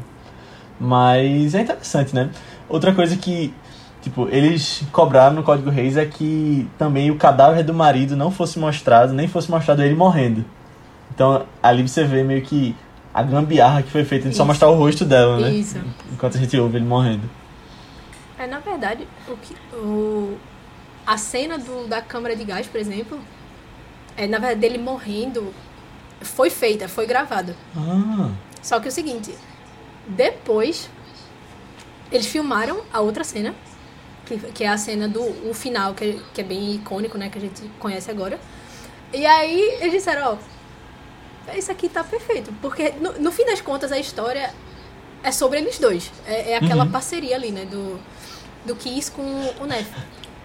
Mas 0.79 1.55
é 1.55 1.61
interessante, 1.61 2.13
né? 2.13 2.29
Outra 2.69 2.93
coisa 2.93 3.15
que, 3.15 3.53
tipo, 4.01 4.27
eles 4.29 4.83
cobraram 4.91 5.35
no 5.35 5.43
Código 5.43 5.69
Reis 5.69 5.97
é 5.97 6.05
que 6.05 6.69
também 6.77 7.09
o 7.09 7.17
cadáver 7.17 7.63
do 7.63 7.73
marido 7.73 8.15
não 8.15 8.29
fosse 8.29 8.59
mostrado, 8.59 9.13
nem 9.13 9.27
fosse 9.27 9.49
mostrado 9.49 9.81
ele 9.81 9.95
morrendo. 9.95 10.45
Então 11.13 11.45
ali 11.63 11.87
você 11.87 12.03
vê 12.03 12.23
meio 12.23 12.41
que 12.41 12.75
a 13.13 13.23
gambiarra 13.23 13.81
que 13.81 13.89
foi 13.89 14.03
feita 14.03 14.29
de 14.29 14.35
só 14.35 14.45
mostrar 14.45 14.69
o 14.69 14.75
rosto 14.75 15.03
dela, 15.03 15.39
né? 15.39 15.51
Isso. 15.51 15.81
Enquanto 16.13 16.37
a 16.37 16.39
gente 16.39 16.55
ouve 16.59 16.77
ele 16.77 16.85
morrendo. 16.85 17.27
É, 18.37 18.45
na 18.45 18.59
verdade, 18.59 19.07
o 19.27 19.35
que, 19.35 19.55
o, 19.75 20.37
a 21.05 21.17
cena 21.17 21.57
do, 21.57 21.87
da 21.87 21.99
câmara 21.99 22.35
de 22.35 22.43
gás, 22.43 22.67
por 22.67 22.79
exemplo, 22.79 23.19
é, 24.15 24.27
na 24.27 24.37
verdade, 24.37 24.59
dele 24.59 24.77
morrendo, 24.77 25.51
foi 26.21 26.51
feita, 26.51 26.87
foi 26.87 27.07
gravada. 27.07 27.55
Ah. 27.75 28.29
Só 28.61 28.79
que 28.79 28.87
é 28.87 28.89
o 28.89 28.91
seguinte, 28.91 29.33
depois, 30.07 30.89
eles 32.11 32.25
filmaram 32.27 32.81
a 32.91 32.99
outra 33.01 33.23
cena, 33.23 33.53
que, 34.25 34.37
que 34.37 34.63
é 34.63 34.67
a 34.67 34.77
cena 34.77 35.07
do 35.07 35.21
o 35.49 35.53
final, 35.53 35.93
que, 35.93 36.03
é- 36.05 36.19
que 36.33 36.41
é 36.41 36.43
bem 36.43 36.75
icônico, 36.75 37.17
né, 37.17 37.29
que 37.29 37.37
a 37.37 37.41
gente 37.41 37.61
conhece 37.79 38.09
agora. 38.11 38.39
E 39.13 39.25
aí, 39.25 39.59
eles 39.81 39.91
disseram, 39.93 40.37
ó, 41.47 41.53
isso 41.55 41.71
aqui 41.71 41.87
tá 41.89 42.03
perfeito, 42.03 42.51
porque 42.61 42.91
no, 42.99 43.13
no 43.13 43.31
fim 43.31 43.45
das 43.45 43.61
contas 43.61 43.91
a 43.91 43.97
história 43.99 44.53
é 45.23 45.31
sobre 45.31 45.59
eles 45.59 45.79
dois. 45.79 46.11
É, 46.25 46.51
é 46.51 46.57
aquela 46.57 46.83
Uhum. 46.85 46.91
parceria 46.91 47.35
ali, 47.35 47.51
né, 47.51 47.65
do, 47.65 47.99
do 48.65 48.75
Kiss 48.75 49.09
com 49.11 49.21
o 49.61 49.65
Neff. 49.65 49.89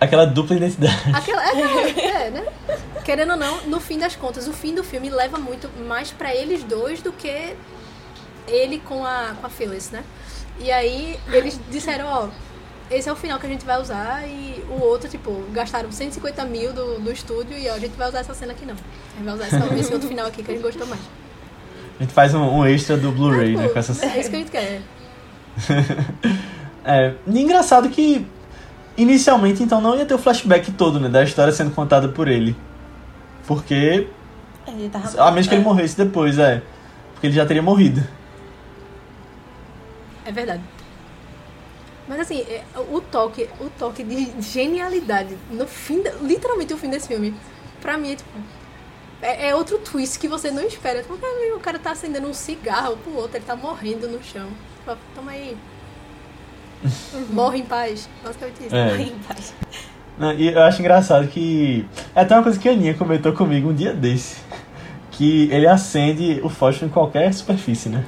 Aquela 0.01 0.25
dupla 0.25 0.57
identidade. 0.57 0.96
Aquela, 1.14 1.44
é, 1.44 1.90
é, 2.27 2.31
né? 2.31 2.44
Querendo 3.05 3.33
ou 3.33 3.37
não, 3.37 3.62
no 3.66 3.81
fim 3.81 3.98
das 3.98 4.16
contas, 4.16 4.48
o 4.48 4.53
fim 4.53 4.75
do 4.75 4.83
filme 4.83 5.09
leva 5.11 5.38
muito 5.38 5.68
mais 5.87 6.11
pra 6.11 6.35
eles 6.35 6.64
dois 6.64 7.01
do 7.03 7.12
que 7.12 7.55
ele 8.46 8.78
com 8.78 9.05
a, 9.05 9.35
com 9.40 9.46
a 9.46 9.50
Phyllis, 9.50 9.90
né? 9.90 10.02
E 10.59 10.70
aí 10.70 11.18
eles 11.33 11.59
disseram, 11.70 12.07
ó, 12.07 12.28
esse 12.90 13.09
é 13.09 13.12
o 13.12 13.16
final 13.16 13.38
que 13.38 13.46
a 13.46 13.48
gente 13.48 13.64
vai 13.64 13.81
usar 13.81 14.26
e 14.28 14.62
o 14.68 14.83
outro, 14.83 15.09
tipo, 15.09 15.44
gastaram 15.52 15.90
150 15.90 16.44
mil 16.44 16.72
do, 16.72 16.98
do 17.00 17.11
estúdio 17.11 17.57
e 17.57 17.68
ó, 17.68 17.74
a 17.74 17.78
gente 17.78 17.96
vai 17.96 18.09
usar 18.09 18.20
essa 18.20 18.35
cena 18.35 18.52
aqui 18.52 18.66
não. 18.66 18.74
A 18.74 19.16
gente 19.18 19.24
vai 19.24 19.35
usar 19.35 19.44
essa- 19.46 19.74
esse 19.74 19.92
outro 19.92 20.09
final 20.09 20.26
aqui 20.26 20.42
que 20.42 20.50
a 20.50 20.55
gente 20.55 20.62
gostou 20.62 20.87
mais. 20.87 21.00
A 21.98 22.02
gente 22.02 22.12
faz 22.12 22.35
um, 22.35 22.42
um 22.42 22.66
extra 22.66 22.96
do 22.96 23.12
Blu-ray, 23.12 23.57
né? 23.57 23.68
Com 23.68 23.78
essa 23.78 23.92
É 24.05 24.18
isso 24.20 24.31
que 24.31 24.37
a 24.37 24.38
gente 24.38 24.50
quer. 24.50 24.81
É, 26.85 27.14
e 27.28 27.40
engraçado 27.40 27.88
que 27.90 28.26
inicialmente 28.96 29.62
então 29.62 29.81
não 29.81 29.96
ia 29.96 30.05
ter 30.05 30.14
o 30.14 30.18
flashback 30.18 30.72
todo, 30.72 30.98
né? 30.98 31.09
Da 31.09 31.22
história 31.22 31.52
sendo 31.52 31.70
contada 31.70 32.09
por 32.09 32.26
ele. 32.26 32.57
Porque. 33.46 34.09
Ele 34.66 34.88
tava... 34.88 35.22
A 35.22 35.31
menos 35.31 35.46
que 35.46 35.55
ele 35.55 35.62
morresse 35.62 35.96
depois, 35.96 36.38
é. 36.38 36.61
Porque 37.12 37.28
ele 37.28 37.35
já 37.35 37.46
teria 37.46 37.62
morrido. 37.62 38.02
É 40.33 40.35
verdade. 40.35 40.62
Mas 42.09 42.21
assim, 42.21 42.40
é, 42.40 42.64
o 42.90 43.01
toque, 43.01 43.49
o 43.61 43.68
toque 43.79 44.03
de 44.03 44.33
genialidade 44.40 45.37
no 45.51 45.66
fim, 45.66 46.03
literalmente 46.23 46.73
o 46.73 46.77
fim 46.77 46.88
desse 46.88 47.07
filme, 47.07 47.35
pra 47.81 47.99
mim 47.99 48.12
é 48.12 48.16
tipo. 48.16 48.31
É, 49.21 49.51
é 49.51 49.55
outro 49.55 49.79
twist 49.79 50.18
que 50.18 50.27
você 50.27 50.51
não 50.51 50.64
espera. 50.64 51.05
Porque 51.07 51.25
o 51.53 51.61
cara 51.61 51.79
tá 51.79 51.92
acendendo 51.92 52.27
um 52.27 52.35
cigarro 52.35 52.97
pro 52.97 53.14
outro, 53.14 53.37
ele 53.37 53.45
tá 53.45 53.55
morrendo 53.55 54.09
no 54.09 54.23
chão. 54.23 54.49
Tipo, 54.79 54.99
Toma 55.14 55.31
aí. 55.31 55.57
Morre 57.31 57.59
em 57.59 57.64
paz. 57.64 58.09
Basicamente 58.25 58.66
isso. 58.66 58.75
É. 58.75 58.90
Ai, 58.90 59.12
pai. 59.29 59.37
Não, 60.18 60.33
E 60.33 60.49
eu 60.49 60.62
acho 60.62 60.81
engraçado 60.81 61.29
que. 61.29 61.87
É 62.14 62.23
até 62.23 62.35
uma 62.35 62.42
coisa 62.42 62.59
que 62.59 62.68
a 62.68 62.73
Aninha 62.73 62.95
comentou 62.95 63.33
comigo 63.33 63.71
um 63.71 63.75
dia 63.75 63.92
desse. 63.92 64.38
Que 65.12 65.49
ele 65.53 65.68
acende 65.68 66.40
o 66.42 66.49
fósforo 66.49 66.87
em 66.87 66.92
qualquer 66.92 67.33
superfície, 67.33 67.88
né? 67.88 68.05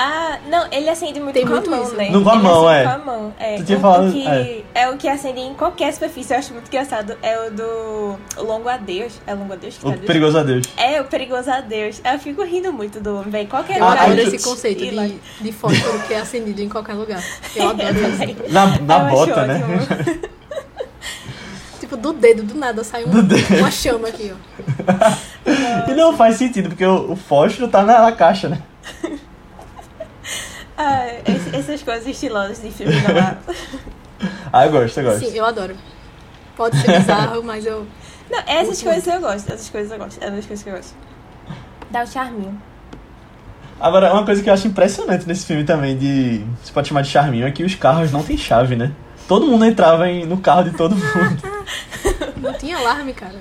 Ah, 0.00 0.38
não, 0.48 0.68
ele 0.70 0.88
acende 0.88 1.18
muito 1.18 1.34
Tem 1.34 1.44
com 1.44 1.54
muito 1.54 1.66
a 1.72 1.76
mão, 1.76 1.84
isso. 1.84 1.94
né? 1.96 2.08
Não, 2.10 2.22
com 2.22 2.30
a 2.30 2.36
mão, 2.36 2.70
é. 2.70 2.84
com 2.84 2.88
a 2.90 2.98
mão, 2.98 3.34
é. 3.36 3.56
Tu 3.56 3.64
tinha 3.64 3.78
O- 3.78 3.80
falado- 3.80 4.08
o 4.08 4.12
que 4.12 4.28
é. 4.28 4.62
é. 4.72 4.88
o 4.90 4.96
que 4.96 5.08
acende 5.08 5.40
em 5.40 5.54
qualquer 5.54 5.92
superfície, 5.92 6.32
eu 6.32 6.38
acho 6.38 6.52
muito 6.52 6.68
engraçado. 6.68 7.16
É 7.20 7.36
o 7.46 7.50
do 7.50 8.16
Longo 8.36 8.68
Adeus. 8.68 9.20
É 9.26 9.34
Longo 9.34 9.52
Adeus 9.54 9.76
que 9.76 9.84
O 9.84 9.90
tá 9.90 9.98
perigoso 10.06 10.38
adeus. 10.38 10.66
É, 10.76 11.00
o 11.00 11.04
Perigoso 11.06 11.50
Adeus. 11.50 12.00
Eu 12.04 12.16
fico 12.20 12.44
rindo 12.44 12.72
muito 12.72 13.00
do 13.00 13.16
homem, 13.16 13.30
velho. 13.30 13.48
Qualquer 13.48 13.78
Eu 13.78 13.84
Ah, 13.84 13.88
hora. 13.88 14.00
adoro 14.02 14.20
aí 14.20 14.30
tu- 14.30 14.36
esse 14.36 14.48
conceito 14.48 14.94
lá- 14.94 15.04
de, 15.06 15.18
de 15.40 15.50
fósforo 15.52 15.98
que 16.06 16.14
é 16.14 16.20
acendido 16.20 16.62
em 16.62 16.68
qualquer 16.68 16.94
lugar. 16.94 17.20
Eu 17.56 17.70
adoro 17.70 17.90
isso. 17.98 18.52
Na, 18.52 18.66
na 18.78 18.98
Eu 19.04 19.10
bota, 19.10 19.46
né? 19.46 19.60
Tipo, 21.80 21.96
do 21.96 22.12
dedo, 22.12 22.42
do 22.42 22.54
nada, 22.54 22.82
sai 22.84 23.04
um- 23.04 23.58
uma 23.58 23.70
chama 23.70 24.08
aqui, 24.08 24.32
ó. 24.32 25.48
E 25.90 25.94
não 25.94 26.14
faz 26.16 26.36
sentido, 26.36 26.68
porque 26.68 26.84
o, 26.84 27.12
o 27.12 27.16
fósforo 27.16 27.66
tá 27.68 27.82
na, 27.82 28.02
na 28.02 28.12
caixa, 28.12 28.48
né? 28.48 28.58
Ah, 30.80 31.06
essas 31.52 31.82
coisas 31.82 32.06
estilosas 32.06 32.62
de 32.62 32.70
filme 32.70 32.94
há. 32.94 33.36
Ah, 34.52 34.66
eu 34.66 34.72
gosto, 34.72 34.98
eu 35.00 35.04
gosto. 35.10 35.26
Sim, 35.26 35.36
eu 35.36 35.44
adoro. 35.44 35.74
Pode 36.56 36.76
ser 36.80 36.98
bizarro, 36.98 37.42
mas 37.42 37.66
eu. 37.66 37.86
Não, 38.30 38.38
essas 38.46 38.82
Muito 38.82 38.84
coisas 38.84 39.06
eu 39.14 39.20
gosto. 39.20 39.52
Essas 39.52 39.68
coisas 39.70 39.92
eu 39.92 39.98
gosto. 39.98 40.22
É 40.22 40.26
uma 40.26 40.36
das 40.36 40.46
coisas 40.46 40.62
que 40.62 40.70
eu 40.70 40.74
gosto. 40.76 40.94
Dá 41.90 42.02
um 42.02 42.06
charminho. 42.06 42.62
Agora, 43.80 44.12
uma 44.12 44.24
coisa 44.24 44.42
que 44.42 44.48
eu 44.50 44.54
acho 44.54 44.66
impressionante 44.66 45.26
nesse 45.26 45.46
filme 45.46 45.64
também, 45.64 45.96
de. 45.96 46.44
Você 46.62 46.72
pode 46.72 46.88
chamar 46.88 47.02
de 47.02 47.08
charminho, 47.10 47.46
é 47.46 47.50
que 47.50 47.62
os 47.64 47.74
carros 47.74 48.10
não 48.10 48.22
têm 48.22 48.36
chave, 48.36 48.74
né? 48.76 48.90
Todo 49.28 49.46
mundo 49.46 49.64
entrava 49.64 50.08
em- 50.08 50.24
no 50.26 50.38
carro 50.38 50.64
de 50.64 50.70
todo 50.76 50.94
mundo. 50.96 51.42
Não 52.40 52.52
tinha 52.54 52.78
alarme, 52.78 53.12
cara. 53.12 53.36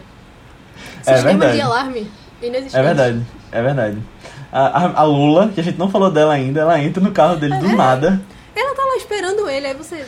É 1.06 1.14
Sistema 1.16 1.40
verdade. 1.40 1.54
de 1.56 1.62
alarme 1.62 2.12
inexistente. 2.42 2.76
É 2.78 2.84
verdade, 2.84 3.22
é 3.52 3.62
verdade. 3.62 3.98
A, 4.58 5.02
a, 5.02 5.04
Lula, 5.04 5.50
que 5.54 5.60
a 5.60 5.64
gente 5.64 5.78
não 5.78 5.90
falou 5.90 6.10
dela 6.10 6.34
ainda, 6.34 6.62
ela 6.62 6.80
entra 6.82 7.02
no 7.04 7.12
carro 7.12 7.36
dele 7.36 7.54
É 7.56 7.60
do 7.60 7.70
nada. 7.76 8.20
Ela 8.56 8.76
tá 8.76 8.84
lá 8.84 8.96
esperando 8.98 9.50
ele, 9.50 9.68
aí 9.68 9.74
você. 9.74 10.06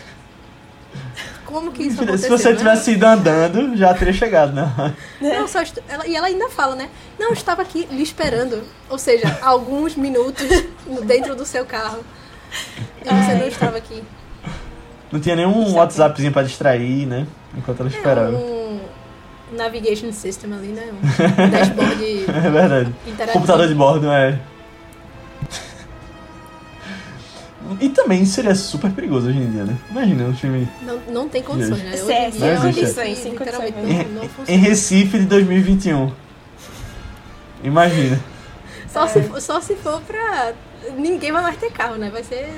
Como 1.45 1.71
que 1.71 1.83
isso 1.83 1.97
Se 1.97 2.03
aconteceu? 2.03 2.37
você 2.37 2.49
né? 2.51 2.55
tivesse 2.55 2.91
ido 2.91 3.05
andando, 3.05 3.75
já 3.75 3.93
teria 3.93 4.13
chegado, 4.13 4.53
né? 4.53 4.93
Não, 5.19 5.47
só 5.47 5.61
estu... 5.61 5.81
ela... 5.89 6.05
E 6.05 6.15
ela 6.15 6.27
ainda 6.27 6.47
fala, 6.49 6.75
né? 6.75 6.89
Não, 7.19 7.27
eu 7.27 7.33
estava 7.33 7.61
aqui 7.63 7.87
lhe 7.91 8.03
esperando. 8.03 8.63
Ou 8.89 8.97
seja, 8.99 9.37
alguns 9.41 9.95
minutos 9.95 10.47
dentro 11.05 11.35
do 11.35 11.45
seu 11.45 11.65
carro. 11.65 11.99
E 13.03 13.09
você 13.09 13.33
não 13.35 13.47
estava 13.47 13.77
aqui. 13.77 14.03
Não 15.11 15.19
tinha 15.19 15.35
nenhum. 15.35 15.73
WhatsAppzinho 15.73 16.31
pra 16.31 16.43
distrair, 16.43 17.07
né? 17.07 17.25
Enquanto 17.57 17.79
ela 17.79 17.89
É 17.89 17.93
esperava. 17.93 18.29
um 18.29 18.68
navigation 19.51 20.11
system 20.11 20.53
ali, 20.53 20.67
né? 20.67 20.91
Um 20.93 21.01
dashboard 21.49 22.25
É 22.29 22.49
verdade. 22.49 22.95
interativo. 23.07 23.33
Computador 23.33 23.67
de 23.67 23.75
bordo, 23.75 24.11
é. 24.11 24.39
E 27.79 27.89
também 27.89 28.25
seria 28.25 28.55
super 28.55 28.89
perigoso 28.91 29.27
hoje 29.29 29.37
em 29.37 29.51
dia, 29.51 29.63
né? 29.63 29.77
Imagina 29.91 30.23
um 30.25 30.33
filme 30.35 30.67
Não, 30.81 30.99
não 31.09 31.29
tem 31.29 31.43
condições, 31.43 31.83
né? 31.83 31.95
Sem- 31.97 32.15
é 32.47 32.55
condições, 32.57 33.17
sem 33.19 33.35
condições. 33.35 33.73
em. 34.47 34.57
Recife 34.57 35.19
de 35.19 35.25
2021. 35.25 36.11
Imagina. 37.63 38.19
Só, 38.91 39.07
se, 39.07 39.21
for- 39.21 39.41
só 39.41 39.61
se 39.61 39.75
for 39.75 40.01
pra. 40.01 40.53
Ninguém 40.97 41.31
vai 41.31 41.43
mais 41.43 41.57
ter 41.57 41.71
carro, 41.71 41.95
né? 41.95 42.09
Vai 42.09 42.23
ser. 42.23 42.49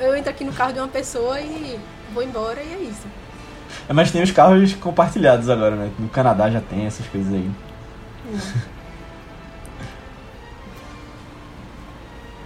Eu 0.00 0.14
entro 0.16 0.30
aqui 0.30 0.44
no 0.44 0.52
carro 0.52 0.72
de 0.74 0.78
uma 0.78 0.88
pessoa 0.88 1.40
e 1.40 1.78
vou 2.14 2.22
embora 2.22 2.62
e 2.62 2.72
é 2.72 2.78
isso. 2.88 3.06
É, 3.88 3.92
Mas 3.92 4.10
tem 4.10 4.22
os 4.22 4.30
carros 4.30 4.74
compartilhados 4.74 5.48
agora, 5.48 5.76
né? 5.76 5.90
No 5.98 6.08
Canadá 6.08 6.50
já 6.50 6.60
tem 6.60 6.86
essas 6.86 7.06
coisas 7.06 7.32
aí. 7.32 7.50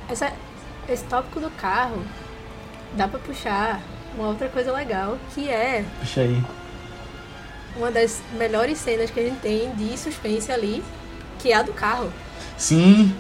Essa, 0.09 0.33
esse 0.89 1.05
tópico 1.05 1.41
do 1.41 1.51
carro 1.51 2.03
dá 2.97 3.07
pra 3.07 3.19
puxar 3.21 3.81
uma 4.17 4.29
outra 4.29 4.49
coisa 4.49 4.73
legal, 4.73 5.17
que 5.35 5.49
é 5.49 5.85
Puxa 6.01 6.23
aí. 6.23 6.43
uma 7.77 7.91
das 7.93 8.21
melhores 8.37 8.79
cenas 8.79 9.11
que 9.11 9.21
a 9.21 9.23
gente 9.23 9.39
tem 9.41 9.71
de 9.77 9.97
suspense 9.97 10.51
ali, 10.51 10.83
que 11.39 11.53
é 11.53 11.57
a 11.57 11.63
do 11.63 11.73
carro. 11.73 12.13
Sim, 12.59 13.15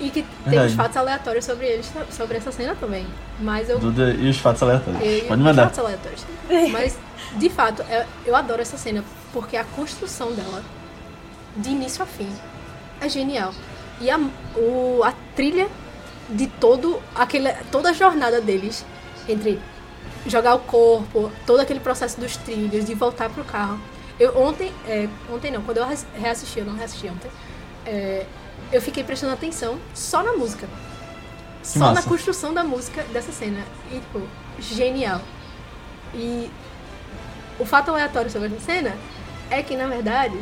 E 0.00 0.10
que 0.10 0.22
tem 0.22 0.26
Verdade. 0.44 0.68
os 0.68 0.74
fatos 0.74 0.96
aleatórios 0.96 1.44
sobre 1.44 1.66
eles, 1.66 1.90
sobre 2.10 2.36
essa 2.36 2.52
cena 2.52 2.76
também. 2.78 3.06
Mas 3.40 3.68
eu. 3.68 3.78
Duda 3.78 4.12
e 4.12 4.28
os 4.30 4.38
fatos 4.38 4.62
aleatórios. 4.62 5.02
eu- 5.02 5.20
Pode 5.26 5.40
os 5.40 5.46
mandar. 5.46 5.64
fatos 5.64 5.78
aleatórios. 5.80 6.24
Mas, 6.70 6.96
de 7.36 7.50
fato, 7.50 7.84
eu, 8.24 8.36
adoro 8.36 8.62
essa 8.62 8.76
cena, 8.76 9.02
porque 9.32 9.56
a 9.56 9.64
construção 9.64 10.32
dela, 10.32 10.62
de 11.56 11.70
início 11.70 12.02
a 12.02 12.06
fim, 12.06 12.28
é 13.00 13.08
genial. 13.08 13.52
E 14.00 14.08
a, 14.10 14.18
o, 14.56 15.02
a 15.04 15.12
trilha 15.34 15.68
de 16.28 16.46
todo 16.46 17.02
aquele, 17.14 17.52
toda 17.72 17.90
a 17.90 17.92
jornada 17.92 18.40
deles, 18.40 18.84
entre 19.28 19.58
jogar 20.26 20.54
o 20.54 20.60
corpo, 20.60 21.32
todo 21.44 21.58
aquele 21.60 21.80
processo 21.80 22.20
dos 22.20 22.36
trilhos, 22.36 22.84
de 22.84 22.94
voltar 22.94 23.28
pro 23.30 23.42
carro. 23.44 23.80
Eu 24.20 24.36
ontem, 24.40 24.72
é, 24.86 25.08
ontem 25.32 25.50
não, 25.50 25.62
quando 25.62 25.78
eu 25.78 25.86
reas- 25.86 26.06
reassisti, 26.14 26.60
eu 26.60 26.64
não 26.66 26.74
reassisti 26.76 27.08
ontem, 27.08 27.30
é, 27.86 28.24
eu 28.72 28.80
fiquei 28.82 29.02
prestando 29.04 29.32
atenção 29.32 29.78
só 29.94 30.22
na 30.22 30.32
música. 30.32 30.68
Só 31.62 31.78
na 31.80 31.94
massa. 31.94 32.08
construção 32.08 32.52
da 32.54 32.64
música 32.64 33.02
dessa 33.12 33.32
cena. 33.32 33.64
E, 33.90 33.94
tipo, 33.96 34.22
genial. 34.60 35.20
E 36.14 36.50
o 37.58 37.64
fato 37.64 37.90
aleatório 37.90 38.30
sobre 38.30 38.48
essa 38.48 38.60
cena 38.60 38.96
é 39.50 39.62
que, 39.62 39.76
na 39.76 39.86
verdade, 39.86 40.38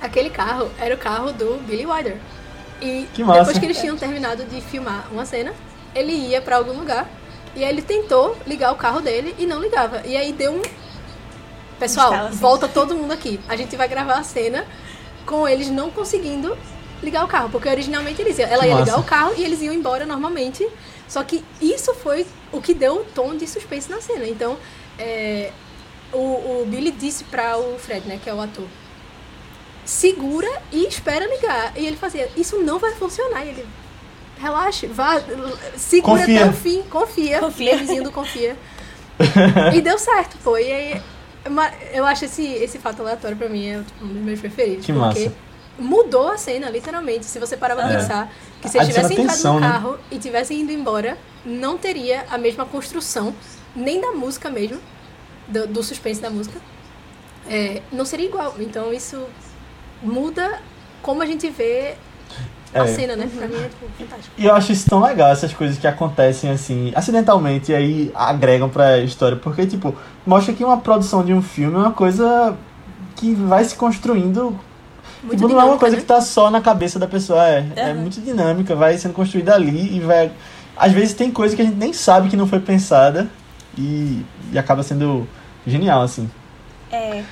aquele 0.00 0.30
carro 0.30 0.70
era 0.78 0.94
o 0.94 0.98
carro 0.98 1.32
do 1.32 1.58
Billy 1.66 1.86
Wilder. 1.86 2.18
E 2.80 3.08
Que 3.14 3.24
massa. 3.24 3.40
depois 3.40 3.58
que 3.58 3.64
eles 3.64 3.78
tinham 3.80 3.96
terminado 3.96 4.44
de 4.44 4.60
filmar 4.60 5.06
uma 5.10 5.24
cena, 5.24 5.54
ele 5.94 6.12
ia 6.12 6.42
pra 6.42 6.56
algum 6.56 6.72
lugar 6.72 7.08
e 7.54 7.64
aí 7.64 7.70
ele 7.70 7.80
tentou 7.80 8.36
ligar 8.46 8.70
o 8.72 8.76
carro 8.76 9.00
dele 9.00 9.34
e 9.38 9.46
não 9.46 9.60
ligava. 9.60 10.02
E 10.04 10.16
aí 10.16 10.32
deu 10.32 10.52
um. 10.54 10.62
Pessoal, 11.78 12.30
volta 12.32 12.68
todo 12.68 12.94
mundo 12.94 13.12
aqui. 13.12 13.40
A 13.48 13.56
gente 13.56 13.76
vai 13.76 13.88
gravar 13.88 14.18
a 14.18 14.22
cena 14.22 14.66
com 15.24 15.48
eles 15.48 15.68
não 15.68 15.90
conseguindo 15.90 16.56
ligar 17.02 17.24
o 17.24 17.28
carro. 17.28 17.48
Porque 17.50 17.68
originalmente 17.68 18.20
eles 18.20 18.38
iam, 18.38 18.48
ela 18.48 18.66
ia 18.66 18.74
massa. 18.74 18.84
ligar 18.84 19.00
o 19.00 19.04
carro 19.04 19.34
e 19.36 19.44
eles 19.44 19.60
iam 19.62 19.74
embora 19.74 20.06
normalmente. 20.06 20.66
Só 21.08 21.22
que 21.22 21.44
isso 21.60 21.94
foi 21.94 22.26
o 22.52 22.60
que 22.60 22.74
deu 22.74 23.00
o 23.00 23.04
tom 23.04 23.36
de 23.36 23.46
suspense 23.46 23.90
na 23.90 24.00
cena. 24.00 24.26
Então, 24.26 24.56
é, 24.98 25.52
o, 26.12 26.62
o 26.62 26.66
Billy 26.68 26.90
disse 26.90 27.24
pra 27.24 27.56
o 27.58 27.78
Fred, 27.78 28.06
né, 28.06 28.18
que 28.22 28.28
é 28.28 28.34
o 28.34 28.40
ator, 28.40 28.66
segura 29.84 30.48
e 30.72 30.86
espera 30.86 31.26
ligar. 31.26 31.72
E 31.76 31.86
ele 31.86 31.96
fazia, 31.96 32.28
isso 32.36 32.58
não 32.58 32.78
vai 32.78 32.92
funcionar. 32.94 33.44
E 33.44 33.50
ele, 33.50 33.66
relaxe, 34.38 34.86
vá, 34.86 35.20
segura 35.76 36.20
Confia. 36.20 36.40
até 36.40 36.50
o 36.50 36.52
fim, 36.52 36.82
confia. 36.82 37.40
Confia. 37.40 37.76
Vizinho 37.78 38.04
do 38.04 38.12
confia. 38.12 38.56
e 39.74 39.80
deu 39.80 39.98
certo, 39.98 40.36
pô. 40.42 40.58
E 40.58 40.70
aí, 40.72 41.02
eu 41.92 42.04
acho 42.04 42.24
esse, 42.24 42.44
esse 42.44 42.78
fato 42.78 43.00
aleatório 43.00 43.36
pra 43.36 43.48
mim 43.48 43.66
é 43.66 43.78
um 44.02 44.08
dos 44.08 44.22
meus 44.22 44.40
preferidos. 44.40 44.84
Que 44.84 44.92
porque 44.92 45.24
massa. 45.24 45.32
Mudou 45.78 46.28
a 46.28 46.36
cena, 46.38 46.68
literalmente. 46.70 47.26
Se 47.26 47.38
você 47.38 47.56
parar 47.56 47.74
pra 47.76 47.90
É. 47.92 47.96
pensar 47.96 48.32
que 48.60 48.68
se 48.68 48.78
eles 48.78 48.88
tivessem 48.88 49.20
entrado 49.22 49.42
no 49.44 49.60
né? 49.60 49.68
carro 49.68 49.98
e 50.10 50.18
tivessem 50.18 50.60
ido 50.62 50.72
embora, 50.72 51.16
não 51.44 51.76
teria 51.78 52.24
a 52.30 52.38
mesma 52.38 52.64
construção, 52.64 53.34
nem 53.74 54.00
da 54.00 54.12
música 54.12 54.48
mesmo, 54.50 54.78
do, 55.48 55.66
do 55.66 55.82
suspense 55.82 56.20
da 56.20 56.30
música. 56.30 56.58
É, 57.48 57.82
não 57.92 58.04
seria 58.04 58.26
igual. 58.26 58.54
Então 58.58 58.92
isso 58.92 59.24
muda 60.02 60.60
como 61.02 61.22
a 61.22 61.26
gente 61.26 61.48
vê 61.50 61.94
a 62.74 62.80
É. 62.84 62.86
cena, 62.88 63.14
né? 63.16 63.30
Pra 63.34 63.46
mim 63.46 63.54
é 63.56 63.68
tipo, 63.68 63.86
fantástico. 63.98 64.34
E 64.36 64.44
eu 64.44 64.54
acho 64.54 64.72
isso 64.72 64.88
tão 64.88 65.00
legal, 65.02 65.30
essas 65.30 65.52
coisas 65.54 65.78
que 65.78 65.86
acontecem 65.86 66.50
assim, 66.50 66.92
acidentalmente, 66.94 67.70
e 67.70 67.74
aí 67.74 68.12
agregam 68.14 68.68
pra 68.68 68.98
história. 68.98 69.36
Porque, 69.36 69.66
tipo, 69.66 69.94
mostra 70.26 70.52
que 70.52 70.64
uma 70.64 70.78
produção 70.78 71.24
de 71.24 71.32
um 71.32 71.40
filme 71.40 71.76
é 71.76 71.78
uma 71.78 71.92
coisa 71.92 72.56
que 73.14 73.34
vai 73.34 73.64
se 73.64 73.76
construindo. 73.76 74.58
Muito 75.22 75.38
tipo, 75.38 75.48
não 75.48 75.60
é 75.60 75.64
uma 75.64 75.78
coisa 75.78 75.96
né? 75.96 76.02
que 76.02 76.08
tá 76.08 76.20
só 76.20 76.50
na 76.50 76.60
cabeça 76.60 76.98
da 76.98 77.06
pessoa, 77.06 77.46
é, 77.46 77.66
é 77.74 77.84
Aham. 77.90 77.94
muito 77.94 78.20
dinâmica, 78.20 78.74
vai 78.74 78.96
sendo 78.98 79.14
construída 79.14 79.54
ali 79.54 79.96
e 79.96 80.00
vai. 80.00 80.30
Às 80.76 80.92
vezes 80.92 81.14
tem 81.14 81.30
coisa 81.30 81.56
que 81.56 81.62
a 81.62 81.64
gente 81.64 81.76
nem 81.76 81.92
sabe 81.92 82.28
que 82.28 82.36
não 82.36 82.46
foi 82.46 82.60
pensada 82.60 83.28
e, 83.76 84.24
e 84.52 84.58
acaba 84.58 84.82
sendo 84.82 85.26
genial, 85.66 86.02
assim. 86.02 86.30
É. 86.92 87.24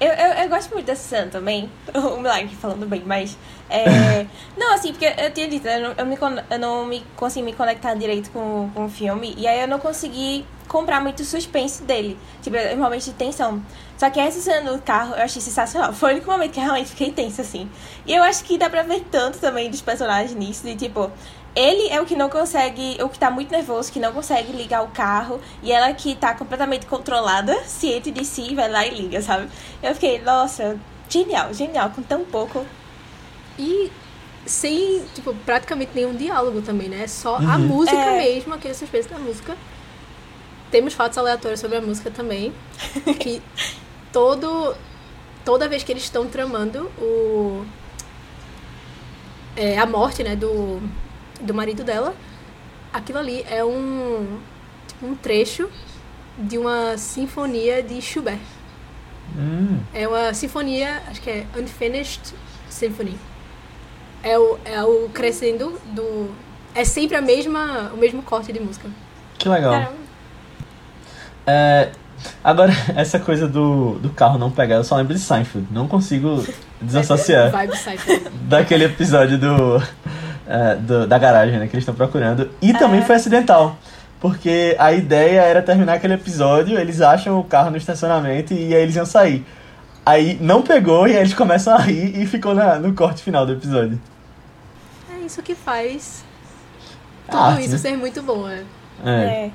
Eu, 0.00 0.10
eu, 0.10 0.32
eu 0.44 0.48
gosto 0.48 0.72
muito 0.72 0.86
dessa 0.86 1.08
cena 1.08 1.30
também. 1.30 1.68
O 1.94 2.20
Milagre 2.20 2.54
falando 2.54 2.86
bem, 2.86 3.02
mas. 3.04 3.36
É, 3.68 4.26
não, 4.56 4.74
assim, 4.74 4.92
porque 4.92 5.06
eu 5.06 5.32
tinha 5.32 5.48
dito, 5.48 5.66
eu 5.66 5.80
não, 5.80 5.94
eu, 5.96 6.06
me, 6.06 6.16
eu 6.50 6.58
não 6.58 6.86
me 6.86 7.04
consegui 7.16 7.44
me 7.44 7.52
conectar 7.52 7.94
direito 7.94 8.30
com, 8.30 8.70
com 8.74 8.84
o 8.84 8.88
filme. 8.88 9.34
E 9.36 9.46
aí 9.46 9.60
eu 9.60 9.68
não 9.68 9.78
consegui 9.78 10.44
comprar 10.68 11.00
muito 11.00 11.24
suspense 11.24 11.82
dele. 11.82 12.16
Tipo, 12.42 12.56
eu- 12.56 12.76
momentos 12.76 13.06
de 13.06 13.12
tensão. 13.14 13.62
Só 13.96 14.08
que 14.10 14.20
essa 14.20 14.38
cena 14.40 14.70
no 14.70 14.80
carro 14.80 15.14
eu 15.16 15.22
achei 15.24 15.42
sensacional. 15.42 15.92
Foi 15.92 16.10
o 16.10 16.12
único 16.16 16.30
momento 16.30 16.52
que 16.52 16.60
eu 16.60 16.64
realmente 16.64 16.90
fiquei 16.90 17.10
tensa, 17.10 17.42
assim. 17.42 17.68
E 18.06 18.14
eu 18.14 18.22
acho 18.22 18.44
que 18.44 18.56
dá 18.56 18.70
pra 18.70 18.82
ver 18.82 19.04
tanto 19.10 19.38
também 19.38 19.70
dos 19.70 19.80
personagens 19.82 20.34
nisso, 20.34 20.62
de 20.64 20.76
tipo. 20.76 21.10
Ele 21.56 21.88
é 21.88 22.00
o 22.00 22.06
que 22.06 22.14
não 22.14 22.28
consegue, 22.28 23.02
o 23.02 23.08
que 23.08 23.18
tá 23.18 23.30
muito 23.32 23.50
nervoso, 23.50 23.90
que 23.90 23.98
não 23.98 24.12
consegue 24.12 24.52
ligar 24.52 24.84
o 24.84 24.88
carro, 24.88 25.40
e 25.60 25.72
ela 25.72 25.92
que 25.92 26.14
tá 26.14 26.32
completamente 26.32 26.86
controlada, 26.86 27.52
ciente 27.64 28.12
de 28.12 28.24
si, 28.24 28.54
vai 28.54 28.70
lá 28.70 28.86
e 28.86 28.90
liga, 28.94 29.20
sabe? 29.20 29.48
Eu 29.82 29.92
fiquei, 29.94 30.20
nossa, 30.20 30.78
genial, 31.08 31.52
genial, 31.52 31.90
com 31.90 32.02
tão 32.02 32.24
pouco. 32.24 32.64
E 33.58 33.90
sem, 34.46 35.02
tipo, 35.14 35.34
praticamente 35.44 35.90
nenhum 35.94 36.14
diálogo 36.14 36.62
também, 36.62 36.88
né? 36.88 37.02
É 37.02 37.06
só 37.08 37.36
a 37.36 37.58
música 37.58 37.96
É. 37.96 38.18
mesmo, 38.18 38.54
aquele 38.54 38.74
suspense 38.74 39.08
da 39.08 39.18
música. 39.18 39.56
Temos 40.70 40.94
fatos 40.94 41.16
aleatórios 41.18 41.60
sobre 41.60 41.76
a 41.78 41.80
música 41.80 42.10
também. 42.10 42.52
que 43.20 43.42
todo. 44.12 44.74
Toda 45.44 45.68
vez 45.68 45.82
que 45.82 45.92
eles 45.92 46.02
estão 46.02 46.26
tramando 46.26 46.90
o. 46.98 47.64
é, 49.56 49.78
a 49.78 49.86
morte, 49.86 50.22
né, 50.22 50.36
do, 50.36 50.80
do 51.40 51.54
marido 51.54 51.82
dela, 51.82 52.14
aquilo 52.92 53.18
ali 53.18 53.44
é 53.48 53.64
um. 53.64 54.38
Tipo, 54.86 55.06
um 55.06 55.14
trecho 55.14 55.70
de 56.38 56.58
uma 56.58 56.96
sinfonia 56.98 57.82
de 57.82 58.00
Schubert. 58.02 58.38
Hum, 59.36 59.80
É 59.92 60.06
uma 60.08 60.32
sinfonia, 60.32 61.02
acho 61.08 61.20
que 61.20 61.30
é 61.30 61.46
Unfinished 61.56 62.34
Symphony. 62.70 63.18
É 64.22 64.38
o, 64.38 64.58
é 64.64 64.82
o 64.84 65.08
crescendo 65.14 65.80
do. 65.94 66.30
É 66.74 66.84
sempre 66.84 67.16
a 67.16 67.20
mesma, 67.22 67.90
o 67.94 67.96
mesmo 67.96 68.22
corte 68.22 68.52
de 68.52 68.60
música. 68.60 68.88
que 69.38 69.48
legal. 69.48 69.72
Caramba. 69.72 70.07
É, 71.48 71.88
agora, 72.44 72.72
essa 72.96 73.18
coisa 73.18 73.48
do, 73.48 73.94
do 74.00 74.10
carro 74.10 74.38
não 74.38 74.50
pegar, 74.50 74.76
eu 74.76 74.84
só 74.84 74.96
lembro 74.96 75.14
de 75.14 75.20
Seinfeld. 75.20 75.66
Não 75.70 75.88
consigo 75.88 76.44
desassociar 76.80 77.50
daquele 78.42 78.84
episódio 78.84 79.38
do, 79.38 79.82
é, 80.46 80.74
do- 80.76 81.06
da 81.06 81.18
garagem, 81.18 81.58
né, 81.58 81.66
que 81.66 81.74
eles 81.74 81.82
estão 81.82 81.94
procurando. 81.94 82.50
E 82.60 82.72
também 82.74 83.02
foi 83.02 83.16
acidental. 83.16 83.76
Porque 84.20 84.74
a 84.80 84.92
ideia 84.92 85.42
era 85.42 85.62
terminar 85.62 85.94
aquele 85.94 86.14
episódio, 86.14 86.76
eles 86.76 87.00
acham 87.00 87.38
o 87.38 87.44
carro 87.44 87.70
no 87.70 87.76
estacionamento 87.76 88.52
e 88.52 88.74
aí 88.74 88.82
eles 88.82 88.96
iam 88.96 89.06
sair. 89.06 89.46
Aí 90.04 90.36
não 90.40 90.60
pegou 90.60 91.06
e 91.06 91.12
aí 91.12 91.18
eles 91.18 91.34
começam 91.34 91.72
a 91.74 91.78
rir 91.78 92.20
e 92.20 92.26
ficou 92.26 92.52
na- 92.54 92.80
no 92.80 92.92
corte 92.94 93.22
final 93.22 93.46
do 93.46 93.52
episódio. 93.52 94.00
É 95.14 95.24
isso 95.24 95.40
que 95.40 95.54
faz 95.54 96.24
tudo 97.30 97.40
Arte, 97.40 97.60
isso 97.62 97.72
né? 97.72 97.78
ser 97.78 97.96
muito 97.96 98.20
bom. 98.20 98.48
É. 98.48 98.64
É. 99.04 99.10
É. 99.10 99.50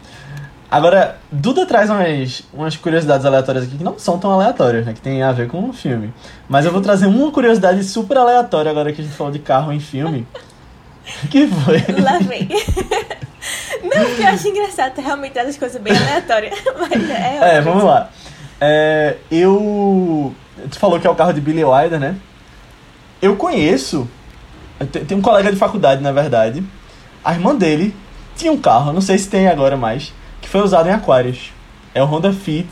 Agora, 0.74 1.17
Duda 1.32 1.67
traz 1.67 1.88
umas, 1.88 2.41
umas 2.51 2.76
curiosidades 2.76 3.28
aleatórias 3.28 3.65
aqui 3.65 3.78
que 3.78 3.84
não 3.84 3.99
são 3.99 4.17
tão 4.17 4.32
aleatórias, 4.32 4.84
né? 4.84 4.93
Que 4.93 5.01
tem 5.01 5.21
a 5.21 5.32
ver 5.32 5.47
com 5.47 5.69
o 5.69 5.71
filme. 5.71 6.11
Mas 6.49 6.65
eu 6.65 6.71
vou 6.71 6.82
trazer 6.82 7.05
uma 7.05 7.32
curiosidade 7.32 7.84
super 7.84 8.17
aleatória 8.17 8.71
agora 8.71 8.91
que 8.91 8.99
a 8.99 9.03
gente 9.03 9.15
falou 9.15 9.32
de 9.32 9.38
carro 9.38 9.71
em 9.71 9.80
filme. 9.80 10.26
Que 11.30 11.47
foi? 11.47 11.78
Lá 12.01 12.17
vem. 12.17 12.47
Não, 13.84 14.05
porque 14.05 14.21
eu 14.21 14.28
acho 14.28 14.47
engraçado 14.47 14.99
realmente 14.99 15.38
essas 15.38 15.57
coisas 15.57 15.80
bem 15.80 15.95
aleatórias. 15.95 16.57
Mas 16.80 17.09
é, 17.09 17.57
É, 17.57 17.61
vamos 17.61 17.84
lá. 17.84 18.09
É, 18.59 19.17
eu. 19.30 20.34
Tu 20.71 20.80
falou 20.80 20.99
que 20.99 21.05
é 21.05 21.09
o 21.09 21.15
carro 21.15 21.34
de 21.34 21.41
Billy 21.41 21.63
Wilder, 21.63 21.99
né? 21.99 22.15
Eu 23.21 23.36
conheço. 23.36 24.07
Tem 25.07 25.15
um 25.15 25.21
colega 25.21 25.51
de 25.51 25.57
faculdade, 25.57 26.01
na 26.01 26.13
verdade. 26.13 26.63
A 27.24 27.34
irmã 27.34 27.53
dele 27.53 27.93
tinha 28.36 28.51
um 28.51 28.57
carro, 28.57 28.93
não 28.93 29.01
sei 29.01 29.17
se 29.17 29.30
tem 29.30 29.49
agora 29.49 29.76
mais, 29.76 30.05
que 30.05 30.13
foi 30.54 30.62
usado 30.62 30.88
em 30.88 30.91
Aquarius. 30.91 31.51
É 31.95 32.04
o 32.04 32.06
Honda 32.06 32.32
Fit 32.32 32.68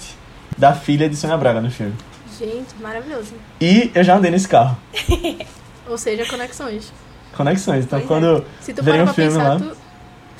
da 0.55 0.71
filha 0.71 1.09
de 1.09 1.15
Sônia 1.15 1.35
Braga 1.35 1.59
no 1.59 1.71
filme. 1.71 1.95
Gente, 2.37 2.75
maravilhoso. 2.79 3.33
E 3.59 3.89
eu 3.95 4.03
já 4.03 4.17
andei 4.17 4.29
nesse 4.29 4.47
carro. 4.47 4.77
Ou 5.89 5.97
seja, 5.97 6.23
conexões. 6.27 6.93
Conexões. 7.35 7.85
Então 7.85 7.99
Pois 7.99 8.05
é. 8.05 8.07
quando 8.07 8.45
Se 8.61 8.71
tu 8.71 8.83
parar 8.83 9.01
o 9.01 9.05
pra 9.05 9.13
filme 9.15 9.31
pensar, 9.31 9.49
lá. 9.49 9.57
tu 9.59 9.75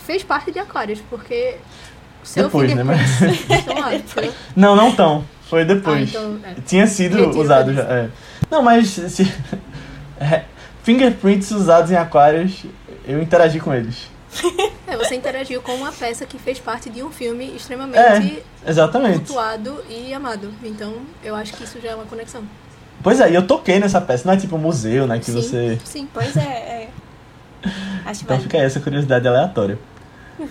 fez 0.06 0.24
parte 0.24 0.52
de 0.52 0.60
Aquarius, 0.60 1.02
porque 1.10 1.56
seu 2.22 2.44
Depois, 2.44 2.76
né? 2.76 2.84
entendeu? 3.96 4.34
Não, 4.56 4.76
não 4.76 4.92
tão. 4.94 5.26
Foi 5.50 5.66
depois. 5.66 6.16
Ah, 6.16 6.20
então, 6.20 6.40
é. 6.44 6.54
Tinha 6.64 6.86
sido 6.86 7.18
Retiro 7.18 7.42
usado 7.42 7.74
já. 7.74 7.82
disso. 7.82 7.92
é. 7.92 8.10
Não, 8.52 8.62
mas 8.62 8.88
se... 8.88 9.24
é, 10.20 10.44
fingerprints 10.84 11.50
usados 11.50 11.90
em 11.90 11.96
aquários, 11.96 12.66
eu 13.04 13.20
interagi 13.20 13.60
com 13.60 13.74
eles. 13.74 14.11
É, 14.88 14.98
você 14.98 15.16
interagiu 15.16 15.62
com 15.62 15.74
uma 15.76 15.92
peça 15.92 16.26
que 16.26 16.38
fez 16.38 16.60
parte 16.60 16.90
de 16.90 17.02
um 17.02 17.10
filme 17.12 17.56
extremamente 17.56 18.44
É, 18.66 18.70
Exatamente. 18.70 19.20
cultuado 19.20 19.82
e 19.90 20.14
amado. 20.14 20.54
Então, 20.64 20.96
eu 21.24 21.34
acho 21.34 21.54
que 21.54 21.64
isso 21.64 21.80
já 21.82 21.92
é 21.92 21.96
uma 21.96 22.06
conexão. 22.06 22.44
Pois 23.02 23.20
é, 23.22 23.32
e 23.32 23.36
eu 23.36 23.48
toquei 23.48 23.80
nessa 23.80 24.02
peça. 24.02 24.28
Não 24.28 24.34
é 24.34 24.38
tipo 24.38 24.56
um 24.56 24.60
museu, 24.60 25.08
né? 25.08 25.18
Que 25.20 25.26
sim, 25.26 25.34
você. 25.34 25.80
sim. 25.84 26.08
Pois 26.14 26.36
é, 26.36 26.42
é. 26.42 26.90
Acho 28.06 28.24
Então 28.24 28.40
fica 28.40 28.58
aí 28.58 28.66
essa 28.66 28.80
curiosidade 28.80 29.28
aleatória. 29.28 29.80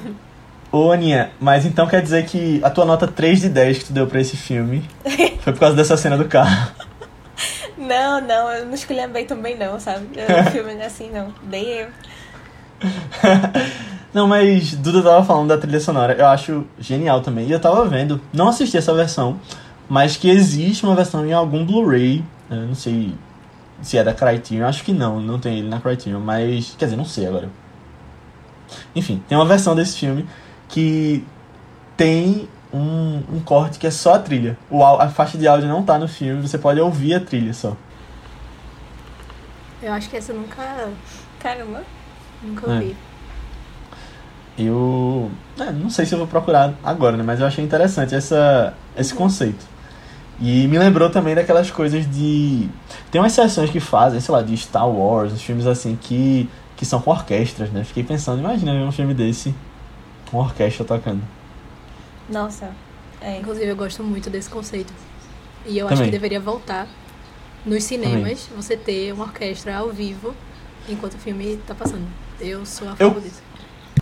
Ô, 0.73 0.93
Aninha, 0.93 1.33
mas 1.41 1.67
então 1.67 1.87
quer 1.89 2.01
dizer 2.01 2.25
que 2.27 2.61
a 2.63 2.71
tua 2.71 2.85
nota 2.85 3.09
3 3.09 3.41
de 3.41 3.49
10 3.49 3.79
que 3.79 3.85
tu 3.87 3.93
deu 3.93 4.07
pra 4.07 4.21
esse 4.21 4.37
filme 4.37 4.89
foi 5.41 5.53
por 5.53 5.59
causa 5.59 5.75
dessa 5.75 5.97
cena 5.97 6.17
do 6.17 6.27
carro. 6.27 6.71
Não, 7.77 8.21
não, 8.21 8.53
eu 8.53 8.67
não 8.67 8.75
escolhi 8.75 9.05
bem 9.09 9.27
também 9.27 9.57
não, 9.57 9.81
sabe? 9.81 10.07
Eu, 10.15 10.43
o 10.43 10.51
filme 10.53 10.75
não 10.75 10.83
é 10.83 10.87
assim, 10.87 11.11
não. 11.11 11.35
Dei 11.43 11.83
eu. 11.83 11.89
Não, 14.13 14.27
mas 14.27 14.75
Duda 14.75 15.03
tava 15.03 15.25
falando 15.25 15.49
da 15.49 15.59
trilha 15.59 15.79
sonora, 15.79 16.15
eu 16.15 16.27
acho 16.27 16.67
genial 16.81 17.21
também. 17.21 17.47
E 17.47 17.53
eu 17.53 17.61
tava 17.61 17.87
vendo, 17.87 18.21
não 18.33 18.49
assisti 18.49 18.77
essa 18.77 18.93
versão, 18.93 19.39
mas 19.89 20.17
que 20.17 20.29
existe 20.29 20.85
uma 20.85 20.97
versão 20.97 21.25
em 21.25 21.33
algum 21.33 21.65
Blu-ray, 21.65 22.25
eu 22.51 22.57
não 22.57 22.75
sei 22.75 23.15
se 23.81 23.97
é 23.97 24.05
da 24.05 24.13
Criterion, 24.13 24.67
acho 24.67 24.83
que 24.83 24.93
não, 24.93 25.21
não 25.21 25.39
tem 25.39 25.59
ele 25.59 25.69
na 25.69 25.81
Criterion, 25.81 26.19
mas 26.19 26.75
quer 26.77 26.87
dizer, 26.87 26.97
não 26.97 27.05
sei 27.05 27.27
agora. 27.29 27.49
Enfim, 28.95 29.23
tem 29.29 29.39
uma 29.39 29.47
versão 29.47 29.77
desse 29.77 29.97
filme 29.97 30.27
que 30.69 31.25
tem 31.97 32.49
um, 32.73 33.23
um 33.33 33.41
corte 33.41 33.79
que 33.79 33.87
é 33.87 33.91
só 33.91 34.15
a 34.15 34.19
trilha. 34.19 34.59
O, 34.69 34.85
a 34.85 35.09
faixa 35.09 35.39
de 35.39 35.47
áudio 35.47 35.69
não 35.69 35.85
tá 35.85 35.99
no 35.99 36.09
filme, 36.09 36.47
você 36.47 36.59
pode 36.59 36.81
ouvir 36.81 37.15
a 37.15 37.21
trilha 37.21 37.55
só. 37.55 37.77
Eu 39.81 39.93
acho 39.93 40.11
que 40.11 40.17
essa 40.17 40.33
nunca, 40.33 40.91
Caramba. 41.39 41.83
Nunca 42.43 42.71
É. 42.71 42.75
ouvi. 42.75 42.97
Eu 44.59 45.31
é, 45.59 45.71
não 45.73 45.89
sei 45.89 46.05
se 46.05 46.15
eu 46.15 46.19
vou 46.19 46.27
procurar 46.27 46.75
agora, 46.83 47.17
né? 47.17 47.23
Mas 47.23 47.41
eu 47.41 47.47
achei 47.47 47.65
interessante 47.65 48.15
essa, 48.15 48.75
esse 48.97 49.15
conceito. 49.15 49.65
E 50.41 50.67
me 50.69 50.79
lembrou 50.79 51.11
também 51.11 51.35
daquelas 51.35 51.71
coisas 51.71 52.11
de. 52.11 52.69
Tem 53.11 53.21
umas 53.21 53.33
sessões 53.33 53.71
que 53.71 53.81
fazem, 53.81 54.21
sei 54.21 54.35
lá, 54.35 54.43
de 54.43 54.57
Star 54.57 54.89
Wars, 54.89 55.33
uns 55.33 55.43
filmes 55.43 55.67
assim 55.67 55.99
que, 56.01 56.49
que 56.77 56.85
são 56.85 57.01
com 57.01 57.11
orquestras, 57.11 57.71
né? 57.71 57.85
Fiquei 57.85 58.03
pensando, 58.03 58.41
imagina 58.41 58.73
ver 58.73 58.81
um 58.83 58.93
filme 58.93 59.13
desse 59.15 59.55
com 60.31 60.39
orquestra 60.39 60.85
tocando. 60.85 61.23
Nossa. 62.29 62.71
É. 63.21 63.39
Inclusive, 63.39 63.67
eu 63.67 63.77
gosto 63.77 64.03
muito 64.03 64.31
desse 64.31 64.49
conceito. 64.49 64.93
E 65.67 65.79
eu 65.79 65.87
acho 65.87 65.97
Também. 65.97 66.11
que 66.11 66.13
deveria 66.13 66.41
voltar 66.41 66.89
nos 67.67 67.85
cinemas, 67.85 68.49
você 68.57 68.77
ter 68.77 69.13
uma 69.13 69.25
orquestra 69.25 69.77
ao 69.77 69.91
vivo 69.91 70.35
enquanto 70.89 71.15
o 71.15 71.19
filme 71.19 71.59
tá 71.67 71.75
passando. 71.75 72.07
Eu 72.41 72.65
sou 72.67 72.89
a 72.89 72.93
Eu- 72.99 73.09
favor 73.11 73.21
disso. 73.23 73.43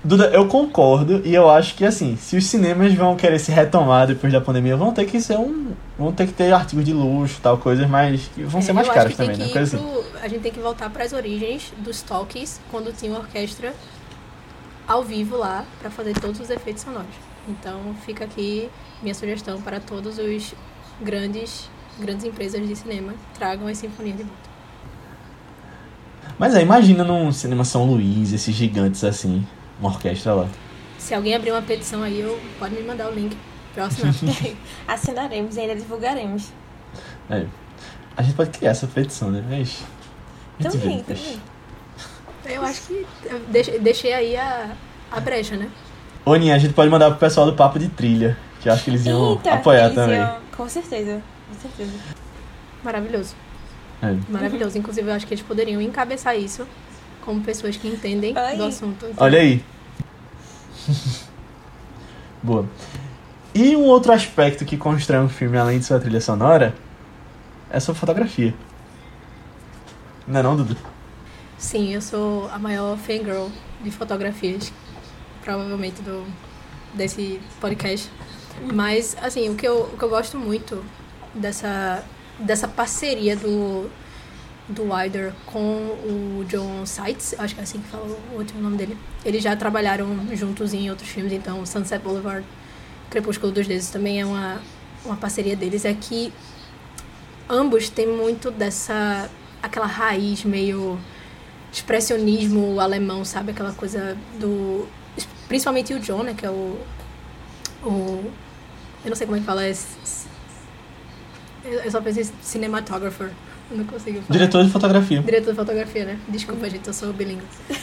Duda, 0.05 0.27
eu 0.29 0.47
concordo 0.47 1.21
e 1.25 1.35
eu 1.35 1.51
acho 1.51 1.75
que 1.75 1.85
assim, 1.85 2.17
se 2.17 2.37
os 2.37 2.47
cinemas 2.47 2.95
vão 2.95 3.17
querer 3.17 3.39
se 3.41 3.51
retomar 3.51 4.07
depois 4.07 4.33
da 4.33 4.41
pandemia, 4.41 4.77
vão 4.77 4.93
ter 4.93 5.05
que 5.07 5.21
ser 5.21 5.37
um. 5.37 5.73
vão 5.99 6.13
ter 6.13 6.27
que 6.29 6.33
ter 6.33 6.53
artigos 6.53 6.85
de 6.85 6.93
luxo, 6.93 7.41
tal, 7.43 7.59
coisas 7.59 7.89
mais. 7.91 8.31
que 8.35 8.45
vão 8.45 8.63
ser 8.63 8.71
É, 8.71 8.75
mais 8.75 8.87
eu 8.87 8.95
caros 8.95 9.17
também, 9.17 9.37
né? 9.37 9.45
assim. 9.61 9.77
pro- 9.77 10.05
A 10.23 10.29
gente 10.29 10.41
tem 10.43 10.53
que 10.53 10.61
voltar 10.61 10.89
para 10.91 11.03
as 11.05 11.13
origens 11.13 11.73
dos 11.79 12.01
talkies, 12.03 12.61
quando 12.71 12.93
tinha 12.97 13.11
uma 13.11 13.21
orquestra 13.21 13.75
ao 14.87 15.03
vivo 15.03 15.37
lá 15.37 15.65
para 15.81 15.91
fazer 15.91 16.15
todos 16.19 16.39
os 16.41 16.49
efeitos 16.49 16.85
sonoros. 16.85 17.09
Então 17.49 17.81
fica 18.07 18.25
aqui 18.25 18.71
minha 19.03 19.15
sugestão 19.15 19.61
para 19.61 19.81
todos 19.81 20.19
os 20.19 20.55
grandes 21.03 21.69
grandes 21.99 22.25
empresas 22.25 22.67
de 22.67 22.77
cinema 22.77 23.13
tragam 23.37 23.67
as 23.67 23.77
sinfonias 23.79 24.17
de 24.17 24.23
volta. 24.23 24.48
Mas 26.39 26.55
aí, 26.55 26.63
imagina 26.63 27.03
num 27.05 27.33
cinema 27.33 27.65
São 27.65 27.85
Luís, 27.85 28.33
esses 28.33 28.55
gigantes 28.55 29.03
assim, 29.05 29.45
uma 29.81 29.91
orquestra 29.91 30.35
lá. 30.35 30.49
Se 30.99 31.15
alguém 31.15 31.35
abrir 31.35 31.51
uma 31.53 31.63
petição 31.63 32.03
aí, 32.03 32.21
eu 32.21 32.39
pode 32.59 32.75
me 32.75 32.83
mandar 32.83 33.11
o 33.11 33.15
link 33.15 33.37
assinar. 33.77 34.13
Assinaremos 34.89 35.57
e 35.57 35.61
ainda 35.61 35.77
divulgaremos. 35.77 36.53
É. 37.31 37.45
A 38.17 38.23
gente 38.23 38.35
pode 38.35 38.51
criar 38.51 38.71
essa 38.71 38.87
petição, 38.87 39.31
né? 39.31 39.45
Mas. 39.49 39.83
gente 40.61 40.73
Também, 40.81 41.03
também. 41.05 41.41
eu 42.47 42.63
acho 42.63 42.83
que 42.83 43.07
eu 43.25 43.39
deixei, 43.49 43.79
deixei 43.79 44.13
aí 44.13 44.37
a, 44.37 44.71
a 45.13 45.21
brecha, 45.21 45.57
né? 45.57 45.69
Ô, 46.25 46.35
Ninha, 46.35 46.55
a 46.55 46.59
gente 46.59 46.75
pode 46.75 46.91
mandar 46.91 47.11
pro 47.11 47.19
pessoal 47.21 47.47
do 47.47 47.55
Papo 47.55 47.79
de 47.79 47.89
Trilha, 47.89 48.37
que 48.61 48.69
eu 48.69 48.73
acho 48.73 48.83
que 48.85 48.91
eles 48.91 49.07
iam 49.07 49.35
Eita, 49.35 49.55
apoiar 49.55 49.85
eles 49.85 49.95
também. 49.95 50.17
iam- 50.19 50.39
Com 50.57 50.69
certeza. 50.69 51.23
Com 51.49 51.61
certeza. 51.61 51.93
Maravilhoso. 52.83 53.35
É. 54.03 54.17
Maravilhoso. 54.29 54.79
Inclusive, 54.79 55.09
eu 55.09 55.15
acho 55.15 55.27
que 55.27 55.35
eles 55.35 55.45
poderiam 55.45 55.81
encabeçar 55.81 56.37
isso 56.39 56.67
como 57.25 57.43
pessoas 57.43 57.77
que 57.77 57.89
entendem 57.89 58.33
Ai. 58.37 58.57
do 58.57 58.65
assunto. 58.65 59.07
Então, 59.07 59.25
Olha 59.25 59.41
aí. 59.41 59.63
Boa. 62.43 62.67
E 63.55 63.75
um 63.77 63.83
outro 63.85 64.13
aspecto 64.13 64.65
que 64.65 64.77
constrói 64.77 65.21
um 65.21 65.29
filme 65.29 65.59
além 65.59 65.79
de 65.79 65.85
sua 65.85 65.99
trilha 65.99 66.21
sonora 66.21 66.75
é 67.71 67.81
sua 67.81 67.95
fotografia. 67.95 68.55
Não 70.27 70.41
é 70.41 70.43
não, 70.43 70.57
Dudu? 70.57 70.77
Sim, 71.59 71.93
eu 71.93 72.01
sou 72.01 72.49
a 72.51 72.59
maior 72.59 72.97
fangirl 72.97 73.49
de 73.83 73.91
fotografias, 73.91 74.73
provavelmente, 75.43 76.01
do, 76.03 76.25
desse 76.95 77.41
podcast. 77.61 78.11
Mas, 78.73 79.17
assim, 79.21 79.49
o 79.51 79.55
que 79.55 79.67
eu, 79.67 79.91
o 79.93 79.97
que 79.97 80.05
eu 80.05 80.09
gosto 80.09 80.39
muito 80.39 80.85
dessa, 81.35 82.05
dessa 82.39 82.69
parceria 82.69 83.37
do, 83.37 83.91
do 84.69 84.93
Wilder 84.93 85.33
com 85.47 85.59
o 85.59 86.45
John 86.49 86.85
Seitz, 86.87 87.35
acho 87.39 87.55
que 87.55 87.61
é 87.61 87.65
assim 87.65 87.81
que 87.81 87.89
fala 87.89 88.05
o 88.33 88.37
último 88.37 88.61
nome 88.61 88.77
dele. 88.77 88.97
Eles 89.25 89.43
já 89.43 89.57
trabalharam 89.57 90.07
juntos 90.35 90.73
em 90.75 90.91
outros 90.91 91.09
filmes, 91.09 91.33
então 91.33 91.65
Sunset 91.67 92.03
Boulevard, 92.03 92.45
Crepúsculo 93.11 93.53
dos 93.53 93.67
Deuses 93.67 93.91
também 93.91 94.21
é 94.21 94.27
uma, 94.27 94.61
uma 95.05 95.17
parceria 95.17 95.57
deles. 95.57 95.85
É 95.85 95.95
que 95.95 96.33
ambos 97.49 97.89
têm 97.89 98.07
muito 98.07 98.51
dessa 98.51 99.31
aquela 99.63 99.87
raiz 99.87 100.45
meio 100.45 100.99
expressionismo 101.73 102.81
alemão, 102.81 103.25
sabe? 103.25 103.53
Aquela 103.53 103.73
coisa 103.73 104.17
do. 104.39 104.87
Principalmente 105.49 105.95
o 105.95 106.01
John, 106.01 106.23
né? 106.23 106.35
Que 106.35 106.47
é 106.47 106.51
o. 106.51 106.79
o 107.83 108.31
eu 109.05 109.11
não 109.11 109.17
sei 109.17 109.27
como 109.27 109.37
é 109.37 109.41
que 109.41 109.47
fala. 109.47 109.65
É, 109.65 109.75
eu 111.69 111.91
só 111.91 112.01
pensei 112.01 112.27
cinematographer. 112.43 113.31
Eu 113.71 113.77
não 113.77 113.85
consigo 113.85 114.23
falar. 114.23 114.39
Diretor 114.39 114.65
de 114.65 114.71
fotografia. 114.71 115.23
Diretor 115.23 115.51
de 115.51 115.57
fotografia, 115.57 116.05
né? 116.05 116.19
Desculpa, 116.29 116.69
gente, 116.71 116.87
eu 116.87 116.95
sou 116.95 117.13
bilíngue. 117.13 117.43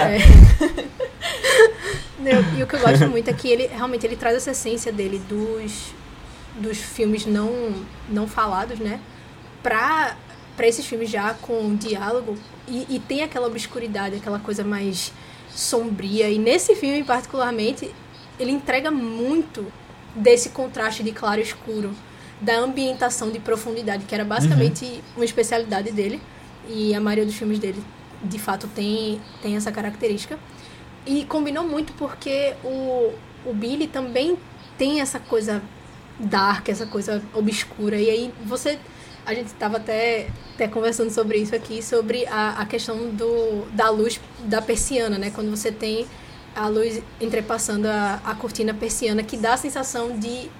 é. 0.00 0.18
E 2.58 2.62
o 2.62 2.66
que 2.66 2.76
eu 2.76 2.80
gosto 2.80 3.06
muito 3.08 3.28
é 3.28 3.32
que 3.32 3.48
ele 3.48 3.66
realmente 3.66 4.06
ele 4.06 4.16
traz 4.16 4.36
essa 4.36 4.52
essência 4.52 4.90
dele 4.90 5.20
dos, 5.28 5.92
dos 6.58 6.78
filmes 6.78 7.26
não, 7.26 7.74
não 8.08 8.26
falados, 8.26 8.78
né? 8.78 8.98
Pra, 9.62 10.16
pra 10.56 10.66
esses 10.66 10.86
filmes 10.86 11.10
já 11.10 11.34
com 11.34 11.74
diálogo 11.76 12.36
e, 12.66 12.86
e 12.88 12.98
tem 12.98 13.22
aquela 13.22 13.46
obscuridade, 13.46 14.16
aquela 14.16 14.38
coisa 14.38 14.64
mais 14.64 15.12
sombria. 15.50 16.30
E 16.30 16.38
nesse 16.38 16.74
filme, 16.74 17.04
particularmente, 17.04 17.90
ele 18.38 18.50
entrega 18.50 18.90
muito 18.90 19.66
desse 20.14 20.50
contraste 20.50 21.02
de 21.02 21.12
claro 21.12 21.40
e 21.40 21.42
escuro, 21.42 21.92
da 22.44 22.58
ambientação 22.58 23.30
de 23.30 23.38
profundidade, 23.38 24.04
que 24.04 24.14
era 24.14 24.24
basicamente 24.24 24.84
uhum. 24.84 25.00
uma 25.16 25.24
especialidade 25.24 25.90
dele. 25.90 26.20
E 26.68 26.94
a 26.94 27.00
maioria 27.00 27.24
dos 27.24 27.34
filmes 27.34 27.58
dele, 27.58 27.82
de 28.22 28.38
fato, 28.38 28.66
tem, 28.68 29.20
tem 29.42 29.56
essa 29.56 29.72
característica. 29.72 30.38
E 31.06 31.24
combinou 31.24 31.64
muito 31.64 31.92
porque 31.94 32.54
o, 32.64 33.12
o 33.44 33.52
Billy 33.52 33.86
também 33.86 34.38
tem 34.78 35.00
essa 35.00 35.18
coisa 35.18 35.62
dark, 36.18 36.68
essa 36.68 36.86
coisa 36.86 37.22
obscura. 37.34 37.96
E 37.98 38.08
aí 38.08 38.34
você 38.44 38.78
a 39.26 39.32
gente 39.32 39.46
estava 39.46 39.78
até, 39.78 40.28
até 40.54 40.68
conversando 40.68 41.10
sobre 41.10 41.38
isso 41.38 41.54
aqui, 41.54 41.82
sobre 41.82 42.26
a, 42.26 42.60
a 42.60 42.66
questão 42.66 43.08
do, 43.08 43.64
da 43.72 43.88
luz 43.88 44.20
da 44.40 44.60
persiana, 44.60 45.16
né? 45.18 45.30
Quando 45.30 45.50
você 45.50 45.72
tem 45.72 46.06
a 46.54 46.68
luz 46.68 47.02
entrepassando 47.20 47.88
a, 47.88 48.20
a 48.24 48.34
cortina 48.34 48.74
persiana, 48.74 49.22
que 49.22 49.36
dá 49.36 49.54
a 49.54 49.56
sensação 49.56 50.18
de, 50.18 50.50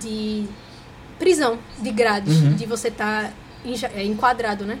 de 0.00 0.46
prisão, 1.18 1.58
de 1.78 1.90
grades, 1.90 2.36
uhum. 2.36 2.54
de 2.54 2.66
você 2.66 2.88
estar 2.88 3.30
tá 3.30 3.32
é, 3.94 4.04
enquadrado, 4.04 4.64
né? 4.64 4.78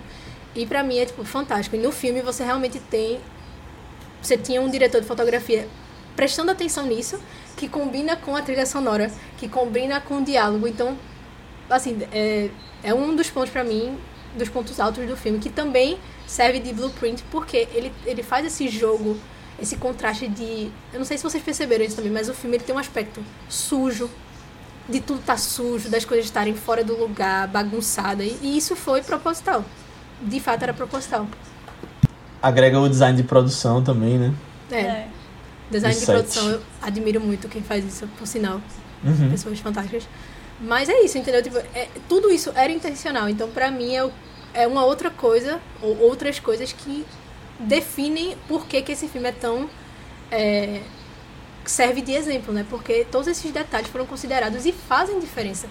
E 0.54 0.66
pra 0.66 0.82
mim 0.82 0.98
é, 0.98 1.06
tipo, 1.06 1.24
fantástico. 1.24 1.76
E 1.76 1.78
no 1.78 1.90
filme 1.90 2.22
você 2.22 2.44
realmente 2.44 2.78
tem... 2.78 3.20
Você 4.22 4.38
tinha 4.38 4.60
um 4.60 4.70
diretor 4.70 5.00
de 5.00 5.06
fotografia 5.06 5.68
prestando 6.16 6.50
atenção 6.50 6.86
nisso, 6.86 7.18
que 7.56 7.68
combina 7.68 8.16
com 8.16 8.36
a 8.36 8.42
trilha 8.42 8.66
sonora, 8.66 9.10
que 9.36 9.48
combina 9.48 10.00
com 10.00 10.18
o 10.18 10.24
diálogo. 10.24 10.66
Então, 10.66 10.96
assim, 11.68 11.98
é, 12.12 12.50
é 12.82 12.94
um 12.94 13.14
dos 13.14 13.30
pontos 13.30 13.50
para 13.50 13.64
mim, 13.64 13.98
dos 14.36 14.48
pontos 14.48 14.78
altos 14.80 15.06
do 15.06 15.16
filme, 15.16 15.38
que 15.38 15.50
também 15.50 15.98
serve 16.26 16.58
de 16.58 16.72
blueprint, 16.72 17.22
porque 17.30 17.68
ele, 17.72 17.92
ele 18.06 18.22
faz 18.22 18.46
esse 18.46 18.68
jogo, 18.68 19.18
esse 19.60 19.76
contraste 19.76 20.28
de. 20.28 20.70
Eu 20.92 20.98
não 20.98 21.04
sei 21.04 21.16
se 21.16 21.22
vocês 21.22 21.42
perceberam 21.42 21.84
isso 21.84 21.96
também, 21.96 22.12
mas 22.12 22.28
o 22.28 22.34
filme 22.34 22.56
ele 22.56 22.64
tem 22.64 22.74
um 22.74 22.78
aspecto 22.78 23.22
sujo, 23.48 24.10
de 24.88 25.00
tudo 25.00 25.20
estar 25.20 25.34
tá 25.34 25.38
sujo, 25.38 25.88
das 25.88 26.04
coisas 26.04 26.26
estarem 26.26 26.54
fora 26.54 26.84
do 26.84 26.96
lugar, 26.96 27.48
bagunçada. 27.48 28.22
E, 28.22 28.38
e 28.42 28.56
isso 28.56 28.76
foi 28.76 29.02
proposital. 29.02 29.64
De 30.20 30.40
fato 30.40 30.62
era 30.62 30.74
proposital. 30.74 31.26
Agrega 32.42 32.78
o 32.78 32.88
design 32.88 33.16
de 33.16 33.22
produção 33.22 33.82
também, 33.82 34.18
né? 34.18 34.34
É. 34.70 34.80
é. 34.80 35.08
Design 35.70 35.98
de 35.98 36.06
produção, 36.06 36.50
eu 36.50 36.60
admiro 36.82 37.20
muito 37.20 37.48
quem 37.48 37.62
faz 37.62 37.84
isso, 37.84 38.06
por 38.18 38.26
sinal. 38.26 38.60
Uhum. 39.02 39.30
Pessoas 39.30 39.58
fantásticas. 39.58 40.06
Mas 40.60 40.88
é 40.88 41.00
isso, 41.00 41.18
entendeu? 41.18 41.42
Tipo, 41.42 41.58
é, 41.74 41.88
tudo 42.08 42.30
isso 42.30 42.52
era 42.54 42.72
intencional. 42.72 43.28
Então, 43.28 43.50
pra 43.50 43.70
mim, 43.70 43.96
é, 43.96 44.10
é 44.52 44.66
uma 44.66 44.84
outra 44.84 45.10
coisa, 45.10 45.60
ou 45.82 45.98
outras 46.00 46.38
coisas 46.38 46.72
que 46.72 47.04
definem 47.58 48.36
por 48.46 48.66
que, 48.66 48.82
que 48.82 48.92
esse 48.92 49.08
filme 49.08 49.28
é 49.28 49.32
tão. 49.32 49.68
É, 50.30 50.80
serve 51.64 52.00
de 52.02 52.12
exemplo, 52.12 52.52
né? 52.52 52.64
Porque 52.68 53.06
todos 53.10 53.28
esses 53.28 53.50
detalhes 53.50 53.88
foram 53.88 54.06
considerados 54.06 54.66
e 54.66 54.72
fazem 54.72 55.18
diferença 55.18 55.66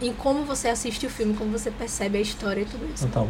em 0.00 0.12
como 0.12 0.44
você 0.44 0.68
assiste 0.68 1.06
o 1.06 1.10
filme, 1.10 1.34
como 1.34 1.50
você 1.50 1.70
percebe 1.70 2.18
a 2.18 2.20
história 2.20 2.62
e 2.62 2.64
tudo 2.64 2.86
isso. 2.92 3.04
Então, 3.04 3.28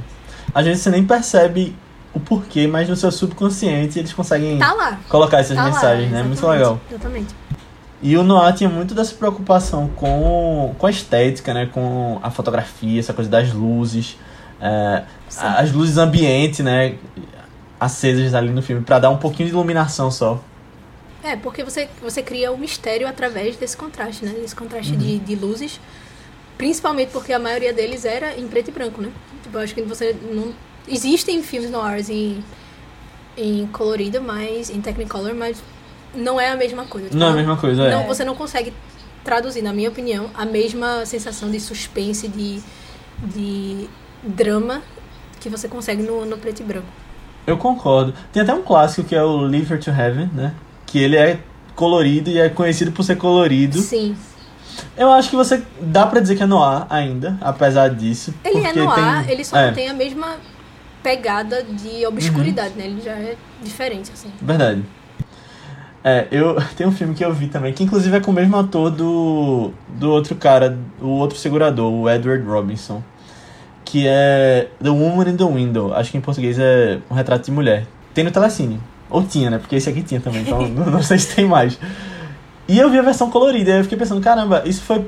às 0.55 0.65
vezes 0.65 0.83
você 0.83 0.91
nem 0.91 1.05
percebe 1.05 1.75
o 2.13 2.21
porquê, 2.21 2.67
mas 2.67 2.89
no 2.89 2.97
seu 2.97 3.11
subconsciente 3.11 3.99
eles 3.99 4.13
conseguem 4.13 4.59
tá 4.59 4.99
colocar 5.09 5.39
essas 5.39 5.57
tá 5.57 5.65
mensagens, 5.65 6.11
lá, 6.11 6.19
né? 6.19 6.23
Muito 6.23 6.47
legal. 6.47 6.81
Exatamente. 6.91 7.35
E 8.03 8.17
o 8.17 8.23
Noah 8.23 8.53
tinha 8.53 8.71
muito 8.71 8.95
dessa 8.95 9.15
preocupação 9.15 9.89
com, 9.89 10.75
com 10.79 10.87
a 10.87 10.91
estética, 10.91 11.53
né? 11.53 11.67
Com 11.67 12.19
a 12.23 12.31
fotografia, 12.31 12.99
essa 12.99 13.13
coisa 13.13 13.31
das 13.31 13.53
luzes, 13.53 14.17
é, 14.61 15.05
as 15.39 15.71
luzes 15.73 15.99
ambientes, 15.99 16.61
né? 16.61 16.95
Acesas 17.79 18.35
ali 18.35 18.51
no 18.51 18.63
filme, 18.63 18.83
para 18.83 18.99
dar 18.99 19.11
um 19.11 19.17
pouquinho 19.17 19.49
de 19.49 19.55
iluminação 19.55 20.11
só. 20.11 20.41
É, 21.23 21.37
porque 21.37 21.63
você, 21.63 21.89
você 22.03 22.23
cria 22.23 22.51
o 22.51 22.55
um 22.55 22.59
mistério 22.59 23.07
através 23.07 23.57
desse 23.57 23.77
contraste, 23.77 24.25
né? 24.25 24.33
Desse 24.33 24.57
contraste 24.57 24.93
uhum. 24.93 24.99
de, 24.99 25.19
de 25.19 25.35
luzes. 25.35 25.81
Principalmente 26.57 27.11
porque 27.11 27.33
a 27.33 27.39
maioria 27.39 27.73
deles 27.73 28.05
era 28.05 28.39
em 28.39 28.47
preto 28.47 28.69
e 28.69 28.73
branco, 28.73 29.01
né? 29.01 29.11
Tipo, 29.43 29.59
eu 29.59 29.63
acho 29.63 29.75
que 29.75 29.83
você 29.83 30.17
não... 30.33 30.53
Existem 30.89 31.43
filmes 31.43 31.71
noirs 31.71 32.09
em, 32.09 32.43
em 33.37 33.67
colorido, 33.67 34.21
mas... 34.21 34.71
Em 34.71 34.81
Technicolor, 34.81 35.35
mas 35.35 35.63
não 36.15 36.41
é 36.41 36.49
a 36.49 36.57
mesma 36.57 36.85
coisa. 36.87 37.09
Tipo, 37.09 37.19
não 37.19 37.29
é 37.29 37.31
a 37.31 37.35
mesma 37.35 37.57
coisa, 37.57 37.85
é. 37.85 37.91
Não, 37.91 38.07
você 38.07 38.25
não 38.25 38.35
consegue 38.35 38.73
traduzir, 39.25 39.63
na 39.63 39.73
minha 39.73 39.89
opinião, 39.89 40.31
a 40.35 40.45
mesma 40.45 41.05
sensação 41.07 41.51
de 41.51 41.61
suspense, 41.61 42.29
de, 42.29 42.61
de 43.23 43.89
drama 44.23 44.83
que 45.39 45.49
você 45.49 45.69
consegue 45.69 46.03
no, 46.03 46.25
no 46.25 46.39
preto 46.39 46.61
e 46.61 46.65
branco. 46.65 46.89
Eu 47.47 47.57
concordo. 47.57 48.15
Tem 48.33 48.43
até 48.43 48.53
um 48.53 48.63
clássico 48.63 49.09
que 49.09 49.15
é 49.15 49.23
o 49.23 49.47
Liver 49.47 49.83
to 49.83 49.91
Heaven, 49.91 50.31
né? 50.35 50.55
Que 50.91 50.99
ele 50.99 51.17
é 51.17 51.41
colorido 51.75 52.29
e 52.31 52.39
é 52.39 52.49
conhecido 52.49 52.93
por 52.93 53.03
ser 53.03 53.17
colorido. 53.17 53.79
Sim. 53.79 54.15
Eu 54.97 55.11
acho 55.11 55.31
que 55.31 55.37
você 55.37 55.63
dá 55.81 56.07
para 56.07 56.21
dizer 56.21 56.37
que 56.37 56.43
é 56.43 56.47
noir 56.47 56.87
ainda, 56.91 57.39
apesar 57.41 57.89
disso. 57.89 58.35
Ele 58.45 58.65
é 58.67 58.73
noir, 58.73 59.25
tem... 59.25 59.33
ele 59.33 59.45
só 59.45 59.57
é. 59.57 59.67
não 59.67 59.75
tem 59.75 59.89
a 59.89 59.95
mesma 59.95 60.37
pegada 61.03 61.63
de 61.63 62.07
obscuridade, 62.07 62.75
uhum. 62.75 62.79
né? 62.79 62.87
Ele 62.87 63.01
já 63.01 63.13
é 63.13 63.37
diferente, 63.63 64.11
assim. 64.13 64.31
Verdade. 64.41 64.85
É, 66.03 66.27
eu 66.31 66.57
tem 66.77 66.87
um 66.87 66.93
filme 66.93 67.15
que 67.15 67.25
eu 67.25 67.33
vi 67.33 67.49
também, 67.49 67.73
que 67.73 67.83
inclusive 67.83 68.17
é 68.17 68.21
com 68.21 68.31
o 68.31 68.35
mesmo 68.35 68.57
ator 68.57 68.91
do, 68.91 69.73
do 69.89 70.11
outro 70.11 70.35
cara, 70.35 70.79
o 71.01 71.09
outro 71.09 71.39
segurador, 71.39 71.93
o 71.93 72.09
Edward 72.09 72.45
Robinson, 72.45 73.03
que 73.85 74.07
é 74.07 74.69
The 74.83 74.91
Woman 74.91 75.31
in 75.31 75.37
the 75.37 75.45
Window. 75.45 75.95
Acho 75.95 76.11
que 76.11 76.19
em 76.19 76.21
português 76.21 76.59
é 76.59 77.01
Um 77.11 77.15
Retrato 77.15 77.45
de 77.45 77.51
Mulher. 77.51 77.87
Tem 78.15 78.25
no 78.25 78.31
Telecine. 78.31 78.81
Ou 79.11 79.25
tinha, 79.25 79.51
né? 79.51 79.59
Porque 79.59 79.77
esse 79.77 79.89
aqui 79.91 80.03
tinha 80.03 80.21
também, 80.21 80.43
então 80.43 80.67
não, 80.69 81.03
sei 81.03 81.19
se 81.19 81.35
tem 81.35 81.47
mais. 81.47 81.79
E 82.69 82.79
eu 82.79 82.89
vi 82.89 82.99
a 82.99 83.03
versão 83.03 83.31
colorida, 83.31 83.71
e 83.71 83.79
eu 83.79 83.83
fiquei 83.83 83.99
pensando, 83.99 84.21
caramba, 84.21 84.63
isso 84.65 84.83
foi 84.83 85.05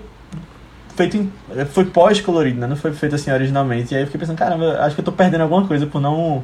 feito 0.96 1.16
em, 1.16 1.32
foi 1.70 1.84
pós-colorido, 1.84 2.60
né? 2.60 2.66
Não 2.66 2.76
foi 2.76 2.92
feito 2.92 3.14
assim 3.14 3.30
originalmente. 3.30 3.94
E 3.94 3.96
aí 3.96 4.02
eu 4.02 4.06
fiquei 4.06 4.20
pensando, 4.20 4.36
caramba, 4.36 4.80
acho 4.80 4.94
que 4.94 5.00
eu 5.00 5.04
tô 5.04 5.12
perdendo 5.12 5.42
alguma 5.42 5.66
coisa 5.66 5.86
por 5.86 6.00
não 6.00 6.42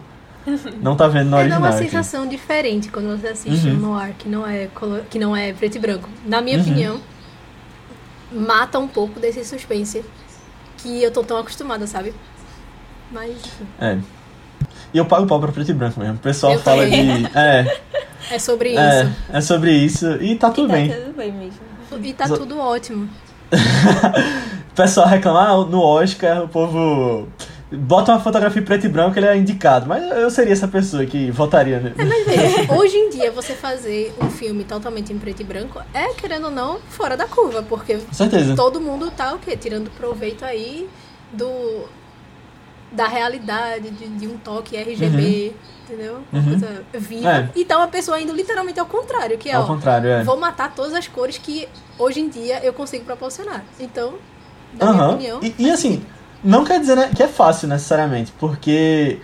não 0.80 0.96
tá 0.96 1.08
vendo 1.08 1.30
no 1.30 1.36
é 1.36 1.40
original. 1.40 1.64
É 1.64 1.70
uma 1.70 1.76
sensação 1.76 2.22
aqui. 2.22 2.30
diferente 2.30 2.88
quando 2.88 3.18
você 3.18 3.28
assiste 3.28 3.68
uhum. 3.68 3.74
um 3.74 3.80
noir 3.80 4.14
que 4.18 4.28
não 4.28 4.46
é 4.46 4.66
color, 4.68 5.02
que 5.10 5.18
não 5.18 5.36
é 5.36 5.52
preto 5.52 5.76
e 5.76 5.78
branco. 5.78 6.08
Na 6.24 6.40
minha 6.40 6.56
uhum. 6.56 6.62
opinião, 6.62 7.00
mata 8.32 8.78
um 8.78 8.88
pouco 8.88 9.20
desse 9.20 9.44
suspense 9.44 10.04
que 10.78 11.02
eu 11.02 11.10
tô 11.10 11.22
tão 11.22 11.38
acostumada, 11.38 11.86
sabe? 11.86 12.14
Mas. 13.10 13.36
É. 13.80 13.98
E 14.92 14.98
eu 14.98 15.04
pago 15.04 15.26
pau 15.26 15.40
pra 15.40 15.52
preto 15.52 15.70
e 15.70 15.74
branco 15.74 16.00
mesmo. 16.00 16.14
O 16.14 16.18
pessoal 16.18 16.54
eu 16.54 16.60
fala 16.60 16.84
também. 16.84 17.24
de. 17.24 17.38
É. 17.38 17.80
É 18.30 18.38
sobre 18.38 18.76
é, 18.76 19.02
isso. 19.02 19.12
É 19.32 19.40
sobre 19.40 19.72
isso. 19.72 20.06
E 20.20 20.34
tá 20.34 20.50
tudo 20.50 20.66
e 20.66 20.68
tá 20.68 20.74
bem. 20.74 20.90
Tudo 20.90 21.16
bem 21.16 21.32
mesmo. 21.32 21.60
E 22.02 22.12
tá 22.12 22.26
tudo 22.28 22.58
ótimo. 22.58 23.08
o 23.50 24.74
pessoal 24.76 25.06
reclamar 25.06 25.50
ah, 25.50 25.64
no 25.64 25.80
Oscar, 25.80 26.44
o 26.44 26.48
povo 26.48 27.26
bota 27.70 28.12
uma 28.12 28.20
fotografia 28.20 28.62
preto 28.62 28.86
e 28.86 28.88
branco, 28.88 29.18
ele 29.18 29.26
é 29.26 29.36
indicado. 29.36 29.86
Mas 29.86 30.02
eu 30.10 30.30
seria 30.30 30.52
essa 30.52 30.68
pessoa 30.68 31.04
que 31.06 31.30
votaria 31.30 31.78
nele. 31.80 31.94
É, 31.98 32.04
mas 32.04 32.26
veja, 32.26 32.72
hoje 32.76 32.96
em 32.96 33.10
dia 33.10 33.30
você 33.30 33.54
fazer 33.54 34.14
um 34.20 34.30
filme 34.30 34.64
totalmente 34.64 35.12
em 35.12 35.18
preto 35.18 35.40
e 35.40 35.44
branco 35.44 35.80
é, 35.92 36.08
querendo 36.14 36.46
ou 36.46 36.50
não, 36.50 36.78
fora 36.88 37.16
da 37.16 37.26
curva, 37.26 37.62
porque 37.62 37.98
certeza. 38.12 38.54
todo 38.54 38.80
mundo 38.80 39.10
tá 39.10 39.34
o 39.34 39.38
quê? 39.38 39.56
Tirando 39.56 39.90
proveito 39.90 40.44
aí 40.44 40.88
do 41.32 41.84
da 42.90 43.06
realidade, 43.06 43.90
de, 43.90 44.08
de 44.08 44.26
um 44.26 44.36
toque 44.38 44.76
RGB, 44.76 45.52
uhum. 45.52 45.54
entendeu? 45.84 46.18
Uma 46.32 46.42
uhum. 46.42 46.48
coisa 46.48 46.84
viva. 46.94 47.30
É. 47.30 47.50
E 47.54 47.64
tá 47.64 47.76
uma 47.76 47.88
pessoa 47.88 48.20
indo 48.20 48.32
literalmente 48.32 48.80
ao 48.80 48.86
contrário, 48.86 49.36
que 49.36 49.48
é, 49.48 49.54
ao 49.54 49.64
ó, 49.64 49.66
contrário, 49.66 50.08
é. 50.08 50.24
vou 50.24 50.36
matar 50.38 50.74
todas 50.74 50.94
as 50.94 51.06
cores 51.06 51.38
que 51.38 51.68
hoje 51.98 52.20
em 52.20 52.28
dia 52.28 52.60
eu 52.64 52.72
consigo 52.72 53.04
proporcionar. 53.04 53.64
Então, 53.78 54.14
na 54.78 54.86
uhum. 54.86 54.92
minha 54.92 55.08
opinião... 55.08 55.40
E, 55.42 55.54
e 55.58 55.70
assim... 55.70 56.04
Não 56.42 56.64
quer 56.64 56.78
dizer 56.78 56.96
né, 56.96 57.10
que 57.14 57.20
é 57.20 57.26
fácil 57.26 57.66
necessariamente, 57.66 58.32
porque 58.38 59.18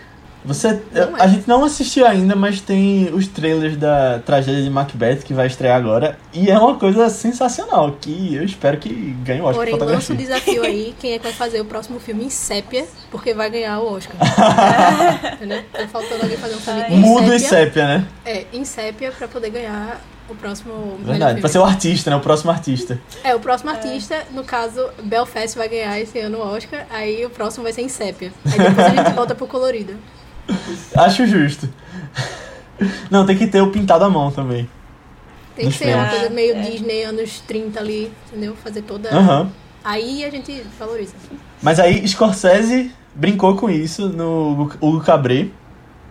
você. 0.45 0.81
Não 0.91 1.17
é. 1.17 1.21
A 1.21 1.27
gente 1.27 1.47
não 1.47 1.63
assistiu 1.63 2.05
ainda, 2.05 2.35
mas 2.35 2.61
tem 2.61 3.09
os 3.13 3.27
trailers 3.27 3.77
da 3.77 4.19
tragédia 4.19 4.63
de 4.63 4.69
Macbeth 4.69 5.17
que 5.17 5.33
vai 5.33 5.47
estrear 5.47 5.77
agora. 5.77 6.17
E 6.33 6.49
é 6.49 6.57
uma 6.57 6.75
coisa 6.75 7.09
sensacional, 7.09 7.97
que 7.99 8.35
eu 8.35 8.43
espero 8.43 8.77
que 8.77 8.89
ganhe 9.23 9.41
o 9.41 9.45
Oscar 9.45 9.65
Porém, 9.65 9.77
lança 9.77 10.13
o 10.13 10.15
desafio 10.15 10.63
aí, 10.63 10.93
quem 10.99 11.13
é 11.13 11.17
que 11.17 11.23
vai 11.23 11.33
fazer 11.33 11.61
o 11.61 11.65
próximo 11.65 11.99
filme 11.99 12.25
em 12.25 12.29
sépia, 12.29 12.85
porque 13.11 13.33
vai 13.33 13.49
ganhar 13.49 13.79
o 13.79 13.93
Oscar. 13.93 14.15
Entendeu? 15.33 15.63
Tá 15.71 15.87
faltando 15.87 16.23
alguém 16.23 16.37
fazer 16.37 16.55
um 16.55 16.59
filme 16.59 16.81
em 16.89 16.99
Mudo 16.99 17.33
e 17.33 17.39
sépia. 17.39 17.65
sépia, 17.65 17.87
né? 17.87 18.07
É, 18.25 18.45
em 18.53 18.65
sépia 18.65 19.11
pra 19.11 19.27
poder 19.27 19.49
ganhar 19.49 20.01
o 20.29 20.35
próximo 20.35 20.73
melhor 20.73 21.05
Verdade. 21.05 21.25
filme. 21.25 21.41
Pra 21.41 21.49
ser 21.49 21.59
o 21.59 21.63
artista, 21.63 22.09
né? 22.09 22.15
O 22.15 22.19
próximo 22.19 22.51
artista. 22.51 22.99
É, 23.23 23.35
o 23.35 23.39
próximo 23.39 23.69
artista, 23.69 24.23
no 24.31 24.43
caso, 24.43 24.89
Belfast 25.03 25.57
vai 25.57 25.69
ganhar 25.69 25.99
esse 25.99 26.19
ano 26.19 26.39
o 26.39 26.41
Oscar, 26.41 26.85
aí 26.89 27.25
o 27.25 27.29
próximo 27.29 27.63
vai 27.63 27.73
ser 27.73 27.81
em 27.81 27.89
sépia. 27.89 28.31
Aí 28.45 28.57
depois 28.57 28.87
a 28.87 28.89
gente 28.89 29.13
volta 29.15 29.35
pro 29.35 29.47
colorido. 29.47 29.95
Acho 30.95 31.25
justo. 31.27 31.67
Não, 33.09 33.25
tem 33.25 33.37
que 33.37 33.47
ter 33.47 33.61
o 33.61 33.71
pintado 33.71 34.03
à 34.05 34.09
mão 34.09 34.31
também. 34.31 34.69
Tem 35.55 35.69
que 35.69 35.77
ser 35.77 35.95
uma 35.95 36.09
coisa 36.09 36.29
meio 36.29 36.55
É. 36.57 36.61
Disney, 36.61 37.03
anos 37.03 37.39
30 37.47 37.79
ali, 37.79 38.11
entendeu? 38.27 38.55
Fazer 38.57 38.81
toda. 38.81 39.09
Aham. 39.09 39.49
Aí 39.83 40.25
a 40.25 40.29
gente 40.29 40.65
valoriza. 40.77 41.13
Mas 41.61 41.79
aí 41.79 42.05
Scorsese 42.07 42.91
brincou 43.13 43.55
com 43.55 43.69
isso 43.69 44.09
no 44.09 44.69
Hugo 44.81 45.01
Cabret. 45.01 45.51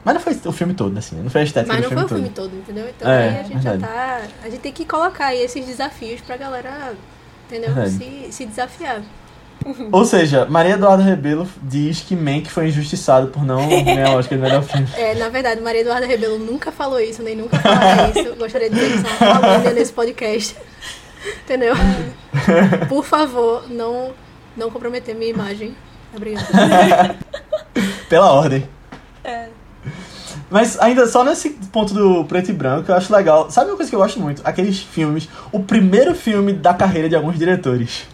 Mas 0.04 0.14
não 0.14 0.20
foi 0.20 0.38
o 0.46 0.52
filme 0.52 0.74
todo, 0.74 0.96
assim. 0.98 1.16
Não 1.16 1.30
foi 1.30 1.42
a 1.42 1.44
estética 1.44 1.72
Mas 1.74 1.82
do 1.82 1.94
não 1.94 2.08
foi 2.08 2.08
filme 2.18 2.28
o 2.28 2.30
todo. 2.32 2.50
filme 2.50 2.56
todo, 2.56 2.62
entendeu? 2.62 2.88
Então 2.94 3.10
É, 3.10 3.28
aí 3.28 3.40
a 3.40 3.42
gente 3.42 3.62
já 3.62 3.70
verdade. 3.72 3.92
tá. 3.92 4.20
A 4.42 4.50
gente 4.50 4.60
tem 4.60 4.72
que 4.72 4.84
colocar 4.84 5.26
aí 5.26 5.42
esses 5.42 5.64
desafios 5.66 6.20
pra 6.20 6.36
galera, 6.36 6.94
entendeu? 7.46 7.72
Verdade. 7.74 7.90
Se, 7.98 8.32
se 8.32 8.46
desafiar. 8.46 9.02
Ou 9.90 10.04
seja, 10.04 10.44
Maria 10.46 10.74
Eduarda 10.74 11.02
Rebelo 11.02 11.48
diz 11.62 12.00
que 12.00 12.14
Mank 12.14 12.50
foi 12.50 12.68
injustiçado 12.68 13.28
por 13.28 13.44
não 13.44 13.66
ganhar 13.82 14.10
o 14.10 14.18
Oscar 14.18 14.38
de 14.38 14.44
melhor 14.44 14.62
filme. 14.62 14.86
É, 14.96 15.14
na 15.14 15.28
verdade, 15.28 15.60
Maria 15.60 15.80
Eduarda 15.80 16.06
Rebelo 16.06 16.38
nunca 16.38 16.70
falou 16.70 17.00
isso, 17.00 17.22
nem 17.22 17.34
nunca 17.34 17.58
falará 17.58 18.10
isso. 18.10 18.34
Gostaria 18.36 18.68
de 18.68 18.74
dizer 18.74 18.92
que 18.92 18.98
isso 18.98 19.24
é 19.24 19.28
uma 19.28 19.70
nesse 19.72 19.92
podcast. 19.92 20.56
Entendeu? 21.44 21.74
Por 22.88 23.04
favor, 23.04 23.64
não, 23.70 24.12
não 24.56 24.70
comprometer 24.70 25.14
minha 25.14 25.30
imagem. 25.30 25.74
Obrigada. 26.14 27.16
Pela 28.08 28.32
ordem. 28.32 28.68
É. 29.24 29.48
Mas 30.50 30.78
ainda 30.78 31.06
só 31.06 31.24
nesse 31.24 31.50
ponto 31.72 31.94
do 31.94 32.24
preto 32.26 32.50
e 32.50 32.52
branco, 32.52 32.90
eu 32.90 32.94
acho 32.94 33.12
legal. 33.12 33.50
Sabe 33.50 33.70
uma 33.70 33.76
coisa 33.76 33.90
que 33.90 33.96
eu 33.96 34.00
gosto 34.00 34.20
muito? 34.20 34.42
Aqueles 34.44 34.78
filmes. 34.78 35.28
O 35.50 35.60
primeiro 35.60 36.14
filme 36.14 36.52
da 36.52 36.74
carreira 36.74 37.08
de 37.08 37.16
alguns 37.16 37.38
diretores. 37.38 38.06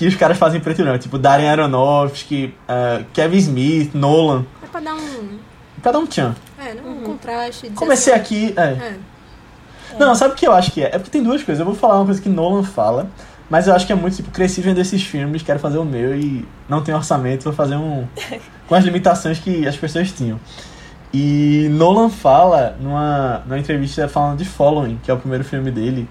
Que 0.00 0.06
os 0.06 0.16
caras 0.16 0.38
fazem 0.38 0.58
em 0.58 0.62
preto 0.62 0.80
e 0.80 0.82
branco. 0.82 0.98
Tipo 0.98 1.18
Darren 1.18 1.46
Aronofsky, 1.50 2.54
eh, 2.66 3.04
Kevin 3.12 3.36
Smith, 3.36 3.90
Nolan. 3.92 4.46
É 4.62 4.66
pra 4.66 4.80
dar 4.80 4.94
um. 4.94 5.38
Pra 5.82 5.92
dar 5.92 5.98
um 5.98 6.06
tchan. 6.06 6.34
É, 6.58 6.72
né, 6.72 6.80
um 6.86 7.02
contraste. 7.02 7.64
dizer 7.64 7.74
Comecei 7.74 8.14
assim, 8.14 8.22
aqui. 8.22 8.54
É. 8.56 8.62
É. 8.62 8.98
Não, 9.98 10.14
sabe 10.14 10.32
o 10.32 10.36
que 10.38 10.48
eu 10.48 10.54
acho 10.54 10.72
que 10.72 10.82
é? 10.82 10.86
É 10.86 10.98
porque 10.98 11.10
tem 11.10 11.22
duas 11.22 11.42
coisas. 11.42 11.60
Eu 11.60 11.66
vou 11.66 11.74
falar 11.74 11.96
uma 11.96 12.06
coisa 12.06 12.18
que 12.18 12.30
Nolan 12.30 12.62
fala, 12.62 13.10
mas 13.50 13.66
eu 13.66 13.74
acho 13.74 13.86
que 13.86 13.92
é 13.92 13.94
muito 13.94 14.16
tipo, 14.16 14.30
cresci 14.30 14.62
vendo 14.62 14.80
esses 14.80 15.02
filmes, 15.02 15.42
quero 15.42 15.58
fazer 15.58 15.76
o 15.76 15.84
meu 15.84 16.18
e 16.18 16.48
não 16.66 16.82
tenho 16.82 16.96
orçamento, 16.96 17.44
vou 17.44 17.52
fazer 17.52 17.76
um. 17.76 18.08
com 18.66 18.74
as 18.74 18.82
limitações 18.82 19.38
que 19.38 19.68
as 19.68 19.76
pessoas 19.76 20.10
tinham. 20.10 20.40
E 21.12 21.68
Nolan 21.72 22.08
fala 22.08 22.74
numa, 22.80 23.42
numa 23.44 23.58
entrevista 23.58 24.08
falando 24.08 24.38
de 24.38 24.46
Following, 24.46 24.98
que 25.02 25.10
é 25.10 25.14
o 25.14 25.18
primeiro 25.18 25.44
filme 25.44 25.70
dele, 25.70 26.08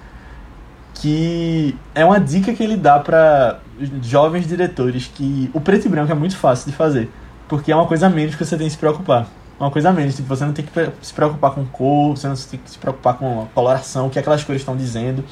que 0.99 1.75
é 1.95 2.03
uma 2.03 2.19
dica 2.19 2.53
que 2.53 2.63
ele 2.63 2.75
dá 2.75 2.99
pra 2.99 3.59
jovens 4.01 4.47
diretores 4.47 5.09
que 5.13 5.49
o 5.53 5.61
preto 5.61 5.85
e 5.85 5.89
branco 5.89 6.11
é 6.11 6.15
muito 6.15 6.37
fácil 6.37 6.69
de 6.69 6.75
fazer, 6.75 7.09
porque 7.47 7.71
é 7.71 7.75
uma 7.75 7.87
coisa 7.87 8.07
a 8.07 8.09
menos 8.09 8.35
que 8.35 8.43
você 8.43 8.57
tem 8.57 8.67
que 8.67 8.73
se 8.73 8.77
preocupar. 8.77 9.27
Uma 9.59 9.71
coisa 9.71 9.89
a 9.89 9.93
menos, 9.93 10.15
tipo, 10.15 10.27
você 10.27 10.45
não 10.45 10.53
tem 10.53 10.65
que 10.65 10.71
se 11.01 11.13
preocupar 11.13 11.51
com 11.51 11.65
cor, 11.65 12.15
você 12.15 12.27
não 12.27 12.35
tem 12.35 12.59
que 12.59 12.69
se 12.69 12.77
preocupar 12.77 13.17
com 13.17 13.43
a 13.43 13.45
coloração, 13.47 14.07
o 14.07 14.09
que 14.09 14.17
aquelas 14.17 14.43
cores 14.43 14.61
estão 14.61 14.75
dizendo. 14.75 15.23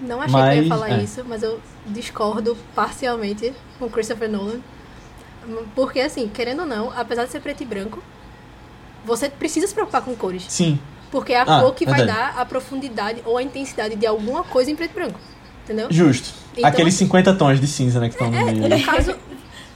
Não 0.00 0.20
achei 0.20 0.34
que 0.34 0.40
eu 0.40 0.52
ia 0.52 0.58
Mas, 0.62 0.68
falar 0.68 0.90
é. 0.90 1.02
isso, 1.02 1.24
mas 1.26 1.42
eu 1.42 1.60
discordo 1.86 2.56
parcialmente 2.74 3.52
com 3.78 3.88
Christopher 3.88 4.28
Nolan. 4.28 4.58
Porque, 5.76 6.00
assim, 6.00 6.28
querendo 6.28 6.60
ou 6.60 6.66
não, 6.66 6.92
apesar 6.96 7.24
de 7.24 7.30
ser 7.30 7.40
preto 7.40 7.62
e 7.62 7.66
branco, 7.66 8.02
você 9.04 9.28
precisa 9.30 9.66
se 9.66 9.74
preocupar 9.74 10.02
com 10.02 10.14
cores. 10.16 10.44
Sim, 10.48 10.78
Porque 11.16 11.32
é 11.32 11.38
a 11.40 11.44
Ah, 11.44 11.60
cor 11.62 11.74
que 11.74 11.86
vai 11.86 12.04
dar 12.04 12.34
a 12.36 12.44
profundidade 12.44 13.22
ou 13.24 13.38
a 13.38 13.42
intensidade 13.42 13.96
de 13.96 14.06
alguma 14.06 14.44
coisa 14.44 14.70
em 14.70 14.76
preto 14.76 14.90
e 14.90 14.94
branco. 14.94 15.18
Entendeu? 15.64 15.86
justo. 15.90 16.28
Então, 16.54 16.68
Aqueles 16.68 16.94
assim- 16.94 17.06
50 17.06 17.32
tons 17.34 17.58
de 17.58 17.66
cinza, 17.66 17.98
né, 17.98 18.08
que 18.08 18.14
estão 18.14 18.30
no 18.30 18.44
meio. 18.44 18.64
Ali. 18.66 18.76
no 18.76 18.84
caso, 18.84 19.16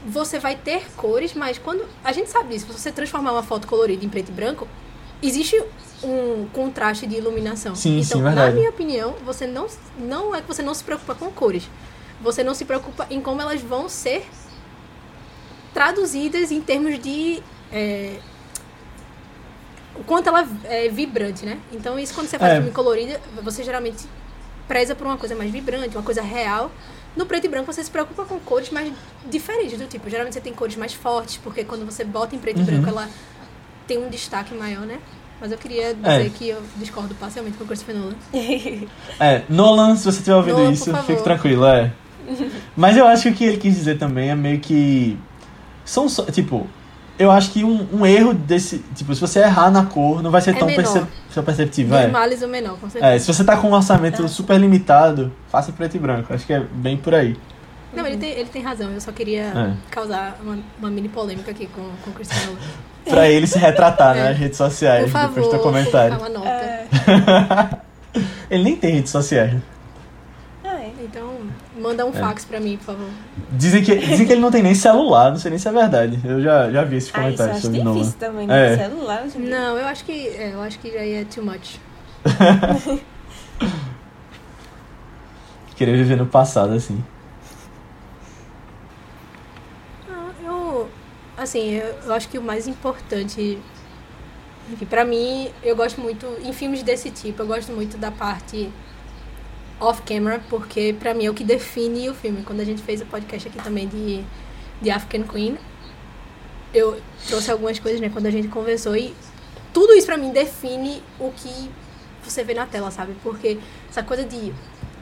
você 0.07 0.38
vai 0.38 0.55
ter 0.55 0.84
cores, 0.97 1.32
mas 1.32 1.57
quando. 1.57 1.86
A 2.05 2.12
gente 2.12 2.28
sabe 2.28 2.51
disso, 2.53 2.66
se 2.66 2.78
você 2.78 2.93
transformar 2.93 3.32
uma 3.32 3.43
foto 3.43 3.66
colorida 3.66 4.05
em 4.05 4.09
preto 4.11 4.28
e 4.28 4.32
branco, 4.32 4.68
existe 5.22 5.59
um 6.05 6.47
contraste 6.53 7.07
de 7.07 7.16
iluminação. 7.16 7.74
Sim, 7.74 8.01
então, 8.01 8.18
sim, 8.18 8.22
na 8.22 8.30
verdade. 8.32 8.57
minha 8.57 8.68
opinião, 8.68 9.14
você 9.24 9.47
não, 9.47 9.66
não 9.99 10.34
é 10.34 10.43
que 10.43 10.47
você 10.47 10.62
não 10.62 10.74
se 10.74 10.84
preocupa 10.84 11.14
com 11.14 11.30
cores. 11.30 11.64
Você 12.20 12.45
não 12.45 12.53
se 12.55 12.66
preocupa 12.66 13.07
em 13.11 13.18
como 13.22 13.41
elas 13.41 13.62
vão 13.62 13.88
ser 13.88 14.26
traduzidas 15.72 16.51
em 16.51 16.61
termos 16.61 16.99
de. 17.01 17.43
é, 17.72 18.16
o 20.01 20.05
quanto 20.05 20.28
ela 20.28 20.48
é 20.64 20.88
vibrante, 20.88 21.44
né? 21.44 21.59
Então, 21.72 21.98
isso 21.98 22.14
quando 22.14 22.26
você 22.26 22.38
faz 22.38 22.53
É. 22.53 22.57
filme 22.57 22.70
colorido, 22.72 23.18
você 23.42 23.62
geralmente 23.62 24.05
preza 24.66 24.94
por 24.94 25.07
uma 25.07 25.16
coisa 25.16 25.34
mais 25.34 25.51
vibrante, 25.51 25.96
uma 25.96 26.03
coisa 26.03 26.22
real. 26.22 26.70
No 27.16 27.26
preto 27.26 27.44
e 27.44 27.48
branco 27.48 27.72
você 27.72 27.82
se 27.84 27.90
preocupa 27.90 28.24
com 28.24 28.38
cores 28.40 28.70
mais 28.70 28.92
diferentes 29.28 29.78
do 29.78 29.86
tipo. 29.86 30.09
Geralmente 30.09 30.34
você 30.34 30.40
tem 30.40 30.53
cores 30.53 30.76
mais 30.76 30.94
fortes, 30.94 31.36
porque 31.38 31.64
quando 31.64 31.84
você 31.84 32.05
bota 32.05 32.34
em 32.34 32.38
preto 32.38 32.59
Uhum. 32.59 32.62
e 32.62 32.66
branco 32.66 32.88
ela 32.88 33.09
tem 33.86 33.98
um 33.98 34.09
destaque 34.09 34.55
maior, 34.55 34.86
né? 34.86 34.98
Mas 35.40 35.51
eu 35.51 35.59
queria 35.59 35.94
dizer 35.94 36.26
É. 36.26 36.30
que 36.30 36.48
eu 36.51 36.62
discordo 36.76 37.14
parcialmente 37.16 37.57
com 37.59 37.64
o 37.64 37.66
Christopher 37.66 37.96
Nolan. 37.96 38.14
É, 39.18 39.42
Nolan, 39.48 39.96
se 39.96 40.05
você 40.05 40.18
estiver 40.18 40.36
ouvindo 40.36 40.59
Nolan, 40.59 40.72
isso, 40.72 40.94
fique 41.05 41.22
tranquilo, 41.22 41.64
é. 41.66 41.92
Mas 42.76 42.96
eu 42.96 43.07
acho 43.07 43.22
que 43.24 43.28
o 43.30 43.34
que 43.34 43.44
ele 43.44 43.57
quis 43.57 43.74
dizer 43.74 43.98
também 43.98 44.30
é 44.30 44.34
meio 44.36 44.61
que. 44.61 45.18
São 45.84 46.09
só. 46.09 46.24
Tipo, 46.26 46.68
eu 47.21 47.31
acho 47.31 47.51
que 47.53 47.62
um, 47.64 47.87
um 47.93 48.07
erro 48.07 48.33
desse. 48.35 48.79
Tipo, 48.95 49.14
se 49.14 49.21
você 49.21 49.41
errar 49.41 49.71
na 49.71 49.85
cor, 49.87 50.23
não 50.23 50.31
vai 50.31 50.41
ser 50.41 50.51
É 50.51 50.59
tão 50.59 50.66
perceptível. 51.45 51.97
Dos 51.97 52.07
É. 52.07 52.09
males 52.09 52.43
o 52.43 52.49
menor, 52.49 52.77
com 52.79 52.89
certeza. 52.91 53.14
é, 53.14 53.18
se 53.18 53.27
você 53.27 53.45
tá 53.45 53.57
com 53.57 53.68
um 53.68 53.73
orçamento 53.75 54.27
super 54.29 54.59
limitado, 54.59 55.33
faça 55.49 55.71
preto 55.73 55.97
e 55.97 55.99
branco. 56.01 56.33
Acho 56.33 56.47
que 56.47 56.53
é 56.53 56.61
bem 56.61 56.97
por 56.97 57.14
aí. 57.14 57.37
Não, 57.93 58.07
ele 58.07 58.16
tem, 58.16 58.31
ele 58.31 58.49
tem 58.49 58.62
razão. 58.62 58.91
Eu 58.91 59.01
só 59.01 59.12
queria 59.12 59.43
É. 59.43 59.73
causar 59.91 60.39
uma, 60.43 60.59
uma 60.79 60.91
mini 60.91 61.09
polêmica 61.09 61.51
aqui 61.51 61.66
com, 61.66 61.83
com 62.05 62.11
o 62.11 62.14
Nolan. 62.14 62.59
Pra 63.09 63.29
ele 63.29 63.47
se 63.47 63.59
retratar 63.59 64.16
É. 64.16 64.25
nas 64.29 64.37
redes 64.39 64.57
sociais 64.59 65.05
Por 65.05 65.11
favor, 65.12 65.29
depois 65.29 65.47
do 65.47 65.51
teu 65.51 65.61
comentário. 65.61 66.16
uma 66.18 66.29
nota. 66.29 66.49
É. 66.49 66.87
Ele 68.51 68.64
nem 68.64 68.77
tem 68.77 68.95
redes 68.95 69.11
sociais. 69.11 69.55
né? 69.55 69.62
Ah, 70.64 70.75
é. 70.81 70.91
Então, 71.03 71.31
manda 71.81 72.05
um 72.07 72.11
É. 72.11 72.12
fax 72.12 72.45
pra 72.45 72.61
mim, 72.61 72.76
por 72.76 72.85
favor. 72.95 73.09
Dizem 73.53 73.83
que, 73.83 73.97
dizem 73.97 74.26
que 74.26 74.33
ele 74.33 74.41
não 74.41 74.51
tem 74.51 74.62
nem 74.62 74.74
celular, 74.74 75.31
não 75.31 75.39
sei 75.39 75.51
nem 75.51 75.59
se 75.59 75.68
é 75.68 75.72
verdade. 75.72 76.20
Eu 76.24 76.41
já, 76.41 76.70
já 76.70 76.85
vi 76.85 76.97
esses 76.97 77.09
Ah, 77.09 77.11
isso 77.11 77.18
eu 77.18 77.22
comentários 77.22 77.57
acho 77.57 77.66
sobre 77.66 77.81
difícil 77.83 78.18
também 78.20 78.47
no 78.47 78.53
É. 78.53 78.76
celular. 78.76 79.24
Não, 79.37 79.78
eu 79.78 79.87
acho 79.87 80.05
que. 80.05 80.12
é, 80.28 80.51
eu 80.55 80.61
acho 80.62 80.78
que 80.78 80.91
já 80.93 81.01
é 81.05 81.24
too 81.24 81.45
much. 81.45 81.76
Querer 85.76 85.97
viver 85.97 86.16
no 86.16 86.26
passado, 86.26 86.74
assim. 86.74 87.03
Não, 90.09 90.31
eu. 90.45 90.89
Assim, 91.37 91.70
eu, 91.70 91.87
eu 92.05 92.12
acho 92.12 92.28
que 92.28 92.39
o 92.39 92.43
mais 92.43 92.66
importante. 92.68 93.59
Enfim, 94.70 94.85
pra 94.85 95.05
mim, 95.05 95.51
eu 95.62 95.74
gosto 95.74 96.01
muito. 96.01 96.26
Em 96.45 96.53
filmes 96.53 96.83
desse 96.83 97.11
tipo, 97.11 97.43
eu 97.43 97.47
gosto 97.47 97.72
muito 97.72 97.97
da 97.97 98.11
parte 98.11 98.70
off-camera, 99.81 100.43
porque 100.49 100.95
pra 100.99 101.14
mim 101.14 101.26
é 101.26 101.31
o 101.31 101.35
que 101.35 101.43
define 101.43 102.09
o 102.09 102.14
filme. 102.14 102.43
Quando 102.43 102.61
a 102.61 102.64
gente 102.64 102.83
fez 102.83 103.01
o 103.01 103.07
podcast 103.07 103.49
aqui 103.49 103.59
também 103.62 103.89
de, 103.89 104.22
de 104.81 104.91
African 104.91 105.22
Queen, 105.22 105.59
eu 106.72 107.01
trouxe 107.26 107.51
algumas 107.51 107.78
coisas, 107.78 108.01
né, 108.01 108.11
quando 108.11 108.26
a 108.26 108.31
gente 108.31 108.49
conversou, 108.49 108.97
e 108.97 109.14
tudo 109.72 109.93
isso 109.95 110.07
pra 110.07 110.16
mim 110.16 110.31
define 110.31 111.03
o 111.18 111.33
que 111.33 111.70
você 112.22 112.45
vê 112.45 112.55
na 112.55 112.66
tela, 112.66 112.91
sabe? 112.91 113.16
Porque 113.22 113.59
essa 113.89 114.03
coisa 114.03 114.24
de 114.24 114.53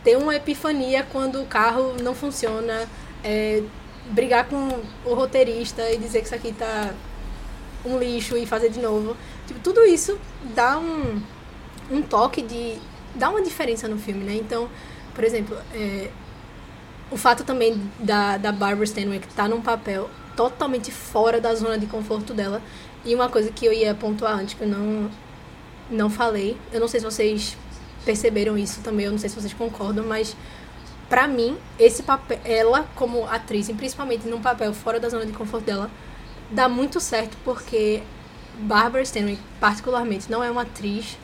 ter 0.04 0.16
uma 0.16 0.34
epifania 0.36 1.06
quando 1.10 1.42
o 1.42 1.46
carro 1.46 1.94
não 2.02 2.14
funciona, 2.14 2.88
é, 3.22 3.62
brigar 4.10 4.46
com 4.46 4.80
o 5.04 5.14
roteirista 5.14 5.90
e 5.90 5.98
dizer 5.98 6.20
que 6.20 6.26
isso 6.26 6.34
aqui 6.34 6.52
tá 6.52 6.94
um 7.84 7.98
lixo 7.98 8.36
e 8.36 8.46
fazer 8.46 8.70
de 8.70 8.80
novo. 8.80 9.16
Tipo, 9.46 9.60
tudo 9.60 9.84
isso 9.84 10.18
dá 10.54 10.78
um, 10.78 11.20
um 11.90 12.02
toque 12.02 12.42
de. 12.42 12.78
Dá 13.18 13.28
uma 13.28 13.42
diferença 13.42 13.88
no 13.88 13.98
filme, 13.98 14.24
né? 14.24 14.34
Então, 14.34 14.68
por 15.14 15.24
exemplo, 15.24 15.56
é, 15.74 16.08
o 17.10 17.16
fato 17.16 17.44
também 17.44 17.80
da, 17.98 18.36
da 18.36 18.52
Barbara 18.52 18.84
Stanwyck 18.84 19.26
estar 19.26 19.44
tá 19.44 19.48
num 19.48 19.60
papel 19.60 20.08
totalmente 20.36 20.90
fora 20.92 21.40
da 21.40 21.54
zona 21.54 21.76
de 21.78 21.86
conforto 21.86 22.32
dela. 22.32 22.62
E 23.04 23.14
uma 23.14 23.28
coisa 23.28 23.50
que 23.50 23.66
eu 23.66 23.72
ia 23.72 23.94
pontuar 23.94 24.38
antes, 24.38 24.54
que 24.54 24.62
eu 24.62 24.68
não, 24.68 25.10
não 25.90 26.10
falei, 26.10 26.56
eu 26.72 26.80
não 26.80 26.88
sei 26.88 27.00
se 27.00 27.06
vocês 27.06 27.56
perceberam 28.04 28.56
isso 28.56 28.80
também, 28.80 29.06
eu 29.06 29.12
não 29.12 29.18
sei 29.18 29.28
se 29.28 29.34
vocês 29.34 29.52
concordam, 29.52 30.04
mas 30.06 30.36
pra 31.08 31.26
mim, 31.26 31.56
esse 31.78 32.02
papel, 32.02 32.38
ela 32.44 32.86
como 32.94 33.26
atriz, 33.26 33.68
e 33.68 33.74
principalmente 33.74 34.28
num 34.28 34.40
papel 34.40 34.72
fora 34.72 35.00
da 35.00 35.08
zona 35.08 35.26
de 35.26 35.32
conforto 35.32 35.64
dela, 35.64 35.90
dá 36.50 36.68
muito 36.68 37.00
certo 37.00 37.36
porque 37.44 38.02
Barbara 38.58 39.02
Stanwyck, 39.02 39.40
particularmente, 39.60 40.30
não 40.30 40.42
é 40.42 40.50
uma 40.50 40.62
atriz 40.62 41.16